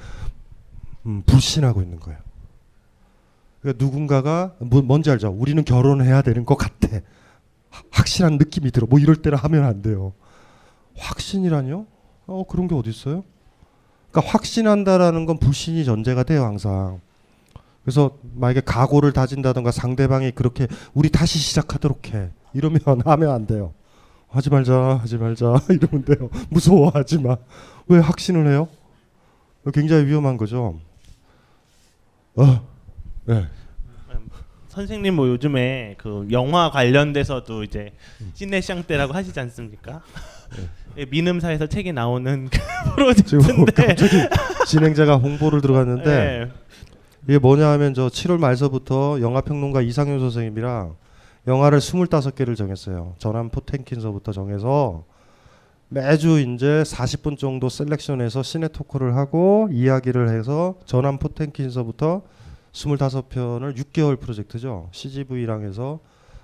음, 1.06 1.24
불신하고 1.26 1.82
있는 1.82 2.00
거예요. 2.00 2.18
그러니까 3.62 3.84
누군가가 3.84 4.56
뭐, 4.60 4.82
뭔지 4.82 5.12
알죠? 5.12 5.30
우리는 5.30 5.64
결혼해야 5.66 6.22
되는 6.22 6.46
것 6.46 6.56
같아. 6.56 6.88
확실한 7.92 8.38
느낌이 8.38 8.72
들어. 8.72 8.88
뭐 8.90 8.98
이럴 8.98 9.18
때는 9.18 9.38
하면 9.38 9.66
안 9.66 9.82
돼요. 9.82 10.14
확신이라뇨? 10.96 11.86
어 12.28 12.44
그런 12.48 12.68
게 12.68 12.76
어디 12.76 12.90
있어요? 12.90 13.24
그러니까 14.12 14.32
확신한다라는 14.32 15.26
건 15.26 15.38
불신이 15.38 15.84
전제가 15.84 16.24
돼요 16.24 16.46
항상. 16.46 17.02
그래서 17.84 18.18
만약에 18.36 18.62
각오를 18.62 19.12
다진다던가 19.12 19.72
상대방이 19.72 20.32
그렇게 20.32 20.68
우리 20.94 21.10
다시 21.10 21.40
시작하도록 21.40 22.14
해 22.14 22.30
이러면 22.54 22.80
하면 23.06 23.32
안 23.32 23.46
돼요. 23.46 23.74
하지 24.30 24.50
말자, 24.50 25.00
하지 25.02 25.18
말자 25.18 25.62
이러면 25.70 26.06
돼요. 26.06 26.30
무서워하지 26.50 27.20
마. 27.20 27.38
왜 27.88 28.00
확신을 28.00 28.48
해요? 28.48 28.68
굉장히 29.74 30.06
위험한 30.06 30.38
거죠. 30.38 30.80
어, 32.36 32.68
네. 33.26 33.48
선생님 34.70 35.16
뭐 35.16 35.28
요즘에 35.28 35.96
그 35.98 36.28
영화 36.32 36.70
관련돼서도 36.70 37.64
이제 37.64 37.92
시네샹떼라고 38.36 39.14
하시지 39.14 39.38
않습니까? 39.40 40.02
예, 40.98 41.06
민음사에서 41.06 41.68
책이 41.68 41.92
나오는 41.92 42.50
그 42.50 42.60
프로젝트인데 42.96 43.72
갑자기 43.88 44.16
진행자가 44.68 45.18
홍보를 45.18 45.62
들어갔는데 45.62 46.12
예. 46.12 46.52
이게 47.28 47.40
뭐냐 47.40 47.68
하면 47.72 47.94
저 47.94 48.08
7월 48.08 48.40
말서부터 48.40 49.20
영화 49.22 49.42
평론가 49.42 49.82
이상윤 49.82 50.20
선생님이랑 50.20 50.96
영화를 51.50 51.80
25개를 51.80 52.56
정했어요. 52.56 53.16
전함 53.18 53.50
포텐킨서부터 53.50 54.32
정해서 54.32 55.04
매주 55.88 56.40
이제 56.40 56.84
40분 56.84 57.40
정도 57.40 57.70
셀렉션해서 57.70 58.44
시네 58.44 58.68
토크를 58.68 59.16
하고 59.16 59.68
이야기를 59.72 60.30
해서 60.30 60.76
전함 60.86 61.18
포텐킨서부터 61.18 62.22
25편을 62.72 63.76
6개월 63.76 64.20
프로젝트죠. 64.20 64.90
CGV랑 64.92 65.64
해서 65.64 66.00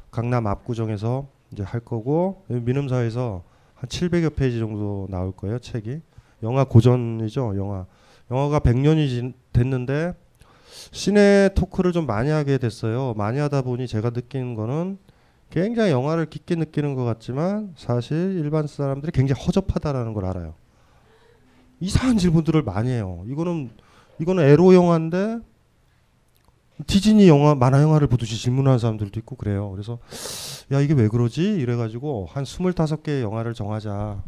강남 0.10 0.48
압구정에서 0.48 1.28
이제 1.52 1.62
할 1.62 1.82
거고 1.82 2.44
민음사에서 2.48 3.44
한 3.76 3.88
700여 3.88 4.36
페이지 4.36 4.58
정도 4.58 5.06
나올 5.12 5.32
거예요, 5.32 5.60
책이. 5.60 6.02
영화 6.42 6.64
고전이죠, 6.64 7.54
영화. 7.58 7.86
영화가 8.32 8.60
100년이 8.62 9.34
됐는데 9.54 10.16
시내 10.92 11.50
토크를 11.56 11.92
좀 11.92 12.06
많이 12.06 12.30
하게 12.30 12.58
됐어요. 12.58 13.14
많이 13.16 13.40
하다 13.40 13.62
보니 13.64 13.88
제가 13.88 14.12
느끼는 14.12 14.56
거는 14.56 14.98
굉장히 15.50 15.92
영화를 15.92 16.26
깊게 16.26 16.56
느끼는 16.56 16.96
것 16.96 17.06
같지만 17.06 17.74
사실 17.78 18.38
일반 18.40 18.68
사람들이 18.68 19.12
굉장히 19.12 19.42
허접하다라는 19.42 20.14
걸 20.14 20.26
알아요. 20.26 20.54
이상한 21.80 22.18
질문들을 22.18 22.64
많이 22.64 22.90
해요. 22.90 23.24
이거는 23.28 23.70
이거는 24.20 24.44
에로 24.44 24.74
영화인데 24.74 25.40
디즈니 26.88 27.28
영화 27.28 27.56
만화 27.56 27.82
영화를 27.82 28.08
보듯이 28.08 28.38
질문하는 28.38 28.80
사람들도 28.80 29.20
있고 29.22 29.36
그래요. 29.36 29.72
그래서 29.72 30.00
야 30.72 30.82
이게 30.82 30.94
왜 30.94 31.08
그러지? 31.08 31.42
이래가지고 31.42 32.28
한 32.30 32.44
25개의 32.44 33.22
영화를 33.22 33.54
정하자. 33.54 34.24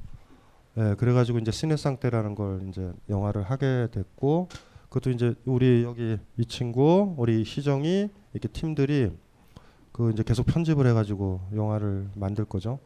예, 0.78 0.96
그래가지고 0.98 1.40
이제 1.40 1.52
시네상 1.52 1.98
때라는 1.98 2.36
걸 2.36 2.62
이제 2.70 2.92
영화를 3.10 3.44
하게 3.44 3.88
됐고 3.92 4.48
그것도 4.98 5.12
이제 5.12 5.36
우리 5.46 5.84
여기 5.84 6.18
이 6.38 6.46
친구 6.46 7.14
우리 7.18 7.44
희정이 7.46 8.10
이렇게 8.34 8.48
팀들이 8.48 9.12
그 9.92 10.12
이제 10.12 10.24
계속 10.24 10.46
편집을 10.48 10.88
해가지고 10.88 11.42
영화를 11.56 12.08
만들 12.16 12.46
거죠. 12.46 12.80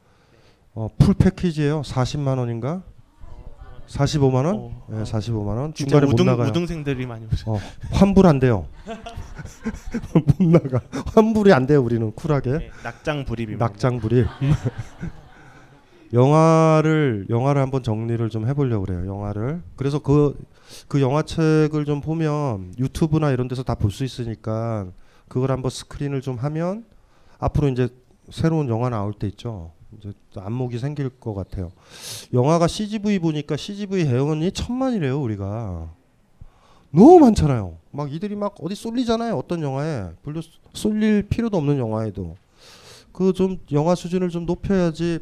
어, 0.73 0.87
풀 0.97 1.13
패키지예요. 1.13 1.81
40만 1.81 2.37
원인가? 2.37 2.83
45만 3.87 4.45
원? 4.45 4.75
예, 4.91 5.03
45만 5.03 5.47
원. 5.57 5.73
중간에 5.73 6.05
우등- 6.07 6.17
못 6.25 6.31
나가요. 6.31 6.49
우등생들이 6.49 7.05
많이 7.05 7.25
오죠. 7.25 7.51
어, 7.51 7.59
환불 7.91 8.25
안 8.27 8.39
돼요. 8.39 8.67
못 10.39 10.47
나가. 10.47 10.81
환불이 11.13 11.51
안 11.53 11.65
돼요. 11.67 11.81
우리는 11.81 12.11
쿨하게. 12.13 12.51
네, 12.51 12.71
낙장 12.83 13.25
불입입니다. 13.25 13.65
낙장 13.65 13.99
불입. 13.99 14.27
영화를 16.13 17.27
영화를 17.29 17.61
한번 17.61 17.83
정리를 17.83 18.29
좀 18.29 18.47
해보려고 18.47 18.85
그래요. 18.85 19.05
영화를. 19.07 19.61
그래서 19.77 19.99
그 19.99 20.37
그 20.87 21.01
영화책을 21.01 21.85
좀 21.85 22.01
보면 22.01 22.73
유튜브나 22.77 23.31
이런 23.31 23.47
데서 23.47 23.63
다 23.63 23.75
볼 23.75 23.91
수 23.91 24.03
있으니까 24.03 24.87
그걸 25.27 25.51
한번 25.51 25.69
스크린을 25.71 26.21
좀 26.21 26.37
하면 26.37 26.85
앞으로 27.39 27.69
이제 27.69 27.89
새로운 28.29 28.69
영화 28.69 28.89
나올 28.89 29.13
때 29.13 29.27
있죠. 29.27 29.71
이제 29.97 30.13
또 30.33 30.41
안목이 30.41 30.77
생길 30.79 31.09
것 31.09 31.33
같아요. 31.33 31.71
영화가 32.33 32.67
CGV 32.67 33.19
보니까 33.19 33.57
CGV 33.57 34.05
회원이 34.05 34.51
천만이래요. 34.51 35.19
우리가 35.21 35.89
너무 36.91 37.19
많잖아요. 37.19 37.77
막 37.91 38.11
이들이 38.11 38.35
막 38.35 38.55
어디 38.61 38.75
쏠리잖아요. 38.75 39.35
어떤 39.37 39.61
영화에 39.61 40.11
별로 40.23 40.41
쏠릴 40.73 41.23
필요도 41.23 41.57
없는 41.57 41.77
영화에도 41.77 42.35
그 43.11 43.33
좀 43.33 43.57
영화 43.71 43.95
수준을 43.95 44.29
좀 44.29 44.45
높여야지 44.45 45.19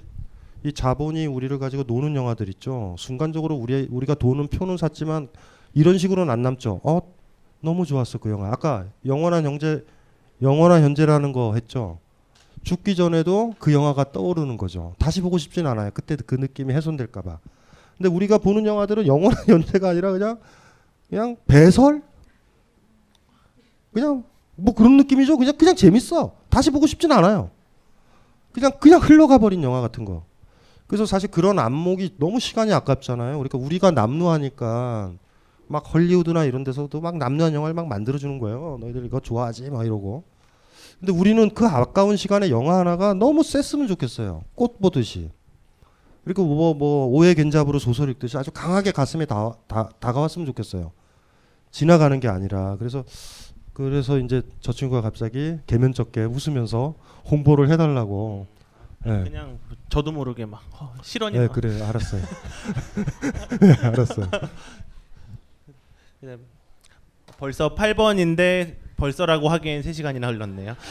이 0.64 0.74
자본이 0.74 1.26
우리를 1.26 1.58
가지고 1.60 1.84
노는 1.88 2.16
영화들 2.16 2.50
있죠. 2.50 2.96
순간적으로 2.98 3.56
우리 3.56 3.88
우리가 3.90 4.16
돈은 4.16 4.48
표는 4.48 4.78
샀지만 4.78 5.30
이런 5.74 5.98
식으로는 5.98 6.32
안 6.32 6.42
남죠. 6.42 6.82
어 6.84 7.02
너무 7.62 7.86
좋았어 7.86 8.18
그 8.18 8.30
영화. 8.30 8.50
아까 8.52 8.86
영원한 9.06 9.46
형제 9.46 9.86
영원한 10.42 10.84
현재라는 10.84 11.32
거 11.32 11.54
했죠. 11.54 12.00
죽기 12.64 12.96
전에도 12.96 13.54
그 13.60 13.74
영화가 13.74 14.12
떠오르는 14.12 14.58
거죠. 14.58 14.96
다시 15.00 15.22
보고 15.22 15.38
싶진 15.38 15.66
않아요. 15.66 15.92
그때 15.94 16.18
그 16.18 16.36
느낌이 16.36 16.74
훼손될까 16.74 17.22
봐. 17.22 17.40
근데 17.98 18.10
우리가 18.10 18.38
보는 18.38 18.66
영화들은 18.66 19.08
영원한 19.08 19.44
현재가 19.48 19.90
아니라 19.90 20.12
그냥 20.12 20.40
그냥 21.10 21.38
배설 21.48 22.02
그냥 23.94 24.24
뭐 24.56 24.74
그런 24.74 24.98
느낌이죠. 24.98 25.38
그냥 25.38 25.56
그냥 25.58 25.76
재밌어. 25.76 26.34
다시 26.50 26.70
보고 26.70 26.86
싶진 26.86 27.12
않아요. 27.14 27.50
그냥 28.52 28.72
그냥 28.80 29.00
흘러가 29.00 29.38
버린 29.38 29.64
영화 29.64 29.80
같은 29.80 30.04
거. 30.04 30.29
그래서 30.90 31.06
사실 31.06 31.30
그런 31.30 31.60
안목이 31.60 32.16
너무 32.18 32.40
시간이 32.40 32.74
아깝잖아요. 32.74 33.38
그러니까 33.38 33.60
우리가 33.60 33.92
남루하니까 33.92 35.14
막 35.68 35.94
헐리우드나 35.94 36.46
이런 36.46 36.64
데서도 36.64 37.00
막 37.00 37.16
남루한 37.18 37.54
영화를 37.54 37.76
막 37.76 37.88
만들어 37.88 38.18
주는 38.18 38.40
거예요. 38.40 38.80
너희들 38.82 39.06
이거 39.06 39.20
좋아하지? 39.20 39.70
막 39.70 39.86
이러고. 39.86 40.24
근데 41.00 41.14
우리는 41.14 41.48
그 41.52 41.68
아까운 41.68 42.18
시간에 42.18 42.50
영화 42.50 42.80
하나가 42.80 43.14
너무 43.14 43.44
셌으면 43.44 43.88
좋겠어요. 43.88 44.42
꽃 44.56 44.80
보듯이. 44.82 45.30
그리고 46.24 46.44
뭐, 46.46 46.74
뭐, 46.74 47.06
오해 47.06 47.36
겐잡으로 47.36 47.78
소설 47.78 48.10
읽듯이 48.10 48.36
아주 48.38 48.50
강하게 48.52 48.92
가슴에 48.92 49.26
다, 49.26 49.54
다, 49.68 49.90
다가왔으면 50.00 50.48
좋겠어요. 50.48 50.92
지나가는 51.70 52.20
게 52.20 52.28
아니라. 52.28 52.78
그래서, 52.78 53.04
그래서 53.74 54.18
이제 54.18 54.42
저 54.60 54.74
친구가 54.74 55.02
갑자기 55.02 55.60
개면쩍게 55.68 56.24
웃으면서 56.24 56.96
홍보를 57.30 57.70
해달라고. 57.70 58.48
예. 59.06 59.24
그냥 59.24 59.60
저도 59.90 60.12
모르게 60.12 60.46
막 60.46 60.62
어, 60.72 60.94
실언이 61.02 61.38
네, 61.38 61.48
막. 61.48 61.54
그래, 61.54 61.82
알았어요. 61.82 62.22
네, 63.62 63.74
알았어요. 63.82 64.30
벌써 67.38 67.74
8번인데 67.76 68.76
벌써라고 68.98 69.48
하기엔 69.50 69.82
3시간이나 69.82 70.28
흘렀네요. 70.34 70.76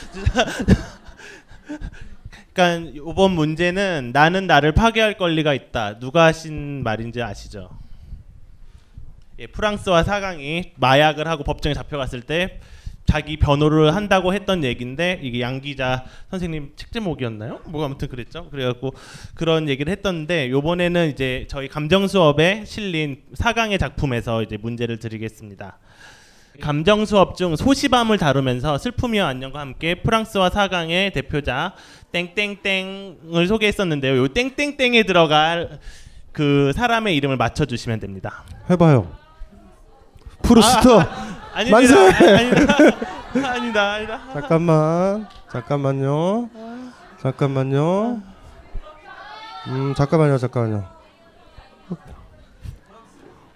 그러니까 2.54 2.90
이번 2.94 3.32
문제는 3.32 4.10
나는 4.14 4.46
나를 4.46 4.72
파괴할 4.72 5.18
권리가 5.18 5.52
있다. 5.52 5.98
누가 5.98 6.24
하신 6.24 6.82
말인지 6.82 7.22
아시죠? 7.22 7.68
예, 9.38 9.46
프랑스와 9.46 10.02
사강이 10.02 10.72
마약을 10.76 11.28
하고 11.28 11.44
법정에 11.44 11.74
잡혀갔을 11.74 12.22
때 12.22 12.60
자기 13.08 13.38
변호를 13.38 13.94
한다고 13.94 14.34
했던 14.34 14.62
얘기인데 14.64 15.18
이게 15.22 15.40
양 15.40 15.62
기자 15.62 16.04
선생님 16.28 16.72
책 16.76 16.92
제목이었나요? 16.92 17.60
뭐 17.64 17.82
아무튼 17.86 18.06
그랬죠. 18.06 18.50
그래갖고 18.50 18.92
그런 19.34 19.66
얘기를 19.70 19.90
했던데 19.90 20.50
요번에는 20.50 21.08
이제 21.08 21.46
저희 21.48 21.68
감정 21.68 22.06
수업에 22.06 22.64
실린 22.66 23.22
사강의 23.32 23.78
작품에서 23.78 24.42
이제 24.42 24.58
문제를 24.58 24.98
드리겠습니다. 24.98 25.78
감정 26.60 27.06
수업 27.06 27.38
중 27.38 27.56
소시밤을 27.56 28.18
다루면서 28.18 28.76
슬픔이와 28.76 29.28
안녕과 29.28 29.58
함께 29.58 29.94
프랑스와 29.94 30.50
사강의 30.50 31.12
대표자 31.12 31.72
땡땡땡을 32.12 33.46
소개했었는데요. 33.48 34.18
요 34.18 34.28
땡땡땡에 34.28 35.04
들어갈 35.04 35.78
그 36.32 36.72
사람의 36.74 37.16
이름을 37.16 37.38
맞춰 37.38 37.64
주시면 37.64 38.00
됩니다. 38.00 38.44
해 38.68 38.76
봐요. 38.76 39.10
프루스터. 40.42 41.00
아, 41.00 41.36
아닙니다. 41.58 41.76
만세. 41.76 42.24
아니다. 43.34 43.50
아니다. 43.50 43.92
아니다. 43.94 44.20
잠깐만. 44.32 45.26
잠깐만요. 45.50 46.48
잠깐만요. 47.20 48.22
음, 49.66 49.94
잠깐만요. 49.96 50.38
잠깐만요. 50.38 50.88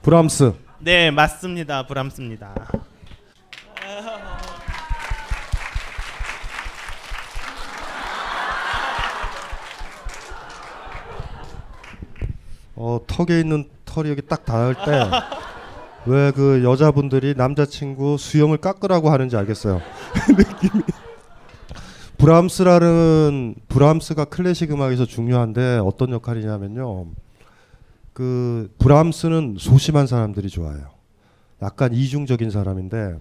브람스. 0.02 0.52
네, 0.80 1.12
맞습니다. 1.12 1.86
브람스입니다. 1.86 2.54
어, 12.74 12.98
턱에 13.06 13.38
있는 13.38 13.70
털이 13.84 14.10
여기 14.10 14.22
딱 14.22 14.44
닿을 14.44 14.74
때 14.74 15.08
왜 16.06 16.32
그 16.34 16.64
여자분들이 16.64 17.34
남자친구 17.36 18.16
수염을 18.18 18.58
깎으라고 18.58 19.10
하는지 19.10 19.36
알겠어요. 19.36 19.80
느낌이. 20.36 20.82
브람스라는 22.18 23.54
브람스가 23.68 24.26
클래식 24.26 24.72
음악에서 24.72 25.06
중요한데 25.06 25.80
어떤 25.84 26.10
역할이냐면요. 26.10 27.06
그 28.12 28.70
브람스는 28.78 29.56
소심한 29.58 30.06
사람들이 30.06 30.48
좋아해요. 30.48 30.90
약간 31.62 31.92
이중적인 31.92 32.50
사람인데 32.50 33.16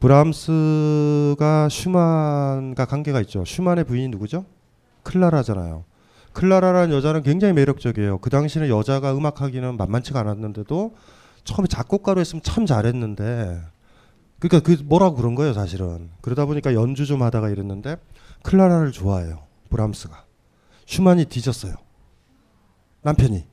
브람스가 0.00 1.68
슈만과 1.70 2.84
관계가 2.84 3.20
있죠. 3.22 3.44
슈만의 3.44 3.84
부인이 3.84 4.08
누구죠? 4.08 4.44
클라라잖아요. 5.02 5.84
클라라라는 6.32 6.94
여자는 6.94 7.22
굉장히 7.22 7.54
매력적이에요. 7.54 8.18
그 8.18 8.30
당시는 8.30 8.68
여자가 8.68 9.16
음악하기는 9.16 9.76
만만치가 9.76 10.20
않았는데도 10.20 10.94
처음에 11.48 11.66
작곡가로 11.66 12.20
했으면 12.20 12.42
참 12.42 12.66
잘했는데 12.66 13.62
그러니까 14.38 14.60
그 14.60 14.80
뭐라고 14.84 15.16
그런 15.16 15.34
거예요, 15.34 15.54
사실은. 15.54 16.10
그러다 16.20 16.44
보니까 16.44 16.74
연주 16.74 17.06
좀 17.06 17.22
하다가 17.22 17.48
이랬는데 17.48 17.96
클라라를 18.42 18.92
좋아해요. 18.92 19.44
브람스가. 19.70 20.24
슈만이 20.86 21.24
뒤졌어요. 21.24 21.74
남편이. 23.02 23.46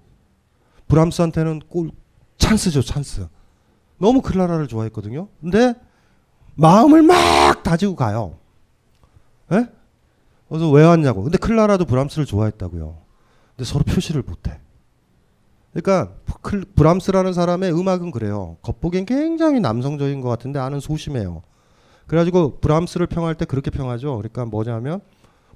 브람스한테는 0.88 1.62
꼴 1.70 1.92
찬스죠, 2.38 2.82
찬스. 2.82 3.28
너무 3.98 4.22
클라라를 4.22 4.68
좋아했거든요. 4.68 5.30
근데 5.40 5.74
마음을 6.56 7.02
막 7.02 7.64
다지고 7.64 7.96
가요. 7.96 8.38
예? 9.54 9.68
그래서 10.50 10.70
왜 10.70 10.84
왔냐고. 10.84 11.24
근데 11.24 11.38
클라라도 11.38 11.86
브람스를 11.86 12.26
좋아했다고요. 12.26 12.98
근데 13.56 13.70
서로 13.70 13.84
표시를 13.86 14.22
못해. 14.22 14.60
그러니까 15.76 16.14
클- 16.42 16.64
브람스라는 16.64 17.34
사람의 17.34 17.74
음악은 17.78 18.12
그래요. 18.12 18.56
겉보기엔 18.62 19.06
굉장히 19.06 19.60
남성적인 19.60 20.22
것 20.22 20.30
같은데 20.30 20.58
안은 20.58 20.80
소심해요. 20.80 21.44
그래가지고 22.08 22.60
브람스를 22.62 23.08
평할 23.08 23.36
때 23.36 23.44
그렇게 23.44 23.72
평하죠. 23.72 24.16
그러니까 24.18 24.46
뭐냐면 24.46 25.02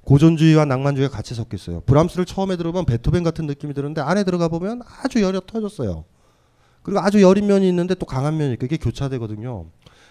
고전주의와 0.04 0.66
낭만주의가 0.66 1.14
같이 1.14 1.34
섞여 1.34 1.56
있어요. 1.56 1.80
브람스를 1.86 2.26
처음에 2.26 2.56
들어보면 2.56 2.84
베토벤 2.84 3.22
같은 3.22 3.46
느낌이 3.46 3.72
드는데 3.72 4.02
안에 4.02 4.24
들어가 4.24 4.48
보면 4.48 4.82
아주 5.02 5.22
열이 5.22 5.40
터졌어요. 5.46 6.04
그리고 6.82 7.00
아주 7.00 7.22
여린 7.22 7.46
면이 7.46 7.66
있는데 7.68 7.94
또 7.94 8.04
강한 8.04 8.36
면이 8.36 8.54
있고 8.54 8.66
이게 8.66 8.76
교차되거든요. 8.76 9.66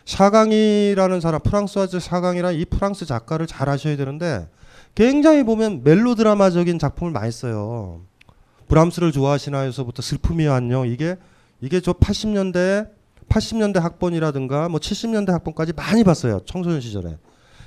샤강이라는 0.06 1.22
사람 1.22 1.42
프랑스와즈 1.42 2.00
샤강이라는 2.00 2.58
이 2.58 2.66
프랑스 2.66 3.06
작가를 3.06 3.46
잘 3.46 3.70
아셔야 3.70 3.96
되는데 3.96 4.48
굉장히 4.96 5.44
보면 5.44 5.84
멜로드라마적인 5.84 6.80
작품을 6.80 7.12
많이 7.12 7.32
써요. 7.32 8.02
브람스를 8.70 9.12
좋아하시나요서부터 9.12 10.02
슬픔이 10.02 10.48
안녕 10.48 10.88
이게 10.88 11.18
이게 11.60 11.82
저 11.82 11.92
80년대 11.92 12.90
80년대 13.28 13.80
학번이라든가 13.80 14.70
뭐 14.70 14.80
70년대 14.80 15.32
학번까지 15.32 15.74
많이 15.74 16.04
봤어요 16.04 16.40
청소년 16.46 16.80
시절에. 16.80 17.18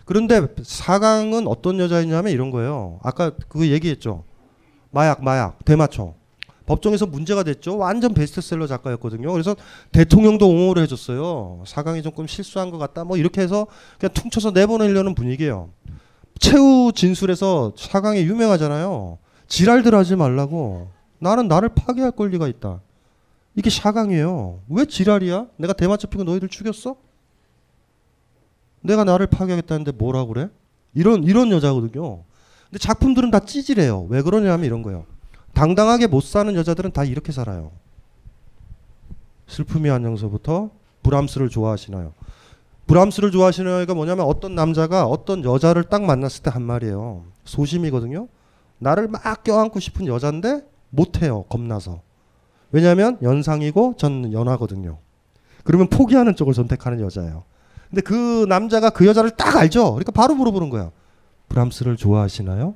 그런데 0.04 0.46
사강은 0.62 1.46
어떤 1.46 1.78
여자였냐면 1.78 2.32
이런 2.32 2.50
거예요. 2.50 2.98
아까 3.02 3.30
그거 3.30 3.66
얘기했죠. 3.66 4.24
마약 4.90 5.22
마약 5.22 5.64
대마초. 5.64 6.14
법정에서 6.66 7.06
문제가 7.06 7.42
됐죠. 7.42 7.76
완전 7.76 8.14
베스트셀러 8.14 8.66
작가였거든요. 8.66 9.30
그래서 9.32 9.56
대통령도 9.90 10.48
옹호를 10.48 10.82
해줬어요. 10.84 11.64
사강이 11.66 12.02
조금 12.02 12.26
실수한 12.26 12.70
것 12.70 12.78
같다. 12.78 13.04
뭐 13.04 13.16
이렇게 13.16 13.40
해서 13.40 13.66
그냥 13.98 14.12
퉁쳐서 14.14 14.52
내보내려는 14.52 15.14
분위기예요. 15.14 15.70
최후 16.38 16.92
진술에서 16.94 17.72
사강이 17.76 18.20
유명하잖아요. 18.20 19.18
지랄들 19.52 19.94
하지 19.94 20.16
말라고. 20.16 20.88
나는 21.18 21.46
나를 21.46 21.68
파괴할 21.68 22.12
권리가 22.12 22.48
있다. 22.48 22.80
이게 23.54 23.68
사강이에요. 23.68 24.60
왜 24.70 24.86
지랄이야? 24.86 25.46
내가 25.58 25.74
대마초 25.74 26.08
피고 26.08 26.24
너희들 26.24 26.48
죽였어? 26.48 26.96
내가 28.80 29.04
나를 29.04 29.26
파괴하겠다는데 29.26 29.92
뭐라 29.92 30.24
그래? 30.24 30.48
이런 30.94 31.22
이런 31.24 31.50
여자거든요. 31.50 32.22
근데 32.70 32.78
작품들은 32.78 33.30
다 33.30 33.40
찌질해요. 33.40 34.06
왜 34.08 34.22
그러냐면 34.22 34.64
이런 34.64 34.80
거예요. 34.82 35.04
당당하게 35.52 36.06
못 36.06 36.22
사는 36.22 36.54
여자들은 36.54 36.92
다 36.92 37.04
이렇게 37.04 37.30
살아요. 37.30 37.72
슬픔이 39.48 39.90
안녕서부터 39.90 40.70
브람스를 41.02 41.50
좋아하시나요? 41.50 42.14
브람스를 42.86 43.30
좋아하시나요가 43.30 43.92
뭐냐면 43.92 44.24
어떤 44.24 44.54
남자가 44.54 45.04
어떤 45.04 45.44
여자를 45.44 45.84
딱 45.84 46.02
만났을 46.04 46.42
때 46.42 46.48
한 46.50 46.62
말이에요. 46.62 47.24
소심이거든요. 47.44 48.28
나를 48.82 49.08
막 49.08 49.44
껴안고 49.44 49.80
싶은 49.80 50.06
여잔데 50.06 50.62
못해요. 50.90 51.44
겁나서. 51.44 52.00
왜냐하면 52.70 53.18
연상이고 53.22 53.94
전 53.96 54.32
연하거든요. 54.32 54.98
그러면 55.64 55.88
포기하는 55.88 56.34
쪽을 56.34 56.54
선택하는 56.54 57.00
여자예요. 57.00 57.44
근데 57.88 58.02
그 58.02 58.46
남자가 58.48 58.90
그 58.90 59.06
여자를 59.06 59.30
딱 59.30 59.56
알죠. 59.56 59.92
그러니까 59.92 60.12
바로 60.12 60.34
물어보는 60.34 60.70
거야. 60.70 60.90
브람스를 61.48 61.96
좋아하시나요? 61.96 62.74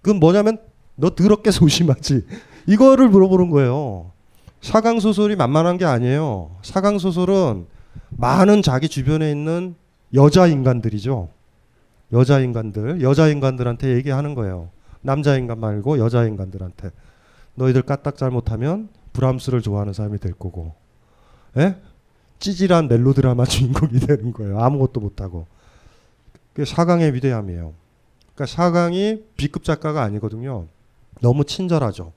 그건 0.00 0.20
뭐냐면 0.20 0.58
너 0.94 1.14
더럽게 1.14 1.50
소심하지. 1.52 2.24
이거를 2.66 3.08
물어보는 3.08 3.50
거예요. 3.50 4.12
사강 4.60 5.00
소설이 5.00 5.36
만만한 5.36 5.76
게 5.76 5.84
아니에요. 5.84 6.56
사강 6.62 6.98
소설은 6.98 7.66
많은 8.10 8.62
자기 8.62 8.88
주변에 8.88 9.30
있는 9.30 9.74
여자 10.14 10.46
인간들이죠. 10.46 11.28
여자 12.12 12.38
인간들, 12.38 13.02
여자 13.02 13.28
인간들한테 13.28 13.94
얘기하는 13.96 14.34
거예요. 14.34 14.70
남자 15.04 15.36
인간 15.36 15.60
말고 15.60 15.98
여자 15.98 16.24
인간들한테 16.24 16.90
너희들 17.56 17.82
까딱 17.82 18.16
잘못하면 18.16 18.88
브람스를 19.12 19.60
좋아하는 19.60 19.92
사람이 19.92 20.18
될 20.18 20.32
거고, 20.32 20.74
예? 21.58 21.76
찌질한 22.40 22.88
멜로드라마 22.88 23.44
주인공이 23.46 24.00
되는 24.00 24.32
거예요. 24.32 24.58
아무것도 24.58 25.00
못하고. 25.00 25.46
그게 26.52 26.64
사강의 26.64 27.14
위대함이에요. 27.14 27.74
그러니까 28.34 28.46
사강이 28.46 29.22
B급 29.36 29.62
작가가 29.62 30.02
아니거든요. 30.02 30.66
너무 31.20 31.44
친절하죠. 31.44 32.12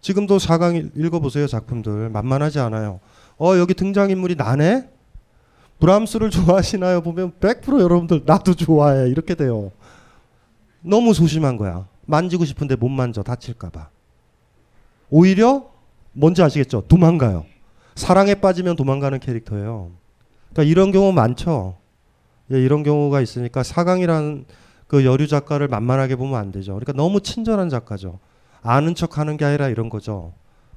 지금도 0.00 0.38
사강 0.38 0.90
읽어보세요 0.96 1.46
작품들 1.46 2.10
만만하지 2.10 2.58
않아요. 2.58 3.00
어 3.38 3.56
여기 3.56 3.72
등장인물이 3.72 4.34
나네? 4.34 4.90
브람스를 5.78 6.30
좋아하시나요? 6.30 7.02
보면 7.02 7.32
100% 7.40 7.80
여러분들 7.80 8.22
나도 8.26 8.54
좋아해 8.54 9.08
이렇게 9.08 9.34
돼요. 9.34 9.70
너무 10.80 11.14
소심한 11.14 11.56
거야. 11.56 11.86
만지고 12.06 12.44
싶은데 12.44 12.76
못 12.76 12.88
만져 12.88 13.22
다칠까봐. 13.22 13.88
오히려 15.10 15.70
뭔지 16.12 16.42
아시겠죠? 16.42 16.82
도망가요. 16.88 17.44
사랑에 17.94 18.34
빠지면 18.34 18.76
도망가는 18.76 19.18
캐릭터예요. 19.20 19.90
그러니까 20.52 20.70
이런 20.70 20.92
경우 20.92 21.12
많죠. 21.12 21.76
예, 22.52 22.62
이런 22.62 22.82
경우가 22.82 23.20
있으니까 23.20 23.62
사강이라는 23.62 24.46
그 24.86 25.04
여류 25.04 25.26
작가를 25.26 25.68
만만하게 25.68 26.16
보면 26.16 26.38
안 26.38 26.52
되죠. 26.52 26.72
그러니까 26.72 26.92
너무 26.92 27.20
친절한 27.20 27.68
작가죠. 27.68 28.18
아는 28.62 28.94
척하는 28.94 29.36
게 29.36 29.44
아니라 29.44 29.68
이런 29.68 29.88
거죠. 29.88 30.34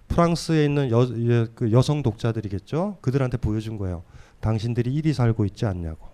프랑스에 0.08 0.64
있는 0.64 0.92
여, 0.92 1.04
예, 1.04 1.48
그 1.56 1.72
여성 1.72 2.04
독자들이겠죠. 2.04 2.98
그들한테 3.02 3.38
보여준 3.38 3.78
거예요. 3.78 4.04
당신들이 4.40 4.94
이리 4.94 5.14
살고 5.14 5.46
있지 5.46 5.66
않냐고. 5.66 6.08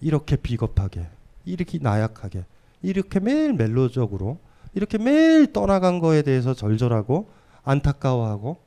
이렇게 0.00 0.36
비겁하게, 0.36 1.06
이렇게 1.44 1.78
나약하게, 1.80 2.44
이렇게 2.82 3.20
매일 3.20 3.52
멜로적으로, 3.52 4.38
이렇게 4.74 4.98
매일 4.98 5.52
떠나간 5.52 6.00
거에 6.00 6.22
대해서 6.22 6.54
절절하고 6.54 7.28
안타까워하고 7.64 8.58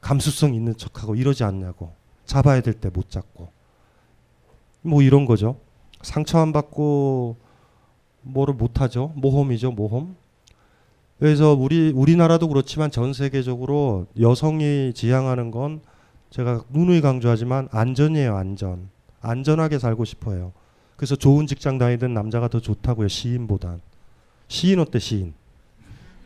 감수성 0.00 0.54
있는 0.54 0.76
척하고 0.76 1.14
이러지 1.14 1.44
않냐고. 1.44 1.92
잡아야 2.26 2.60
될 2.60 2.74
때 2.80 2.90
못 2.90 3.08
잡고. 3.10 3.48
뭐 4.82 5.02
이런 5.02 5.24
거죠. 5.26 5.60
상처 6.02 6.38
안 6.38 6.52
받고 6.52 7.36
뭐를 8.22 8.54
못 8.54 8.80
하죠. 8.80 9.12
모험이죠, 9.16 9.72
모험. 9.72 10.16
그래서 11.18 11.54
우리 11.54 11.92
우리나라도 11.94 12.48
그렇지만 12.48 12.90
전 12.90 13.12
세계적으로 13.12 14.06
여성이 14.20 14.92
지향하는 14.94 15.50
건 15.50 15.80
제가 16.30 16.64
누누이 16.70 17.00
강조하지만 17.00 17.68
안전이에요, 17.70 18.36
안전. 18.36 18.90
안전하게 19.20 19.78
살고 19.78 20.04
싶어요. 20.04 20.52
그래서 20.96 21.16
좋은 21.16 21.46
직장 21.46 21.78
다니던 21.78 22.14
남자가 22.14 22.48
더 22.48 22.60
좋다고요, 22.60 23.08
시인보단. 23.08 23.80
시인 24.48 24.78
어때, 24.78 24.98
시인? 24.98 25.34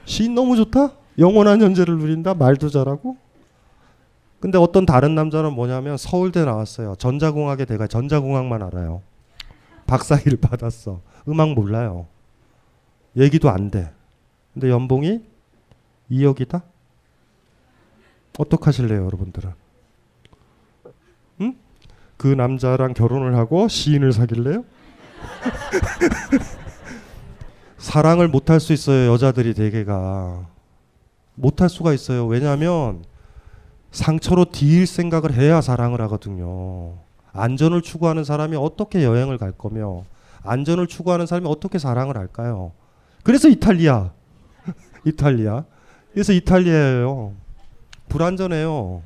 시인 0.05 0.35
너무 0.35 0.57
좋다? 0.57 0.93
영원한 1.19 1.61
현재를 1.61 1.99
누린다? 1.99 2.35
말도 2.35 2.69
잘하고? 2.69 3.17
근데 4.41 4.57
어떤 4.57 4.87
다른 4.87 5.15
남자는 5.15 5.53
뭐냐면 5.53 5.97
서울대 5.97 6.45
나왔어요. 6.45 6.95
전자공학에 6.97 7.65
대가 7.65 7.87
전자공학만 7.87 8.63
알아요. 8.63 9.03
박사기를 9.87 10.39
받았어. 10.41 11.01
음악 11.29 11.55
몰라요. 11.55 12.07
얘기도 13.17 13.51
안 13.51 13.71
돼. 13.71 13.93
근데 14.55 14.71
연봉이 14.71 15.23
2억이다? 16.11 16.63
어떡하실래요, 18.39 19.05
여러분들은? 19.07 19.53
응? 22.19 22.19
그 22.19 22.27
남자랑 22.27 22.95
결혼을 22.95 23.37
하고 23.37 23.69
시인을 23.69 24.13
사귈래요? 24.13 24.65
사랑을 27.79 28.29
못할 28.29 28.61
수 28.61 28.73
있어요, 28.73 29.13
여자들이 29.13 29.55
대개가. 29.55 30.47
못할 31.35 31.69
수가 31.69 31.93
있어요. 31.93 32.27
왜냐하면 32.27 33.05
상처로 33.93 34.47
뒤일 34.47 34.87
생각을 34.87 35.33
해야 35.33 35.61
사랑을 35.61 36.01
하거든요. 36.03 36.99
안전을 37.33 37.83
추구하는 37.83 38.25
사람이 38.25 38.57
어떻게 38.57 39.05
여행을 39.05 39.39
갈 39.39 39.53
거며 39.53 40.05
안전을 40.43 40.89
추구하는 40.89 41.27
사람이 41.27 41.47
어떻게 41.49 41.79
사랑을 41.79 42.17
할까요? 42.17 42.73
그래서 43.23 43.49
이탈리아. 43.49 44.11
이탈리아. 45.07 45.65
그래서 46.13 46.33
이탈리아예요. 46.33 47.33
불안전해요. 48.09 49.03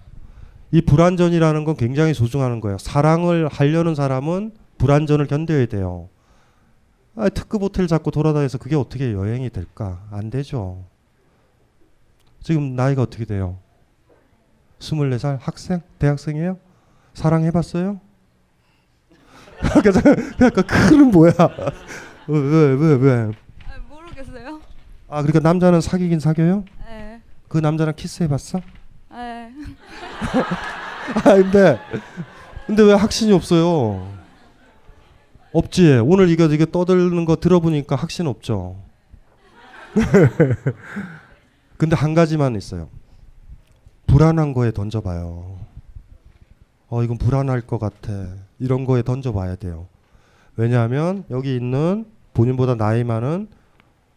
이 0.73 0.81
불안전이라는 0.81 1.65
건 1.65 1.77
굉장히 1.77 2.15
소중한 2.15 2.61
거예요. 2.61 2.79
사랑을 2.79 3.47
하려는 3.49 3.95
사람은 3.95 4.53
불안전을 4.79 5.27
견뎌야 5.27 5.67
돼요. 5.67 6.09
아, 7.15 7.29
특급 7.29 7.63
호텔 7.63 7.87
잡고 7.87 8.11
돌아다녀서 8.11 8.57
그게 8.59 8.75
어떻게 8.75 9.13
여행이 9.13 9.51
될까? 9.51 10.03
안 10.11 10.31
되죠. 10.31 10.83
지금 12.41 12.75
나이가 12.75 13.03
어떻게 13.03 13.25
돼요? 13.27 13.59
24살 14.79 15.39
학생? 15.41 15.83
대학생이에요? 15.99 16.57
사랑해봤어요? 17.15 18.01
그러니까 20.39 20.63
그는 20.63 21.11
뭐야? 21.13 21.33
왜 22.27 22.39
왜 22.39 22.75
왜 22.75 22.95
왜? 22.95 23.31
모르겠어요. 23.89 24.61
아 25.09 25.23
그러니까 25.23 25.39
남자는 25.41 25.81
사귀긴 25.81 26.19
사귀어요? 26.19 26.65
네. 26.87 27.21
그 27.47 27.59
남자랑 27.59 27.95
키스해봤어? 27.95 28.61
네. 30.35 31.23
아 31.31 31.35
근데 31.35 31.79
근데 32.67 32.83
왜 32.83 32.93
확신이 32.95 33.33
없어요? 33.33 34.09
없지. 35.53 36.01
오늘 36.05 36.31
이거 36.31 36.47
이게 36.47 36.65
떠드는 36.71 37.25
거 37.25 37.37
들어보니까 37.37 37.97
확신 37.97 38.27
없죠. 38.27 38.77
근데 41.77 41.97
한 41.97 42.15
가지만 42.15 42.57
있어요. 42.57 42.89
불안한 44.07 44.55
거에 44.55 44.73
던져봐요. 44.73 45.59
어 46.89 47.03
이건 47.03 47.19
불안할 47.19 47.63
것 47.63 47.79
같아. 47.79 48.13
이런 48.59 48.85
거에 48.85 49.03
던져봐야 49.03 49.57
돼요. 49.57 49.89
왜냐하면 50.57 51.25
여기 51.31 51.57
있는 51.57 52.07
본인보다 52.35 52.77
나이 52.77 53.05
많은 53.05 53.49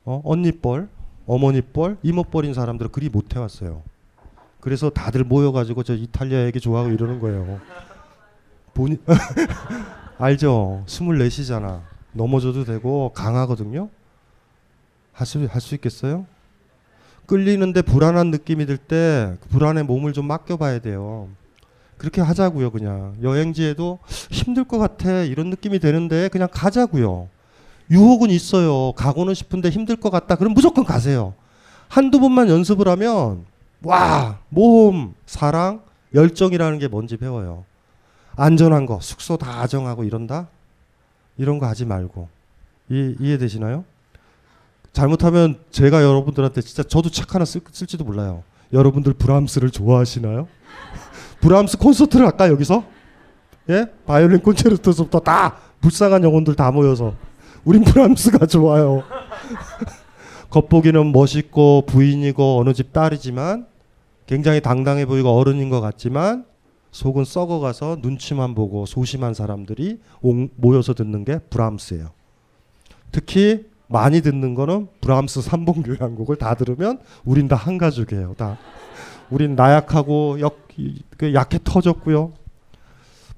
어, 0.06 0.22
언니뻘, 0.24 0.88
어머니뻘, 1.26 1.98
이모뻘인 2.04 2.54
사람들은 2.54 2.92
그리 2.92 3.10
못 3.10 3.36
해왔어요. 3.36 3.82
그래서 4.66 4.90
다들 4.90 5.24
모여가지고 5.24 5.84
저 5.84 5.94
이탈리아 5.94 6.44
얘기 6.48 6.60
좋아하고 6.60 6.90
이러는 6.90 7.20
거예요. 7.20 7.60
본인 8.74 8.98
알죠? 10.18 10.84
스물넷이잖아. 10.88 11.84
넘어져도 12.14 12.66
되고 12.66 13.12
강하거든요. 13.14 13.90
할수 15.14 15.48
할 15.52 15.62
수 15.62 15.76
있겠어요? 15.76 16.26
끌리는데 17.28 17.84
불안한 17.84 18.32
느낌이 18.32 18.66
들 18.66 18.78
때그 18.78 19.50
불안에 19.50 19.84
몸을 19.84 20.14
좀 20.14 20.26
맡겨봐야 20.26 20.80
돼요. 20.80 21.30
그렇게 22.00 22.22
하자고요, 22.22 22.72
그냥 22.72 23.16
여행지에도 23.22 24.00
힘들 24.32 24.64
것 24.64 24.80
같아 24.80 25.22
이런 25.22 25.52
느낌이 25.52 25.78
되는데 25.78 26.28
그냥 26.30 26.48
가자고요. 26.52 27.30
유혹은 27.92 28.32
있어요. 28.32 28.94
가고는 28.94 29.36
싶은데 29.36 29.70
힘들 29.70 29.96
것 29.96 30.10
같다. 30.10 30.36
그럼 30.38 30.56
무조건 30.56 30.86
가세요. 30.86 31.36
한두 31.88 32.20
번만 32.20 32.50
연습을 32.50 32.88
하면 32.88 33.46
와 33.84 34.40
모험, 34.50 35.14
사랑, 35.26 35.82
열정이라는 36.14 36.80
게 36.80 36.88
뭔지 36.88 37.18
배워요. 37.18 37.66
안전한 38.36 38.86
거, 38.86 39.00
숙소 39.02 39.38
다 39.38 39.68
정하고 39.68 40.04
이런다? 40.04 40.48
이런 41.38 41.60
거 41.60 41.68
하지 41.68 41.86
말고 41.86 42.28
이, 42.90 43.16
이해되시나요? 43.20 43.84
잘못하면 44.94 45.60
제가 45.72 46.02
여러분들한테 46.04 46.62
진짜 46.62 46.84
저도 46.84 47.10
책 47.10 47.36
하나 47.36 47.44
쓸, 47.44 47.62
쓸지도 47.70 48.06
몰라요. 48.06 48.44
여러분들 48.72 49.14
브람스를 49.14 49.72
좋아하시나요? 49.72 50.48
브람스 51.42 51.78
콘서트를 51.78 52.26
할까 52.26 52.50
여기서? 52.50 52.84
예? 53.70 53.88
바이올린 54.06 54.40
콘체르토서부터 54.42 55.20
다 55.20 55.58
불쌍한 55.82 56.24
영혼들 56.24 56.56
다 56.56 56.72
모여서 56.72 57.14
우린 57.66 57.84
브람스가 57.84 58.46
좋아요. 58.46 59.04
겉보기는 60.60 61.12
멋있고 61.12 61.84
부인이고 61.86 62.60
어느 62.62 62.72
집 62.74 62.94
딸이지만 62.94 63.68
굉장히 64.26 64.62
당당해 64.62 65.06
보이고 65.06 65.30
어른인 65.30 65.70
것 65.70 65.82
같지만 65.82 66.46
속은 66.92 67.26
썩어가서 67.26 67.98
눈치만 68.02 68.56
보고 68.56 68.86
소심한 68.86 69.34
사람들이 69.34 70.00
옹- 70.22 70.48
모여서 70.56 70.94
듣는 70.94 71.26
게 71.26 71.40
브람스예요. 71.50 72.08
특히 73.12 73.66
많이 73.88 74.22
듣는 74.22 74.56
거는 74.56 74.88
브람스 75.02 75.42
삼번 75.42 75.74
교향곡을 75.74 76.38
다 76.38 76.56
들으면 76.56 77.00
우린 77.26 77.50
다 77.50 77.58
한 77.58 77.78
가족이에요. 77.78 78.36
다 78.38 78.58
우린 79.30 79.56
나약하고 79.58 80.40
역, 80.40 80.60
이- 80.78 81.02
그 81.18 81.34
약해 81.34 81.60
터졌고요. 81.62 82.32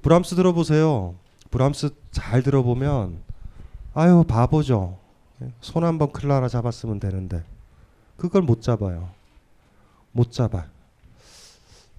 브람스 0.02 0.36
들어보세요. 0.36 1.16
브람스 1.50 1.90
잘 2.12 2.44
들어보면 2.44 3.16
아유 3.94 4.22
바보죠. 4.26 4.98
손 5.60 5.84
한 5.84 5.98
번 5.98 6.12
클라라 6.12 6.48
잡았으면 6.48 6.98
되는데 7.00 7.42
그걸 8.16 8.42
못 8.42 8.60
잡아요. 8.62 9.10
못 10.12 10.32
잡아. 10.32 10.64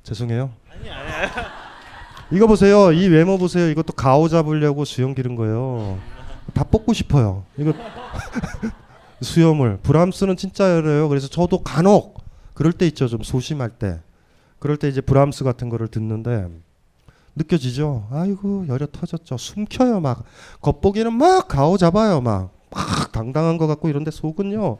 죄송해요. 0.03 0.49
이거 2.31 2.47
보세요. 2.47 2.91
이 2.91 3.07
외모 3.07 3.37
보세요. 3.37 3.69
이것도 3.69 3.93
가오 3.93 4.27
잡으려고 4.27 4.85
수염 4.85 5.15
기른 5.15 5.35
거예요. 5.35 5.99
다 6.53 6.63
뽑고 6.63 6.93
싶어요. 6.93 7.43
이거 7.57 7.73
수염을 9.21 9.77
브람스는 9.83 10.37
진짜 10.37 10.69
열어요. 10.75 11.09
그래서 11.09 11.27
저도 11.27 11.63
간혹 11.63 12.19
그럴 12.53 12.73
때 12.73 12.85
있죠. 12.87 13.07
좀 13.07 13.23
소심할 13.23 13.69
때. 13.69 13.99
그럴 14.59 14.75
때 14.77 14.89
이제 14.89 14.99
브람스 15.01 15.43
같은 15.45 15.69
거를 15.69 15.87
듣는데 15.87 16.47
느껴지죠. 17.35 18.07
아이고 18.11 18.65
열려 18.67 18.85
터졌죠. 18.91 19.37
숨겨요 19.37 20.01
막 20.01 20.23
겉보기는 20.61 21.13
막 21.13 21.47
가오 21.47 21.77
잡아요 21.77 22.19
막. 22.21 22.51
막 22.69 23.11
당당한 23.11 23.57
것 23.57 23.67
같고 23.67 23.89
이런데 23.89 24.11
속은요 24.11 24.77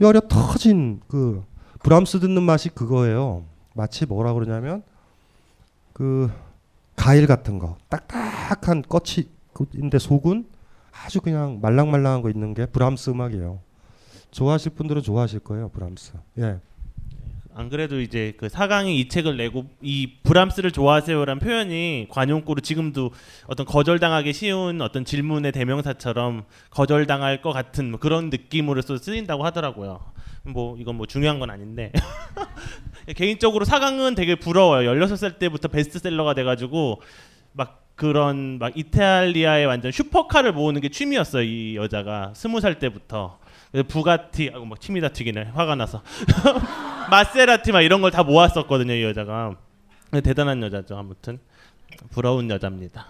열려 0.00 0.20
터진 0.20 1.00
그 1.08 1.44
브람스 1.82 2.20
듣는 2.20 2.42
맛이 2.42 2.68
그거예요. 2.68 3.44
마치 3.74 4.06
뭐라 4.06 4.32
그러냐면 4.32 4.82
그 5.92 6.30
과일 6.96 7.26
같은 7.26 7.58
거 7.58 7.76
딱딱한 7.88 8.82
껍이 8.88 9.28
인데 9.74 9.98
속은 9.98 10.46
아주 11.04 11.20
그냥 11.20 11.60
말랑말랑한 11.60 12.22
거 12.22 12.30
있는 12.30 12.54
게 12.54 12.66
브람스 12.66 13.10
음악이에요. 13.10 13.60
좋아하실 14.30 14.72
분들은 14.74 15.02
좋아하실 15.02 15.40
거예요, 15.40 15.68
브람스. 15.70 16.12
예. 16.38 16.60
안 17.58 17.70
그래도 17.70 18.00
이제 18.00 18.34
그 18.38 18.48
사강이 18.48 19.00
이 19.00 19.08
책을 19.08 19.36
내고 19.36 19.66
이 19.82 20.12
브람스를 20.22 20.70
좋아하세요라는 20.70 21.40
표현이 21.40 22.06
관용구로 22.08 22.60
지금도 22.60 23.10
어떤 23.48 23.66
거절당하기 23.66 24.32
쉬운 24.32 24.80
어떤 24.80 25.04
질문의 25.04 25.50
대명사처럼 25.50 26.44
거절당할 26.70 27.42
것 27.42 27.52
같은 27.52 27.90
뭐 27.90 27.98
그런 27.98 28.30
느낌으로서 28.30 28.96
쓰인다고 28.98 29.44
하더라고요. 29.44 29.98
뭐 30.44 30.76
이건 30.78 30.94
뭐 30.94 31.06
중요한 31.06 31.40
건 31.40 31.50
아닌데 31.50 31.90
개인적으로 33.16 33.64
사강은 33.64 34.14
되게 34.14 34.36
부러워요. 34.36 34.92
16살 34.92 35.40
때부터 35.40 35.66
베스트셀러가 35.66 36.34
돼가지고 36.34 37.02
막 37.54 37.88
그런 37.96 38.60
막 38.60 38.78
이탈리아의 38.78 39.66
완전 39.66 39.90
슈퍼카를 39.90 40.52
모으는 40.52 40.80
게 40.80 40.90
취미였어요. 40.90 41.42
이 41.42 41.74
여자가 41.74 42.34
스무 42.36 42.60
살 42.60 42.78
때부터 42.78 43.40
그래서 43.40 43.47
부가티 43.88 44.48
하고 44.48 44.64
막 44.64 44.80
침이 44.80 45.00
다 45.00 45.08
튀기네 45.10 45.50
화가 45.54 45.74
나서 45.74 46.02
마세라티 47.10 47.72
막 47.72 47.82
이런 47.82 48.00
걸 48.00 48.10
다 48.10 48.22
모았었거든요. 48.22 48.92
이 48.94 49.02
여자가 49.04 49.54
대단한 50.24 50.62
여자죠. 50.62 50.96
아무튼 50.96 51.38
부러운 52.10 52.48
여자입니다. 52.50 53.06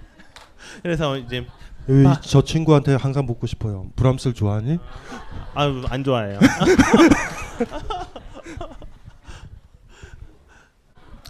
그래서 0.82 1.16
이제 1.16 1.46
이- 1.88 2.04
아, 2.06 2.20
저 2.20 2.42
친구한테 2.44 2.94
항상 2.94 3.24
묻고 3.26 3.46
싶어요. 3.46 3.86
브람스를 3.96 4.34
좋아하니? 4.34 4.78
아유 5.54 5.82
안 5.88 6.04
좋아해요. 6.04 6.38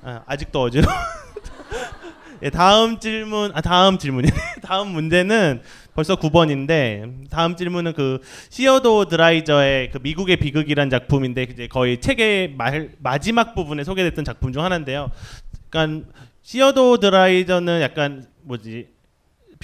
아, 0.03 0.23
아직도 0.27 0.63
어지러. 0.63 0.89
예, 2.43 2.49
다음 2.51 2.99
질문, 3.01 3.53
아 3.55 3.61
다음 3.61 3.99
질문이 3.99 4.29
다음 4.63 4.89
문제는 4.89 5.63
벌써 6.01 6.17
9번인데 6.17 7.29
다음 7.29 7.57
질문은 7.57 7.93
그 7.93 8.21
시어도 8.49 9.05
드라이저의 9.05 9.91
그 9.91 9.99
미국의 10.03 10.39
비극이란 10.39 10.89
작품인데 10.89 11.43
이제 11.43 11.67
거의 11.67 12.01
책의 12.01 12.55
말, 12.57 12.93
마지막 13.01 13.55
부분에 13.55 13.85
소개됐던 13.85 14.25
작품 14.25 14.51
중 14.51 14.65
하나인데요. 14.65 15.11
약간 15.67 16.07
시어도 16.41 16.97
드라이저는 16.97 17.83
약간 17.83 18.25
뭐지 18.45 18.89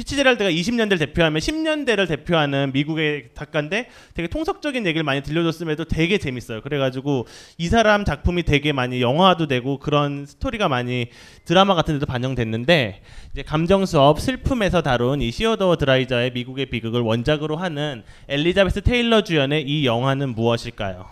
피치제랄드가 0.06 0.50
20년대를 0.50 0.98
대표하면 0.98 1.40
10년대를 1.40 2.06
대표하는 2.06 2.70
미국의 2.74 3.30
작가인데 3.34 3.88
되게 4.12 4.28
통속적인 4.28 4.84
얘기를 4.84 5.02
많이 5.02 5.22
들려줬음에도 5.22 5.86
되게 5.86 6.18
재밌어요. 6.18 6.60
그래가지고 6.60 7.26
이 7.56 7.68
사람 7.68 8.04
작품이 8.04 8.42
되게 8.42 8.72
많이 8.72 9.00
영화도 9.00 9.46
되고 9.46 9.78
그런 9.78 10.26
스토리가 10.26 10.68
많이 10.68 11.08
드라마 11.46 11.74
같은 11.74 11.94
데도 11.94 12.04
반영됐는데 12.04 13.00
이제 13.32 13.42
감정 13.42 13.86
수업 13.86 14.20
슬픔에서 14.20 14.82
다룬 14.82 15.22
이 15.22 15.30
시어더 15.30 15.76
드라이저의 15.76 16.32
미국의 16.32 16.66
비극을 16.66 17.00
원작으로 17.00 17.56
하는 17.56 18.04
엘리자베스 18.28 18.82
테일러 18.82 19.22
주연의 19.22 19.62
이 19.62 19.86
영화는 19.86 20.34
무엇일까요? 20.34 21.06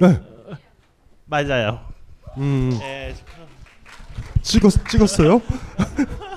네. 0.00 0.20
맞아요. 1.26 1.86
음. 2.36 2.76
예, 2.82 3.14
찍었 4.42 4.72
찍었어요? 4.88 5.40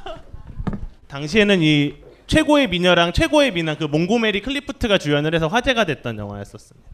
당시에는 1.08 1.62
이 1.62 1.96
최고의 2.28 2.68
미녀랑 2.70 3.14
최고의 3.14 3.54
미남 3.54 3.78
그 3.78 3.86
몽고메리 3.86 4.42
클리프트가 4.42 4.98
주연을 4.98 5.34
해서 5.34 5.48
화제가 5.48 5.86
됐던 5.86 6.18
영화였었습니다. 6.18 6.90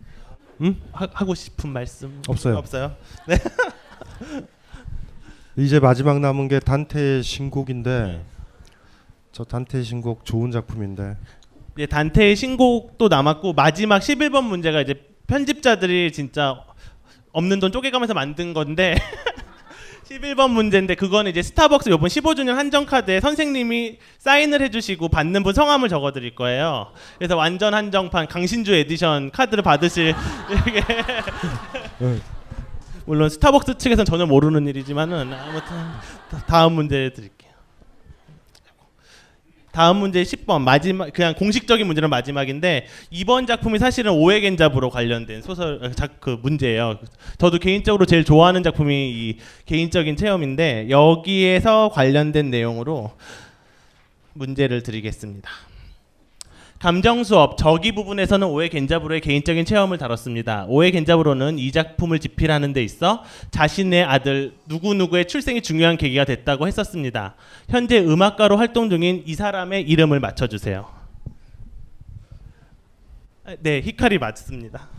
음? 0.61 0.81
하, 0.91 1.07
하고 1.11 1.33
싶은 1.33 1.71
말씀 1.71 2.21
없어요. 2.27 2.57
없어요. 2.57 2.95
네. 3.27 3.37
이제 5.57 5.79
마지막 5.79 6.19
남은 6.19 6.47
게 6.47 6.59
단테의 6.59 7.23
신곡인데 7.23 8.23
저 9.31 9.43
단테의 9.43 9.83
신곡 9.83 10.25
좋은 10.25 10.51
작품인데 10.51 11.17
이제 11.75 11.87
단테의 11.87 12.35
신곡도 12.35 13.07
남았고 13.07 13.53
마지막 13.53 13.99
11번 13.99 14.43
문제가 14.43 14.81
이제 14.81 14.95
편집자들이 15.25 16.11
진짜 16.11 16.63
없는 17.31 17.59
돈 17.59 17.71
쪼개가면서 17.71 18.13
만든 18.13 18.53
건데 18.53 18.95
11번 20.09 20.51
문제인데 20.51 20.95
그거는 20.95 21.31
이제 21.31 21.41
스타벅스 21.41 21.89
요번 21.89 22.09
15주년 22.09 22.53
한정 22.55 22.85
카드에 22.85 23.19
선생님이 23.21 23.97
사인을 24.19 24.61
해주시고 24.61 25.07
받는 25.09 25.43
분 25.43 25.53
성함을 25.53 25.87
적어드릴 25.89 26.35
거예요. 26.35 26.91
그래서 27.17 27.35
완전 27.37 27.73
한정판 27.73 28.27
강신주 28.27 28.73
에디션 28.73 29.31
카드를 29.31 29.63
받으실 29.63 30.13
물론 33.05 33.29
스타벅스 33.29 33.77
측에서는 33.77 34.05
전혀 34.05 34.25
모르는 34.25 34.67
일이지만은 34.67 35.33
아무튼 35.33 35.75
다- 36.29 36.43
다음 36.47 36.73
문제 36.73 37.11
드릴게요. 37.13 37.42
다음 39.73 39.97
문제 39.97 40.21
10번 40.21 40.61
마지막 40.61 41.11
그냥 41.11 41.33
공식적인 41.33 41.87
문제는 41.87 42.07
마지막인데 42.07 42.85
이번 43.09 43.47
작품이 43.47 43.79
사실은 43.79 44.11
오에 44.11 44.26
겐자부로 44.26 44.91
관련된 44.91 45.41
소설 45.41 45.79
어, 45.83 45.91
작, 45.91 46.21
그 46.21 46.37
문제예요. 46.43 46.99
저도 47.39 47.57
개인적으로 47.57 48.05
제일 48.05 48.23
좋아하는 48.23 48.61
작품이 48.61 48.93
이 48.93 49.37
개인적인 49.65 50.15
체험인데 50.15 50.91
여기에서 50.91 51.89
관련된 51.91 52.51
내용으로 52.51 53.13
문제를 54.33 54.83
드리겠습니다. 54.83 55.49
감정 56.83 57.23
수업 57.23 57.57
저기 57.57 57.93
부분에서는 57.93 58.45
오해 58.45 58.67
겐잡으로의 58.67 59.21
개인적인 59.21 59.63
체험을 59.63 59.97
다뤘습니다. 59.97 60.65
오해 60.67 60.91
겐잡으로는 60.91 61.57
이 61.57 61.71
작품을 61.71 62.19
집필하는 62.19 62.73
데 62.73 62.83
있어 62.83 63.23
자신의 63.51 64.03
아들 64.03 64.55
누구누구의 64.65 65.29
출생이 65.29 65.61
중요한 65.61 65.95
계기가 65.95 66.25
됐다고 66.25 66.67
했었습니다. 66.67 67.35
현재 67.69 67.99
음악가로 67.99 68.57
활동 68.57 68.89
중인 68.89 69.23
이 69.25 69.33
사람의 69.33 69.83
이름을 69.83 70.19
맞춰 70.19 70.47
주세요. 70.47 70.89
네, 73.61 73.79
히카리 73.79 74.17
맞습니다. 74.17 74.89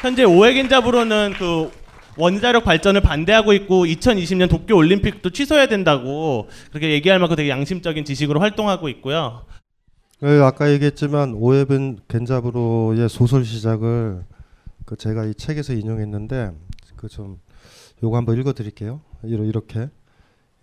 현재 0.00 0.24
오해 0.24 0.54
겐잡으로는 0.54 1.34
그 1.36 1.70
원자력 2.18 2.64
발전을 2.64 3.00
반대하고 3.02 3.52
있고 3.52 3.84
2020년 3.84 4.48
도쿄 4.48 4.76
올림픽도 4.76 5.30
취소해야 5.30 5.66
된다고 5.66 6.48
그렇게 6.70 6.90
얘기할 6.92 7.18
만큼 7.18 7.36
되게 7.36 7.48
양심적인 7.50 8.04
지식으로 8.04 8.40
활동하고 8.40 8.88
있고요. 8.88 9.44
그 10.20 10.42
아까 10.44 10.72
얘기했지만 10.72 11.34
오해빈 11.34 11.98
겐잡으로의 12.08 13.08
소설 13.08 13.44
시작을 13.44 14.24
그 14.86 14.96
제가 14.96 15.26
이 15.26 15.34
책에서 15.34 15.74
인용했는데 15.74 16.52
그 16.96 17.08
좀 17.08 17.38
요거 18.02 18.16
한번 18.16 18.38
읽어드릴게요. 18.38 19.00
이렇게 19.22 19.88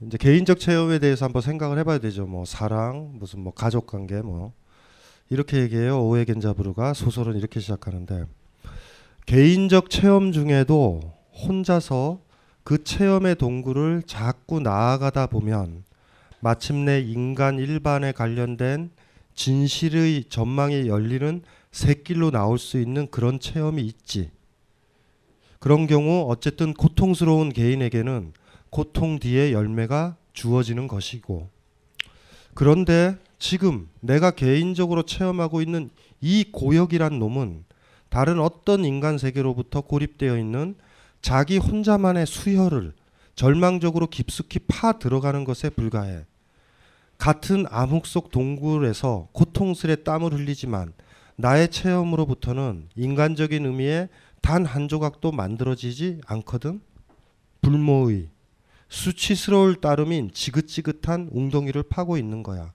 이제 0.01 0.17
개인적 0.17 0.59
체험에 0.59 0.99
대해서 0.99 1.25
한번 1.25 1.41
생각을 1.41 1.77
해봐야 1.79 1.99
되죠. 1.99 2.25
뭐 2.25 2.45
사랑, 2.45 3.11
무슨 3.13 3.39
뭐 3.39 3.53
가족 3.53 3.87
관계, 3.87 4.21
뭐 4.21 4.53
이렇게 5.29 5.61
얘기해요. 5.61 6.03
오해 6.03 6.25
겐잡으로가 6.25 6.93
소설은 6.93 7.37
이렇게 7.37 7.59
시작하는데 7.59 8.25
개인적 9.25 9.89
체험 9.89 10.31
중에도 10.31 11.12
혼자서 11.34 12.21
그 12.63 12.84
체험의 12.84 13.36
동굴을 13.36 14.03
자꾸 14.05 14.59
나아가다 14.59 15.27
보면 15.27 15.84
마침내 16.39 17.01
인간 17.01 17.59
일반에 17.59 18.11
관련된 18.11 18.91
진실의 19.36 20.25
전망이 20.25 20.88
열리는 20.88 21.41
새길로 21.71 22.31
나올 22.31 22.59
수 22.59 22.79
있는 22.79 23.07
그런 23.09 23.39
체험이 23.39 23.81
있지. 23.84 24.29
그런 25.59 25.88
경우 25.88 26.29
어쨌든 26.29 26.73
고통스러운 26.73 27.51
개인에게는 27.51 28.34
고통 28.69 29.19
뒤에 29.19 29.53
열매가 29.53 30.17
주어지는 30.34 30.88
것이고 30.88 31.47
그런데 32.53 33.17
지금 33.39 33.88
내가 33.99 34.31
개인적으로 34.31 35.03
체험하고 35.03 35.61
있는 35.61 35.89
이 36.21 36.45
고역이란 36.51 37.19
놈은 37.19 37.63
다른 38.09 38.39
어떤 38.39 38.86
인간 38.86 39.17
세계로부터 39.17 39.81
고립되어 39.81 40.38
있는 40.38 40.75
자기 41.24 41.57
혼자만의 41.57 42.28
수혈을 42.28 42.93
절망적으로 43.36 44.07
깊숙이 44.07 44.59
파 44.67 44.99
들어가는 44.99 45.45
것에 45.45 45.69
불과해. 45.69 46.26
같은 47.17 47.65
암흑 47.69 48.05
속 48.05 48.30
동굴에서 48.30 49.30
고통스레 49.32 50.03
땀을 50.03 50.34
흘리지만 50.34 50.91
나의 51.38 51.71
체험으로부터는 51.71 52.89
인간적인 52.95 53.65
의미의 53.65 54.09
단 54.41 54.65
한 54.65 54.89
조각도 54.89 55.32
만들어지지 55.32 56.19
않거든. 56.26 56.82
불모의 57.61 58.28
수치스러울 58.89 59.76
따름인 59.80 60.32
지긋지긋한 60.34 61.30
웅덩이를 61.32 61.84
파고 61.84 62.17
있는 62.17 62.43
거야. 62.43 62.74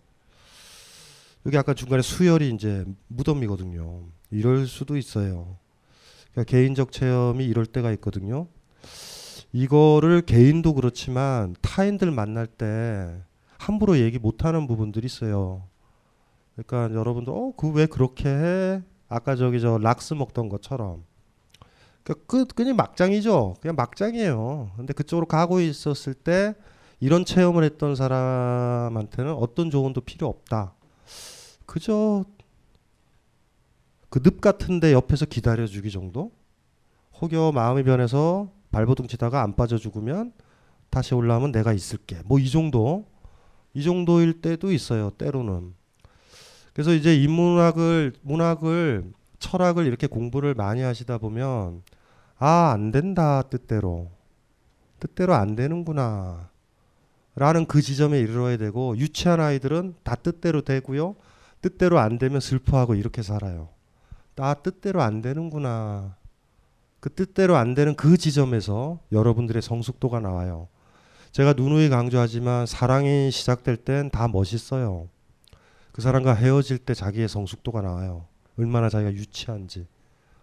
여기 1.44 1.58
아까 1.58 1.74
중간에 1.74 2.00
수열이 2.00 2.50
이제 2.54 2.86
무덤이거든요. 3.08 4.04
이럴 4.30 4.66
수도 4.66 4.96
있어요. 4.96 5.58
그러니까 6.38 6.44
개인적 6.44 6.92
체험이 6.92 7.46
이럴 7.46 7.66
때가 7.66 7.90
있거든요. 7.92 8.46
이거를 9.52 10.22
개인도 10.22 10.74
그렇지만 10.74 11.56
타인들 11.62 12.12
만날 12.12 12.46
때 12.46 13.12
함부로 13.58 13.98
얘기 13.98 14.20
못하는 14.20 14.68
부분들이 14.68 15.06
있어요. 15.06 15.64
그러니까 16.54 16.96
여러분도 16.96 17.32
어 17.32 17.52
그 17.56 17.70
왜 17.72 17.86
그렇게 17.86 18.28
해? 18.28 18.82
아까 19.08 19.34
저기 19.34 19.60
저 19.60 19.78
락스 19.78 20.14
먹던 20.14 20.48
것처럼 20.48 21.04
끝 22.04 22.54
그냥 22.54 22.76
막장이죠. 22.76 23.56
그냥 23.60 23.74
막장이에요. 23.74 24.70
근데 24.76 24.92
그쪽으로 24.92 25.26
가고 25.26 25.60
있었을 25.60 26.14
때 26.14 26.54
이런 27.00 27.24
체험을 27.24 27.64
했던 27.64 27.96
사람한테는 27.96 29.32
어떤 29.32 29.70
조언도 29.70 30.02
필요 30.02 30.28
없다. 30.28 30.74
그저 31.66 32.24
그 34.10 34.20
늪 34.22 34.40
같은데 34.40 34.92
옆에서 34.92 35.26
기다려주기 35.26 35.90
정도. 35.90 36.32
혹여 37.20 37.52
마음이 37.52 37.82
변해서 37.82 38.50
발버둥 38.70 39.06
치다가 39.08 39.42
안 39.42 39.56
빠져 39.56 39.76
죽으면 39.78 40.32
다시 40.90 41.14
올라오면 41.14 41.52
내가 41.52 41.72
있을게. 41.72 42.22
뭐 42.24 42.38
이 42.38 42.50
정도. 42.50 43.06
이 43.74 43.82
정도일 43.82 44.40
때도 44.40 44.72
있어요. 44.72 45.10
때로는. 45.10 45.74
그래서 46.72 46.92
이제 46.94 47.14
인문학을 47.16 48.14
문학을 48.22 49.12
철학을 49.38 49.86
이렇게 49.86 50.06
공부를 50.06 50.54
많이 50.54 50.80
하시다 50.82 51.18
보면 51.18 51.82
아, 52.38 52.70
안 52.72 52.90
된다. 52.90 53.42
뜻대로. 53.42 54.10
뜻대로 55.00 55.34
안 55.34 55.54
되는구나. 55.56 56.50
라는 57.36 57.66
그 57.66 57.80
지점에 57.82 58.18
이르러야 58.20 58.56
되고 58.56 58.96
유치한 58.96 59.40
아이들은 59.40 59.94
다 60.02 60.14
뜻대로 60.16 60.62
되고요. 60.62 61.16
뜻대로 61.62 61.98
안 61.98 62.18
되면 62.18 62.40
슬퍼하고 62.40 62.94
이렇게 62.94 63.22
살아요. 63.22 63.68
나 64.38 64.54
뜻대로 64.54 65.02
안 65.02 65.20
되는구나. 65.20 66.16
그 67.00 67.12
뜻대로 67.12 67.56
안 67.56 67.74
되는 67.74 67.96
그 67.96 68.16
지점에서 68.16 69.00
여러분들의 69.10 69.60
성숙도가 69.60 70.20
나와요. 70.20 70.68
제가 71.32 71.54
누누이 71.54 71.88
강조하지만 71.88 72.64
사랑이 72.66 73.32
시작될 73.32 73.78
땐 73.78 74.10
다 74.10 74.28
멋있어요. 74.28 75.08
그 75.90 76.02
사람과 76.02 76.34
헤어질 76.34 76.78
때 76.78 76.94
자기의 76.94 77.28
성숙도가 77.28 77.82
나와요. 77.82 78.26
얼마나 78.56 78.88
자기가 78.88 79.12
유치한지, 79.12 79.88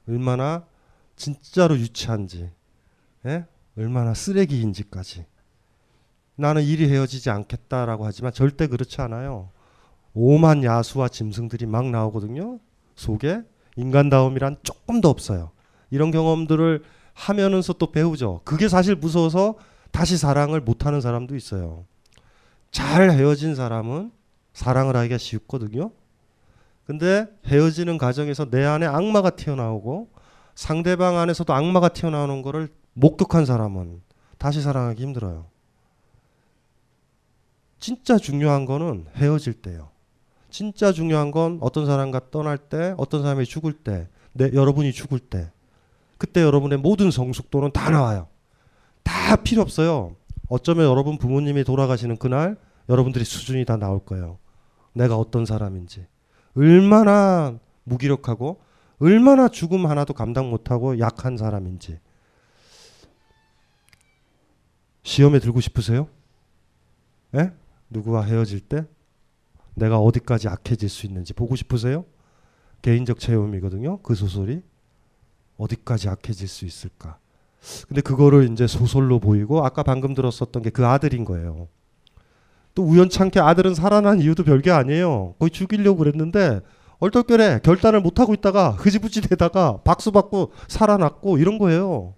얼마나 0.09 0.65
진짜로 1.15 1.77
유치한지, 1.77 2.51
예? 3.25 3.45
얼마나 3.77 4.13
쓰레기인지까지. 4.13 5.25
나는 6.35 6.63
이리 6.63 6.89
헤어지지 6.89 7.29
않겠다라고 7.29 8.05
하지만 8.05 8.33
절대 8.33 8.67
그렇지 8.67 8.99
않아요. 8.99 9.51
오만 10.13 10.65
야수와 10.65 11.07
짐승들이 11.07 11.65
막 11.65 11.89
나오거든요. 11.89 12.59
속에 12.95 13.41
인간다움이란 13.75 14.57
조금도 14.63 15.09
없어요. 15.09 15.51
이런 15.89 16.11
경험들을 16.11 16.83
하면서 17.13 17.73
또 17.73 17.91
배우죠. 17.91 18.41
그게 18.43 18.67
사실 18.67 18.95
무서워서 18.95 19.55
다시 19.91 20.17
사랑을 20.17 20.59
못하는 20.59 21.01
사람도 21.01 21.35
있어요. 21.35 21.85
잘 22.71 23.09
헤어진 23.11 23.55
사람은 23.55 24.11
사랑을 24.53 24.95
하기가 24.95 25.17
쉽거든요. 25.17 25.91
근데 26.85 27.27
헤어지는 27.47 27.97
과정에서 27.97 28.49
내 28.49 28.63
안에 28.63 28.85
악마가 28.85 29.31
튀어나오고 29.31 30.09
상대방 30.53 31.17
안에서도 31.17 31.51
악마가 31.53 31.89
튀어나오는 31.89 32.41
거를 32.41 32.69
목격한 32.93 33.45
사람은 33.45 34.01
다시 34.37 34.61
사랑하기 34.61 35.01
힘들어요. 35.01 35.47
진짜 37.79 38.17
중요한 38.17 38.65
거는 38.65 39.07
헤어질 39.15 39.53
때요. 39.53 39.94
진짜 40.55 40.93
중요한 40.93 41.31
건 41.31 41.57
어떤 41.59 41.85
사람과 41.85 42.29
떠날 42.31 42.57
때, 42.57 42.95
어떤 42.95 43.23
사람이 43.23 43.43
죽을 43.43 43.73
때, 43.73 44.07
내, 44.31 44.53
여러분이 44.53 44.93
죽을 44.93 45.19
때. 45.19 45.51
그때 46.17 46.41
여러분의 46.41 46.77
모든 46.77 47.11
성숙도는 47.11 47.73
다 47.73 47.89
나와요. 47.89 48.29
다 49.03 49.35
필요 49.35 49.61
없어요. 49.61 50.15
어쩌면 50.47 50.85
여러분 50.85 51.17
부모님이 51.17 51.65
돌아가시는 51.65 52.15
그날 52.15 52.55
여러분들이 52.87 53.25
수준이 53.25 53.65
다 53.65 53.75
나올 53.75 54.05
거예요. 54.05 54.37
내가 54.93 55.17
어떤 55.17 55.45
사람인지. 55.45 56.05
얼마나 56.55 57.59
무기력하고 57.83 58.61
얼마나 58.99 59.49
죽음 59.49 59.85
하나도 59.85 60.13
감당 60.13 60.49
못하고 60.49 60.99
약한 60.99 61.35
사람인지. 61.35 61.99
시험에 65.03 65.39
들고 65.39 65.59
싶으세요? 65.59 66.07
예? 67.35 67.51
누구와 67.89 68.23
헤어질 68.23 68.61
때 68.61 68.85
내가 69.75 69.99
어디까지 69.99 70.47
악해질 70.47 70.89
수 70.89 71.05
있는지 71.05 71.33
보고 71.33 71.55
싶으세요? 71.55 72.05
개인적 72.81 73.19
체험이거든요. 73.19 73.99
그 73.99 74.15
소설이. 74.15 74.61
어디까지 75.57 76.09
악해질 76.09 76.47
수 76.47 76.65
있을까? 76.65 77.17
근데 77.87 78.01
그거를 78.01 78.51
이제 78.51 78.67
소설로 78.67 79.19
보이고 79.19 79.65
아까 79.65 79.83
방금 79.83 80.13
들었었던 80.13 80.61
게 80.63 80.69
그 80.69 80.85
아들인 80.85 81.25
거예요. 81.25 81.67
또 82.73 82.83
우연찮게 82.83 83.39
아들은 83.39 83.73
살아난 83.73 84.19
이유도 84.19 84.43
별게 84.43 84.69
아니에요. 84.71 85.35
거의 85.39 85.49
죽이려고 85.49 85.99
그랬는데 85.99 86.59
얼떨결에 86.99 87.61
결단을 87.63 88.01
못 88.01 88.19
하고 88.19 88.33
있다가 88.33 88.71
흐지부지 88.71 89.21
되다가 89.21 89.79
박수 89.83 90.11
받고 90.11 90.51
살아났고 90.67 91.37
이런 91.37 91.57
거예요. 91.57 92.15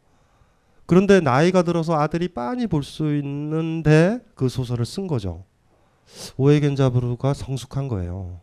그런데 0.88 1.20
나이가 1.20 1.62
들어서 1.64 1.94
아들이 2.00 2.28
빤히 2.30 2.66
볼 2.68 2.84
수 2.84 3.16
있는데 3.18 4.20
그 4.36 4.50
소설을 4.50 4.86
쓴 4.86 5.06
거죠. 5.08 5.44
오에겐자브루가 6.38 7.34
성숙한 7.34 7.88
거예요. 7.88 8.42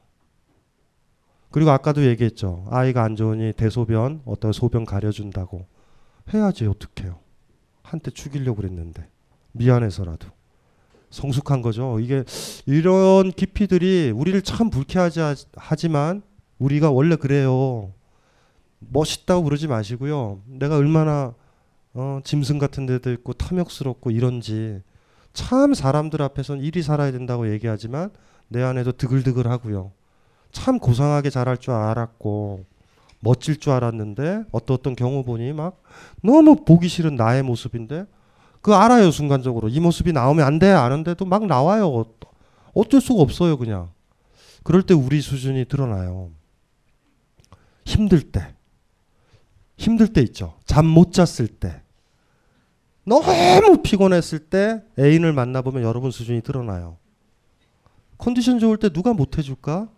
그리고 1.51 1.71
아까도 1.71 2.05
얘기했죠. 2.05 2.67
아이가 2.71 3.05
안 3.05 3.15
좋으니 3.17 3.53
대소변 3.53 4.23
어떤 4.25 4.53
소변 4.53 4.85
가려준다고 4.85 5.67
해야지 6.33 6.67
어떡해요. 6.67 7.21
한때 7.83 8.11
죽이려고 8.11 8.57
그랬는데 8.57 9.07
미안해서라도 9.53 10.29
성숙한 11.11 11.63
거죠. 11.63 12.01
이게 12.01 12.25
이런 12.67 13.31
깊이들이 13.31 14.11
우리를 14.13 14.43
참 14.43 14.69
불쾌하지 14.69 15.21
하지만 15.55 16.23
우리가 16.59 16.91
원래 16.91 17.15
그래요. 17.15 17.93
멋있다고 18.81 19.45
그러지 19.45 19.69
마시고요. 19.69 20.43
내가 20.47 20.77
얼마나 20.77 21.35
어, 21.93 22.21
짐승 22.25 22.59
같은 22.59 22.87
데도 22.87 23.13
있고 23.13 23.33
탐욕스럽고 23.33 24.11
이런지 24.11 24.83
참 25.35 25.75
사람들 25.75 26.23
앞에선 26.23 26.61
이리 26.61 26.83
살아야 26.83 27.13
된다고 27.13 27.53
얘기하지만 27.53 28.11
내 28.49 28.63
안에도 28.63 28.93
드글드글 28.93 29.47
하고요. 29.49 29.93
참 30.53 30.79
고상하게 30.79 31.29
자랄 31.31 31.59
줄 31.59 31.73
알았고 31.73 32.65
멋질 33.21 33.59
줄 33.59 33.73
알았는데 33.73 34.45
어떤 34.53 34.75
어떤 34.77 34.97
경우 34.97 35.25
보니 35.25 35.53
막 35.53 35.83
너무 36.23 36.65
보기 36.65 36.89
싫은 36.89 37.17
나의 37.17 37.43
모습인데 37.43 38.07
그 38.63 38.75
알아요 38.75 39.11
순간적으로. 39.11 39.69
이 39.69 39.81
모습이 39.81 40.13
나오면 40.13 40.47
안 40.47 40.59
돼 40.59 40.69
아는데도 40.71 41.25
막 41.25 41.47
나와요. 41.47 42.05
어쩔 42.73 43.01
수가 43.01 43.23
없어요 43.23 43.57
그냥. 43.59 43.91
그럴 44.63 44.83
때 44.83 44.95
우리 44.95 45.21
수준이 45.21 45.67
드러나요. 45.67 46.31
힘들 47.85 48.23
때. 48.23 48.55
힘들 49.77 50.13
때 50.13 50.23
있죠. 50.23 50.55
잠 50.65 50.87
못 50.87 51.13
잤을 51.13 51.49
때 51.49 51.83
너무 53.05 53.83
피곤했을 53.83 54.39
때 54.39 54.83
애인을 54.99 55.33
만나보면 55.33 55.83
여러분 55.83 56.11
수준이 56.11 56.41
드러나요 56.43 56.97
컨디션 58.19 58.59
좋을 58.59 58.79
때 58.79 58.89
누가 58.89 59.13
못 59.13 59.39
해줄까 59.39 59.89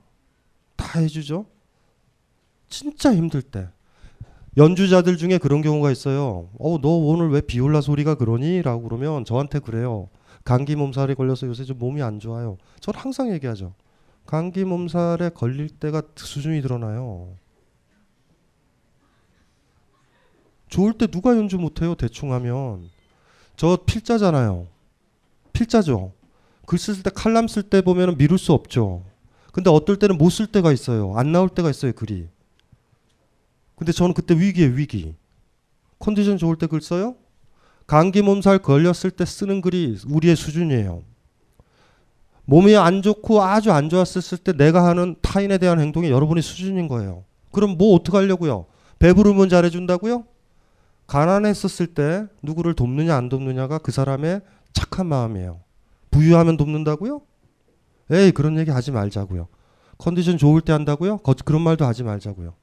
다 0.76 1.00
해주죠. 1.00 1.46
진짜 2.68 3.14
힘들 3.14 3.42
때. 3.42 3.68
연주자들 4.56 5.16
중에 5.16 5.38
그런 5.38 5.60
경우가 5.62 5.90
있어요. 5.90 6.48
어, 6.58 6.78
너 6.80 6.88
오늘 6.88 7.30
왜 7.30 7.40
비올라 7.40 7.80
소리가 7.80 8.14
그러니? 8.14 8.62
라고 8.62 8.82
그러면 8.82 9.24
저한테 9.24 9.58
그래요. 9.58 10.08
감기 10.44 10.76
몸살에 10.76 11.14
걸려서 11.14 11.46
요새 11.46 11.64
좀 11.64 11.78
몸이 11.78 12.02
안 12.02 12.20
좋아요. 12.20 12.56
저는 12.80 12.98
항상 12.98 13.32
얘기하죠. 13.32 13.74
감기 14.24 14.64
몸살에 14.64 15.30
걸릴 15.30 15.68
때가 15.68 16.02
수준이 16.14 16.62
드러나요. 16.62 17.34
좋을 20.68 20.94
때 20.94 21.06
누가 21.06 21.36
연주 21.36 21.58
못해요? 21.58 21.94
대충 21.94 22.32
하면. 22.32 22.88
저 23.56 23.78
필자잖아요. 23.86 24.66
필자죠. 25.52 26.12
글 26.66 26.78
쓸 26.78 27.02
때 27.02 27.10
칼럼 27.10 27.46
쓸 27.48 27.62
때 27.62 27.80
보면 27.80 28.16
미룰 28.18 28.38
수 28.38 28.52
없죠. 28.52 29.02
근데 29.52 29.70
어떨 29.70 29.96
때는 29.98 30.18
못 30.18 30.30
쓸 30.30 30.46
때가 30.46 30.72
있어요. 30.72 31.14
안 31.16 31.32
나올 31.32 31.48
때가 31.48 31.70
있어요, 31.70 31.92
글이. 31.92 32.28
근데 33.76 33.92
저는 33.92 34.14
그때 34.14 34.34
위기에 34.34 34.66
위기. 34.68 35.14
컨디션 35.98 36.36
좋을 36.38 36.56
때 36.56 36.66
글 36.66 36.80
써요? 36.80 37.16
감기 37.86 38.20
몸살 38.20 38.58
걸렸을 38.58 39.12
때 39.12 39.24
쓰는 39.24 39.60
글이 39.60 39.98
우리의 40.08 40.34
수준이에요. 40.36 41.02
몸이 42.44 42.76
안 42.76 43.00
좋고 43.02 43.42
아주 43.42 43.72
안 43.72 43.88
좋았을 43.88 44.38
때 44.38 44.52
내가 44.52 44.86
하는 44.86 45.16
타인에 45.22 45.58
대한 45.58 45.80
행동이 45.80 46.10
여러분의 46.10 46.42
수준인 46.42 46.88
거예요. 46.88 47.24
그럼 47.52 47.76
뭐 47.78 47.94
어떻게 47.94 48.16
하려고요? 48.16 48.66
배부르면 48.98 49.48
잘해준다고요? 49.48 50.24
가난했었을 51.06 51.86
때 51.88 52.26
누구를 52.42 52.74
돕느냐 52.74 53.16
안 53.16 53.28
돕느냐가 53.28 53.78
그 53.78 53.92
사람의 53.92 54.40
착한 54.72 55.06
마음이에요. 55.06 55.60
부유하면 56.10 56.56
돕는다고요? 56.56 57.22
에이 58.10 58.32
그런 58.32 58.58
얘기 58.58 58.70
하지 58.70 58.90
말자고요. 58.90 59.48
컨디션 59.98 60.38
좋을 60.38 60.60
때 60.60 60.72
한다고요? 60.72 61.18
거, 61.18 61.34
그런 61.44 61.62
말도 61.62 61.84
하지 61.84 62.02
말자고요. 62.02 62.54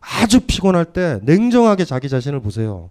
아주 0.00 0.40
피곤할 0.40 0.86
때 0.86 1.20
냉정하게 1.22 1.84
자기 1.84 2.08
자신을 2.08 2.40
보세요. 2.40 2.90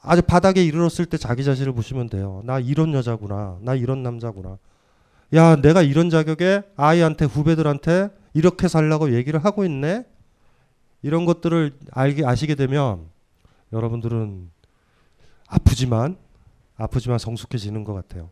아주 0.00 0.20
바닥에 0.22 0.62
이르렀을 0.62 1.06
때 1.06 1.16
자기 1.16 1.44
자신을 1.44 1.72
보시면 1.72 2.10
돼요. 2.10 2.42
나 2.44 2.58
이런 2.58 2.92
여자구나. 2.92 3.58
나 3.62 3.74
이런 3.74 4.02
남자구나. 4.02 4.58
야, 5.34 5.56
내가 5.56 5.82
이런 5.82 6.10
자격에 6.10 6.62
아이한테 6.76 7.24
후배들한테 7.24 8.10
이렇게 8.34 8.68
살라고 8.68 9.14
얘기를 9.14 9.42
하고 9.42 9.64
있네. 9.64 10.04
이런 11.02 11.24
것들을 11.24 11.72
알게 11.92 12.26
아시게 12.26 12.54
되면 12.54 13.06
여러분들은 13.72 14.50
아프지만 15.48 16.16
아프지만 16.76 17.18
성숙해지는 17.18 17.84
것 17.84 17.94
같아요. 17.94 18.30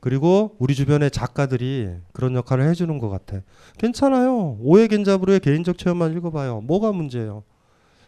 그리고 0.00 0.56
우리 0.58 0.74
주변의 0.74 1.10
작가들이 1.10 1.90
그런 2.12 2.34
역할을 2.34 2.66
해주는 2.68 2.98
것 2.98 3.10
같아. 3.10 3.40
괜찮아요. 3.78 4.56
오해겐자부르의 4.60 5.40
개인적 5.40 5.76
체험만 5.76 6.16
읽어봐요. 6.16 6.62
뭐가 6.62 6.92
문제예요? 6.92 7.42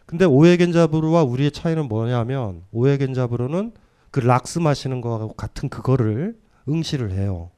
근데 0.05 0.25
오해겐자부르와 0.25 1.23
우리의 1.23 1.51
차이는 1.51 1.87
뭐냐면 1.87 2.63
오해겐자부르는 2.71 3.73
그 4.11 4.19
락스 4.19 4.59
마시는 4.59 5.01
거와 5.01 5.29
같은 5.37 5.69
그거를 5.69 6.37
응시를 6.67 7.11
해요. 7.11 7.51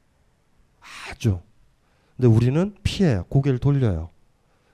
아주. 1.10 1.40
근데 2.16 2.28
우리는 2.28 2.74
피해요. 2.82 3.24
고개를 3.28 3.58
돌려요. 3.58 4.10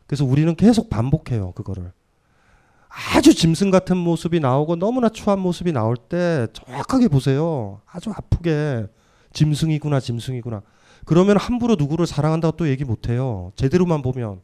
그래서 0.07 0.25
우리는 0.25 0.55
계속 0.55 0.91
반복해요. 0.91 1.53
그거를. 1.53 1.93
아주 3.15 3.35
짐승 3.35 3.71
같은 3.71 3.97
모습이 3.97 4.41
나오고 4.41 4.77
너무나 4.77 5.09
추한 5.09 5.39
모습이 5.39 5.73
나올 5.73 5.97
때 5.97 6.47
정확하게 6.53 7.09
보세요. 7.09 7.81
아주 7.87 8.11
아프게 8.11 8.87
짐승이구나 9.33 9.99
짐승이구나. 10.01 10.63
그러면 11.05 11.37
함부로 11.39 11.75
누구를 11.77 12.07
사랑한다고 12.07 12.57
또 12.57 12.69
얘기 12.69 12.85
못 12.85 13.09
해요. 13.09 13.53
제대로만 13.57 14.03
보면. 14.03 14.41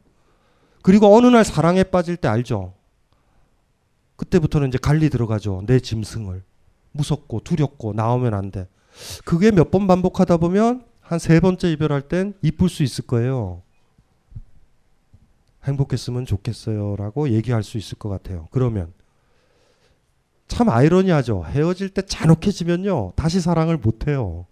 그리고 0.81 1.15
어느 1.15 1.27
날 1.27 1.45
사랑에 1.45 1.83
빠질 1.83 2.17
때 2.17 2.27
알죠. 2.27 2.73
그때부터는 4.15 4.69
이제 4.69 4.77
관리 4.81 5.09
들어가죠. 5.09 5.63
내 5.65 5.79
짐승을. 5.79 6.43
무섭고 6.91 7.41
두렵고 7.41 7.93
나오면 7.93 8.33
안 8.33 8.51
돼. 8.51 8.67
그게 9.25 9.51
몇 9.51 9.69
번 9.71 9.87
반복하다 9.87 10.37
보면 10.37 10.83
한 11.01 11.19
세 11.19 11.39
번째 11.39 11.71
이별할 11.71 12.01
땐 12.03 12.33
이쁠 12.41 12.67
수 12.69 12.83
있을 12.83 13.05
거예요. 13.05 13.61
행복했으면 15.65 16.25
좋겠어요라고 16.25 17.29
얘기할 17.29 17.63
수 17.63 17.77
있을 17.77 17.97
것 17.97 18.09
같아요. 18.09 18.47
그러면 18.51 18.93
참 20.47 20.69
아이러니하죠. 20.69 21.45
헤어질 21.45 21.89
때 21.89 22.01
잔혹해지면요. 22.01 23.13
다시 23.15 23.39
사랑을 23.41 23.77
못 23.77 24.07
해요. 24.07 24.45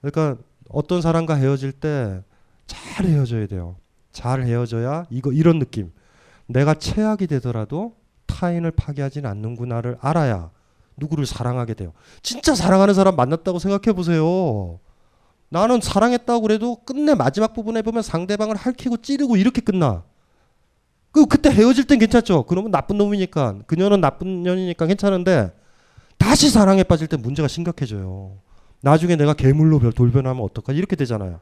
그러니까 0.00 0.42
어떤 0.68 1.00
사람과 1.02 1.34
헤어질 1.34 1.72
때 1.72 2.22
잘 2.66 3.06
헤어져야 3.06 3.46
돼요. 3.46 3.76
잘 4.12 4.42
헤어져야 4.42 5.06
이거 5.10 5.32
이런 5.32 5.58
느낌. 5.58 5.92
내가 6.46 6.74
최악이 6.74 7.26
되더라도 7.26 7.96
타인을 8.26 8.70
파괴하지는 8.72 9.28
않는구나를 9.28 9.98
알아야 10.00 10.50
누구를 10.96 11.26
사랑하게 11.26 11.74
돼요. 11.74 11.92
진짜 12.22 12.54
사랑하는 12.54 12.94
사람 12.94 13.16
만났다고 13.16 13.58
생각해 13.58 13.94
보세요. 13.94 14.78
나는 15.54 15.80
사랑했다고 15.80 16.40
그래도 16.40 16.74
끝내 16.84 17.14
마지막 17.14 17.54
부분에 17.54 17.82
보면 17.82 18.02
상대방을 18.02 18.56
핥히고 18.56 18.96
찌르고 18.96 19.36
이렇게 19.36 19.60
끝나. 19.60 20.02
그 21.12 21.26
그때 21.26 21.48
헤어질 21.48 21.84
땐 21.84 22.00
괜찮죠. 22.00 22.46
그러면 22.46 22.72
나쁜 22.72 22.98
놈이니까 22.98 23.60
그녀는 23.68 24.00
나쁜 24.00 24.42
년이니까 24.42 24.86
괜찮은데 24.86 25.54
다시 26.18 26.50
사랑에 26.50 26.82
빠질 26.82 27.06
때 27.06 27.16
문제가 27.16 27.46
심각해져요. 27.46 28.36
나중에 28.80 29.14
내가 29.14 29.32
괴물로 29.32 29.78
돌변하면 29.92 30.42
어떡하지? 30.42 30.76
이렇게 30.76 30.96
되잖아요. 30.96 31.38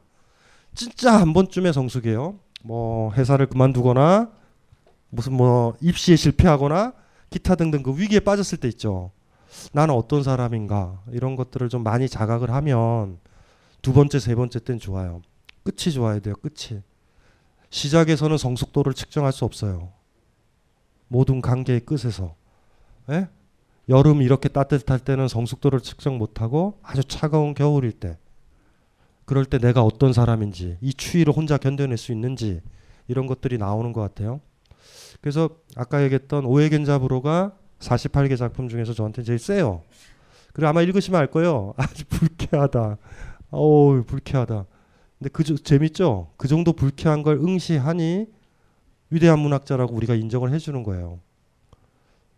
진짜 0.75 1.19
한 1.19 1.33
번쯤에 1.33 1.71
성숙해요. 1.71 2.35
뭐 2.63 3.11
회사를 3.13 3.47
그만두거나 3.47 4.29
무슨 5.09 5.33
뭐 5.33 5.75
입시에 5.81 6.17
실패하거나 6.17 6.93
기타 7.31 7.55
등등 7.55 7.81
그 7.81 7.97
위기에 7.97 8.19
빠졌을 8.19 8.59
때 8.59 8.67
있죠. 8.67 9.09
나는 9.71 9.95
어떤 9.95 10.21
사람인가 10.21 11.01
이런 11.11 11.35
것들을 11.35 11.67
좀 11.69 11.81
많이 11.81 12.07
자각을 12.07 12.51
하면 12.51 13.17
두 13.83 13.91
번째 13.91 14.17
세 14.17 14.33
번째 14.33 14.59
땐 14.59 14.79
좋아요. 14.79 15.21
끝이 15.63 15.93
좋아야 15.93 16.19
돼요. 16.19 16.35
끝이. 16.41 16.81
시작에서는 17.69 18.37
성숙도를 18.37 18.93
측정할 18.93 19.33
수 19.33 19.43
없어요. 19.43 19.91
모든 21.09 21.41
관계의 21.41 21.81
끝에서. 21.81 22.33
예? 23.09 23.27
여름 23.89 24.21
이렇게 24.21 24.47
따뜻할 24.47 24.99
때는 24.99 25.27
성숙도를 25.27 25.81
측정 25.81 26.17
못하고 26.17 26.79
아주 26.81 27.03
차가운 27.03 27.53
겨울일 27.53 27.91
때 27.91 28.17
그럴 29.25 29.43
때 29.43 29.57
내가 29.57 29.83
어떤 29.83 30.13
사람인지 30.13 30.77
이 30.79 30.93
추위를 30.93 31.33
혼자 31.33 31.57
견뎌낼 31.57 31.97
수 31.97 32.13
있는지 32.13 32.61
이런 33.09 33.27
것들이 33.27 33.57
나오는 33.57 33.91
것 33.91 33.99
같아요. 33.99 34.39
그래서 35.19 35.49
아까 35.75 36.01
얘기했던 36.03 36.45
오해겐자브로가 36.45 37.57
48개 37.79 38.37
작품 38.37 38.69
중에서 38.69 38.93
저한테 38.93 39.23
제일 39.23 39.39
세요. 39.39 39.83
그리고 40.53 40.69
아마 40.69 40.81
읽으시면 40.81 41.19
알 41.19 41.27
거예요. 41.27 41.73
아주 41.77 42.05
불쾌하다. 42.05 42.97
어우 43.53 44.03
불쾌하다. 44.05 44.65
근데 45.19 45.29
그 45.31 45.43
저- 45.43 45.55
재밌죠? 45.55 46.31
그 46.37 46.47
정도 46.47 46.73
불쾌한 46.73 47.21
걸 47.21 47.37
응시하니 47.37 48.25
위대한 49.11 49.39
문학자라고 49.39 49.93
우리가 49.95 50.15
인정을 50.15 50.51
해주는 50.51 50.81
거예요. 50.83 51.19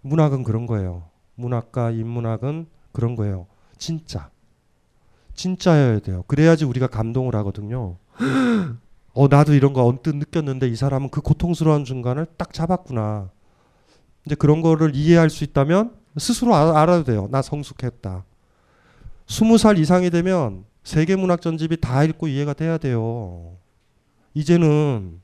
문학은 0.02 0.44
그런 0.44 0.68
거예요. 0.68 1.04
문학과 1.36 1.92
인문학은 1.92 2.68
그런 2.92 3.16
거예요. 3.16 3.48
진짜. 3.78 4.30
진짜여야 5.34 6.00
돼요. 6.00 6.24
그래야지 6.28 6.66
우리가 6.66 6.88
감동을 6.88 7.34
하거든요. 7.38 7.98
어 9.14 9.28
나도 9.30 9.54
이런 9.54 9.72
거 9.72 9.86
언뜻 9.86 10.14
느꼈는데 10.16 10.68
이 10.68 10.76
사람은 10.76 11.10
그 11.10 11.22
고통스러운 11.22 11.86
순간을 11.86 12.28
딱 12.38 12.52
잡았구나. 12.54 13.30
이제 14.26 14.36
그런 14.36 14.62
거를 14.62 14.94
이해할 14.96 15.30
수 15.30 15.46
있다면 15.46 15.96
스스로 16.18 16.54
알- 16.56 16.76
알아도 16.76 17.06
돼요. 17.06 17.28
나 17.32 17.42
성숙했다. 17.42 18.26
스무 19.28 19.58
살 19.58 19.78
이상이 19.78 20.10
되면 20.10 20.66
세계 20.86 21.16
문학 21.16 21.42
전집이 21.42 21.82
다 21.82 22.04
읽고 22.04 22.28
이해가 22.28 22.54
돼야 22.54 22.78
돼요. 22.78 23.58
이제는 24.36 25.20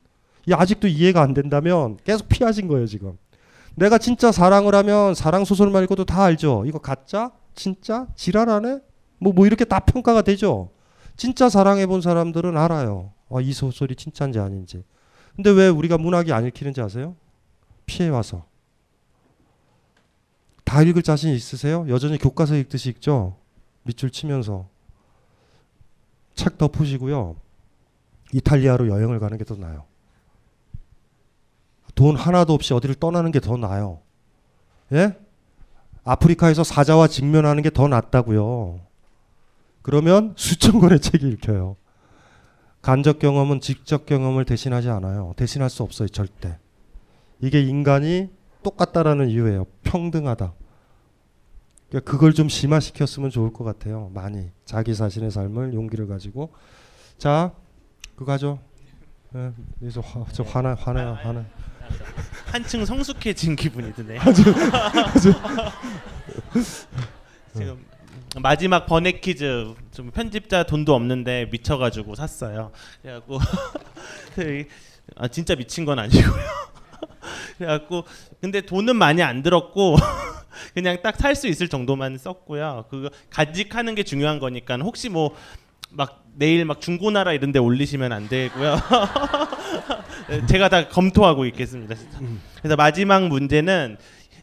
이 0.47 0.53
아직도 0.53 0.87
이해가 0.87 1.21
안 1.21 1.33
된다면 1.33 1.97
계속 2.03 2.27
피하신 2.27 2.67
거예요 2.67 2.87
지금. 2.87 3.17
내가 3.75 3.99
진짜 3.99 4.31
사랑을 4.31 4.75
하면 4.75 5.13
사랑 5.13 5.45
소설만 5.45 5.83
읽어도 5.83 6.03
다 6.03 6.23
알죠. 6.23 6.63
이거 6.65 6.79
가짜? 6.79 7.31
진짜? 7.53 8.07
지랄하네? 8.15 8.79
뭐, 9.19 9.33
뭐 9.33 9.45
이렇게 9.45 9.63
다 9.63 9.79
평가가 9.79 10.23
되죠. 10.23 10.71
진짜 11.15 11.47
사랑해 11.47 11.85
본 11.85 12.01
사람들은 12.01 12.57
알아요. 12.57 13.13
아, 13.29 13.39
이 13.39 13.53
소설이 13.53 13.95
진짜인지 13.95 14.39
아닌지. 14.39 14.83
근데 15.35 15.51
왜 15.51 15.67
우리가 15.67 15.99
문학이 15.99 16.33
안 16.33 16.45
읽히는지 16.47 16.81
아세요? 16.81 17.15
피해 17.85 18.09
와서. 18.09 18.45
다 20.65 20.81
읽을 20.81 21.03
자신 21.03 21.31
있으세요? 21.33 21.85
여전히 21.87 22.17
교과서 22.17 22.55
읽듯이 22.55 22.89
읽죠? 22.89 23.37
밑줄 23.83 24.09
치면서. 24.09 24.70
책 26.41 26.57
덮으시고요. 26.57 27.35
이탈리아로 28.33 28.87
여행을 28.87 29.19
가는 29.19 29.37
게 29.37 29.43
더 29.43 29.55
나아요. 29.55 29.83
돈 31.93 32.15
하나도 32.15 32.53
없이 32.53 32.73
어디를 32.73 32.95
떠나는 32.95 33.31
게 33.31 33.39
더 33.39 33.57
나아요. 33.57 33.99
예? 34.91 35.15
아프리카에서 36.03 36.63
사자와 36.63 37.07
직면하는 37.07 37.61
게 37.61 37.69
더 37.69 37.87
낫다고요. 37.87 38.79
그러면 39.83 40.33
수천 40.35 40.79
권의 40.79 40.99
책이 40.99 41.27
읽혀요. 41.29 41.75
간접 42.81 43.19
경험은 43.19 43.59
직접 43.61 44.07
경험을 44.07 44.45
대신하지 44.45 44.89
않아요. 44.89 45.33
대신할 45.35 45.69
수 45.69 45.83
없어요, 45.83 46.07
절대. 46.07 46.57
이게 47.39 47.61
인간이 47.61 48.31
똑같다라는 48.63 49.29
이유예요. 49.29 49.65
평등하다. 49.83 50.53
그러니까 51.91 52.09
그걸 52.09 52.33
좀 52.33 52.47
심화시켰으면 52.47 53.29
좋을 53.29 53.51
것 53.51 53.65
같아요. 53.65 54.09
많이 54.13 54.49
자기 54.63 54.95
자신의 54.95 55.29
삶을 55.29 55.73
용기를 55.73 56.07
가지고 56.07 56.53
자 57.17 57.51
그거 58.15 58.31
하죠. 58.33 58.59
예, 59.35 59.51
여기서 59.81 59.99
화, 59.99 60.25
저 60.31 60.43
화나 60.43 60.73
화나요 60.73 61.17
화나. 61.21 61.45
한층 62.47 62.85
성숙해진 62.85 63.57
기분이 63.57 63.93
드네요. 63.93 64.21
지금 67.53 67.85
마지막 68.41 68.85
번외 68.85 69.11
퀴즈 69.19 69.73
좀 69.91 70.11
편집자 70.11 70.63
돈도 70.63 70.95
없는데 70.95 71.49
미쳐가지고 71.51 72.15
샀어요. 72.15 72.71
그래갖고 73.01 73.39
그, 74.35 74.65
아, 75.17 75.27
진짜 75.27 75.55
미친 75.55 75.83
건 75.83 75.99
아니고요. 75.99 76.71
그래갖고 77.57 78.03
근데 78.39 78.61
돈은 78.61 78.95
많이 78.95 79.21
안 79.23 79.41
들었고 79.43 79.95
그냥 80.73 80.97
딱 81.01 81.15
살 81.17 81.35
수 81.35 81.47
있을 81.47 81.67
정도만 81.69 82.17
썼고요. 82.17 82.85
그거 82.89 83.09
간직하는 83.29 83.95
게 83.95 84.03
중요한 84.03 84.39
거니까 84.39 84.75
혹시 84.77 85.09
뭐 85.09 85.33
막 85.93 86.23
내일 86.35 86.63
막 86.63 86.79
중고나라 86.79 87.33
이런 87.33 87.51
데 87.51 87.59
올리시면 87.59 88.13
안 88.13 88.29
되고요. 88.29 88.77
제가 90.47 90.69
다 90.69 90.87
검토하고 90.87 91.45
있겠습니다. 91.47 91.95
그래서 92.59 92.75
마지막 92.75 93.27
문제는 93.27 93.97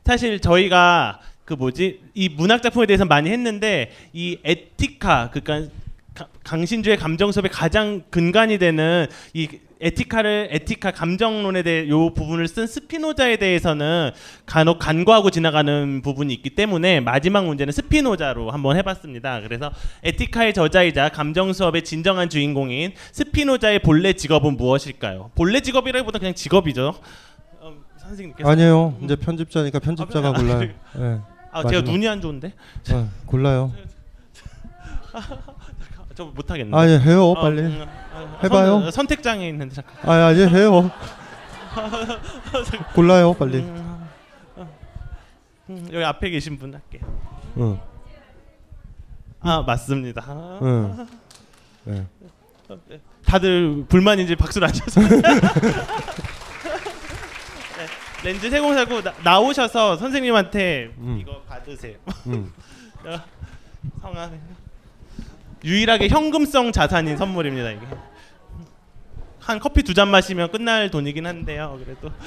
사실 0.04 0.40
저희가 0.40 1.20
그 1.44 1.54
뭐지 1.54 2.00
이 2.14 2.28
문학 2.28 2.62
작품에 2.62 2.84
대해서 2.86 3.04
많이 3.06 3.30
했는데 3.30 3.92
이 4.12 4.38
에티카 4.44 5.30
가- 5.30 6.28
강신주의 6.44 6.96
감정 6.98 7.32
수업의 7.32 7.50
가장 7.50 8.02
근간이 8.10 8.58
되는 8.58 9.06
이 9.32 9.48
에티카를 9.80 10.48
에티카 10.50 10.90
감정론에 10.90 11.62
대해 11.62 11.88
요 11.88 12.12
부분을 12.12 12.48
쓴 12.48 12.66
스피노자에 12.66 13.36
대해서는 13.36 14.10
간혹 14.44 14.78
간과하고 14.78 15.30
지나가는 15.30 16.02
부분이 16.02 16.34
있기 16.34 16.50
때문에 16.50 17.00
마지막 17.00 17.44
문제는 17.46 17.72
스피노자로 17.72 18.50
한번 18.50 18.76
해봤습니다. 18.76 19.40
그래서 19.42 19.70
에티카의 20.02 20.54
저자이자 20.54 21.10
감정 21.10 21.52
수업의 21.52 21.84
진정한 21.84 22.28
주인공인 22.28 22.92
스피노자의 23.12 23.80
본래 23.80 24.12
직업은 24.12 24.56
무엇일까요? 24.56 25.30
본래 25.34 25.60
직업이라기보다 25.60 26.18
그냥 26.18 26.34
직업이죠. 26.34 26.94
어, 27.60 27.72
선생님께서 27.98 28.50
아니에요. 28.50 28.98
이제 29.02 29.14
편집자니까 29.16 29.78
편집자가 29.78 30.28
아, 30.28 30.32
골라요. 30.32 30.58
네. 30.58 30.74
예. 30.98 31.18
아 31.52 31.62
제가 31.62 31.80
마지막. 31.80 31.92
눈이 31.92 32.08
안 32.08 32.20
좋은데. 32.20 32.52
어, 32.92 33.08
골라요. 33.26 33.72
저 36.18 36.24
못하겠네. 36.24 36.76
아, 36.76 36.84
예, 36.88 36.98
해요, 36.98 37.32
빨리. 37.34 37.62
해봐요. 38.42 38.90
선, 38.90 39.06
택장에 39.06 39.48
있는데 39.50 39.72
잠깐. 39.72 39.94
아, 40.02 40.26
아, 40.26 40.34
예, 40.34 40.48
해요. 40.48 40.90
골라요, 42.92 43.34
빨리. 43.34 43.58
음, 45.70 45.88
여기 45.92 46.04
앞에 46.04 46.30
계신 46.30 46.58
분 46.58 46.74
할게. 46.74 46.98
응. 47.58 47.78
아 49.38 49.62
맞습니다. 49.62 50.58
응. 50.60 51.06
네. 51.84 52.04
다들 53.24 53.84
불만인지 53.88 54.34
박수를 54.34 54.66
안 54.66 54.74
쳐서. 54.74 55.00
네, 55.06 55.08
렌즈 58.24 58.50
세공사고 58.50 59.02
나, 59.02 59.14
나오셔서 59.22 59.96
선생님한테 59.98 60.94
음. 60.98 61.18
이거 61.20 61.42
받으세요. 61.42 61.94
음. 62.26 62.52
어, 63.06 63.20
성함 64.00 64.58
유일하게 65.64 66.08
현금성 66.08 66.72
자산인 66.72 67.16
선물입니다 67.16 67.70
이게. 67.70 67.80
한 69.40 69.58
커피 69.58 69.82
두 69.82 69.94
잔 69.94 70.08
마시면 70.08 70.50
끝날 70.50 70.90
돈이긴 70.90 71.26
한데요. 71.26 71.78
그래도. 71.84 72.10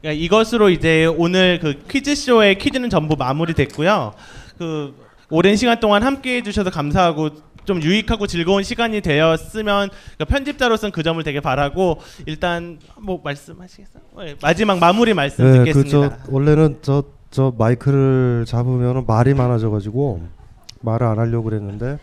그러니까 0.00 0.22
이것으로 0.24 0.70
이제 0.70 1.06
오늘 1.06 1.58
그 1.60 1.82
퀴즈 1.88 2.14
쇼의 2.14 2.58
퀴즈는 2.58 2.90
전부 2.90 3.16
마무리됐고요. 3.16 4.14
그 4.58 4.94
오랜 5.30 5.56
시간 5.56 5.78
동안 5.78 6.02
함께 6.02 6.36
해 6.36 6.42
주셔서 6.42 6.70
감사하고 6.70 7.30
좀 7.66 7.82
유익하고 7.82 8.26
즐거운 8.26 8.62
시간이 8.62 9.00
되었으면 9.02 9.90
그러니까 9.90 10.24
편집자로서는 10.24 10.92
그 10.92 11.02
점을 11.02 11.22
되게 11.22 11.40
바라고 11.40 12.00
일단 12.26 12.78
뭐 12.98 13.20
말씀하시겠어요? 13.22 14.02
네, 14.18 14.34
마지막 14.42 14.78
마무리 14.78 15.12
말씀 15.14 15.44
네, 15.44 15.58
듣겠습니다. 15.58 16.08
그 16.08 16.24
저 16.26 16.32
원래는 16.32 16.78
저 16.82 17.04
저 17.30 17.54
마이크를 17.56 18.44
잡으면 18.44 19.04
말이 19.06 19.34
많아져가지고 19.34 20.20
말을 20.80 21.06
안 21.06 21.18
하려고 21.18 21.44
그랬는데 21.44 21.98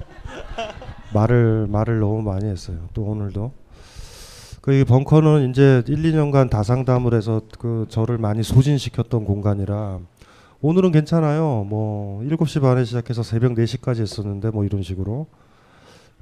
말을 1.13 1.67
말을 1.67 1.99
너무 1.99 2.21
많이 2.21 2.45
했어요. 2.45 2.77
또 2.93 3.03
오늘도 3.03 3.51
그이 4.61 4.83
벙커는 4.83 5.49
이제 5.49 5.83
1, 5.87 5.95
2년간 6.03 6.49
다상담을 6.49 7.13
해서 7.13 7.41
그 7.57 7.85
저를 7.89 8.17
많이 8.17 8.43
소진시켰던 8.43 9.25
공간이라 9.25 9.99
오늘은 10.61 10.91
괜찮아요. 10.91 11.65
뭐 11.67 12.21
7시 12.23 12.61
반에 12.61 12.83
시작해서 12.83 13.23
새벽 13.23 13.53
4시까지 13.53 14.01
했었는데 14.01 14.49
뭐 14.49 14.65
이런 14.65 14.81
식으로. 14.81 15.27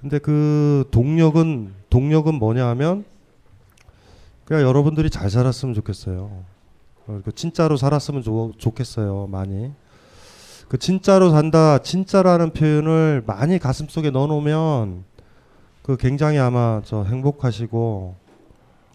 근데 0.02 0.20
그 0.20 0.88
동력은 0.92 1.74
동력은 1.90 2.36
뭐냐 2.36 2.68
하면 2.68 3.06
그냥 4.44 4.62
여러분들이 4.62 5.10
잘 5.10 5.30
살았으면 5.30 5.74
좋겠어요. 5.74 6.44
어, 7.08 7.22
그 7.24 7.32
진짜로 7.32 7.78
살았으면 7.78 8.22
좋, 8.22 8.54
좋겠어요. 8.58 9.28
많이. 9.28 9.72
그 10.68 10.78
진짜로 10.78 11.30
산다, 11.30 11.78
진짜라는 11.78 12.52
표현을 12.52 13.24
많이 13.26 13.60
가슴 13.60 13.88
속에 13.88 14.10
넣어놓으면 14.10 15.04
그 15.84 15.98
굉장히 15.98 16.40
아마 16.40 16.82
저 16.84 17.04
행복하시고 17.04 18.16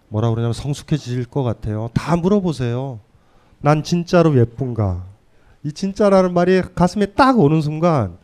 뭐라 0.09 0.31
그러냐면 0.31 0.53
성숙해질 0.53 1.27
것 1.27 1.45
같아요. 1.45 1.89
다 1.95 2.17
물어보세요. 2.17 2.99
난 3.61 3.85
진짜로 3.85 4.37
예쁜가? 4.37 5.05
이 5.63 5.73
진짜라는 5.73 6.35
말이 6.35 6.63
가슴에 6.75 7.07
딱 7.07 7.39
오는 7.39 7.61
순간 7.61 8.17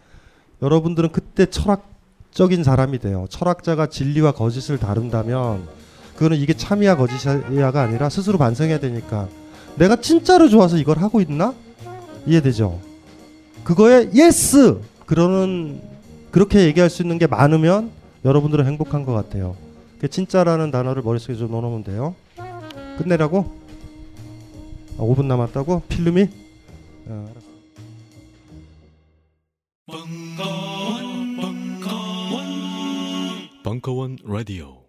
여러분들은 0.62 1.12
그때 1.12 1.46
철학적인 1.46 2.64
사람이 2.64 2.98
돼요. 2.98 3.26
철학자가 3.30 3.86
진리와 3.86 4.32
거짓을 4.32 4.78
다룬다면 4.78 5.68
그거는 6.14 6.38
이게 6.38 6.54
참이야 6.54 6.96
거짓이야가 6.96 7.82
아니라 7.82 8.08
스스로 8.08 8.38
반성해야 8.38 8.80
되니까 8.80 9.28
내가 9.76 9.96
진짜로 9.96 10.48
좋아서 10.48 10.78
이걸 10.78 10.98
하고 10.98 11.20
있나? 11.20 11.54
이해되죠? 12.26 12.80
그거에 13.66 14.10
yes 14.14 14.80
그러는 15.06 15.82
그렇게 16.30 16.66
얘기할 16.66 16.88
수 16.88 17.02
있는 17.02 17.18
게 17.18 17.26
많으면 17.26 17.90
여러분들은 18.24 18.64
행복한 18.64 19.04
것 19.04 19.12
같아요. 19.12 19.56
그 20.00 20.08
진짜라는 20.08 20.70
단어를 20.70 21.02
머릿속에 21.02 21.34
좀 21.34 21.50
넣어놓으면 21.50 21.82
돼요. 21.82 22.14
끝내라고? 22.96 23.58
아, 24.98 25.02
5분 25.02 25.24
남았다고? 25.24 25.82
필름이? 25.88 26.28
아, 27.08 27.26
벙커원, 29.86 31.36
벙커원, 31.36 32.44
벙커원 33.64 34.18
라디오. 34.24 34.85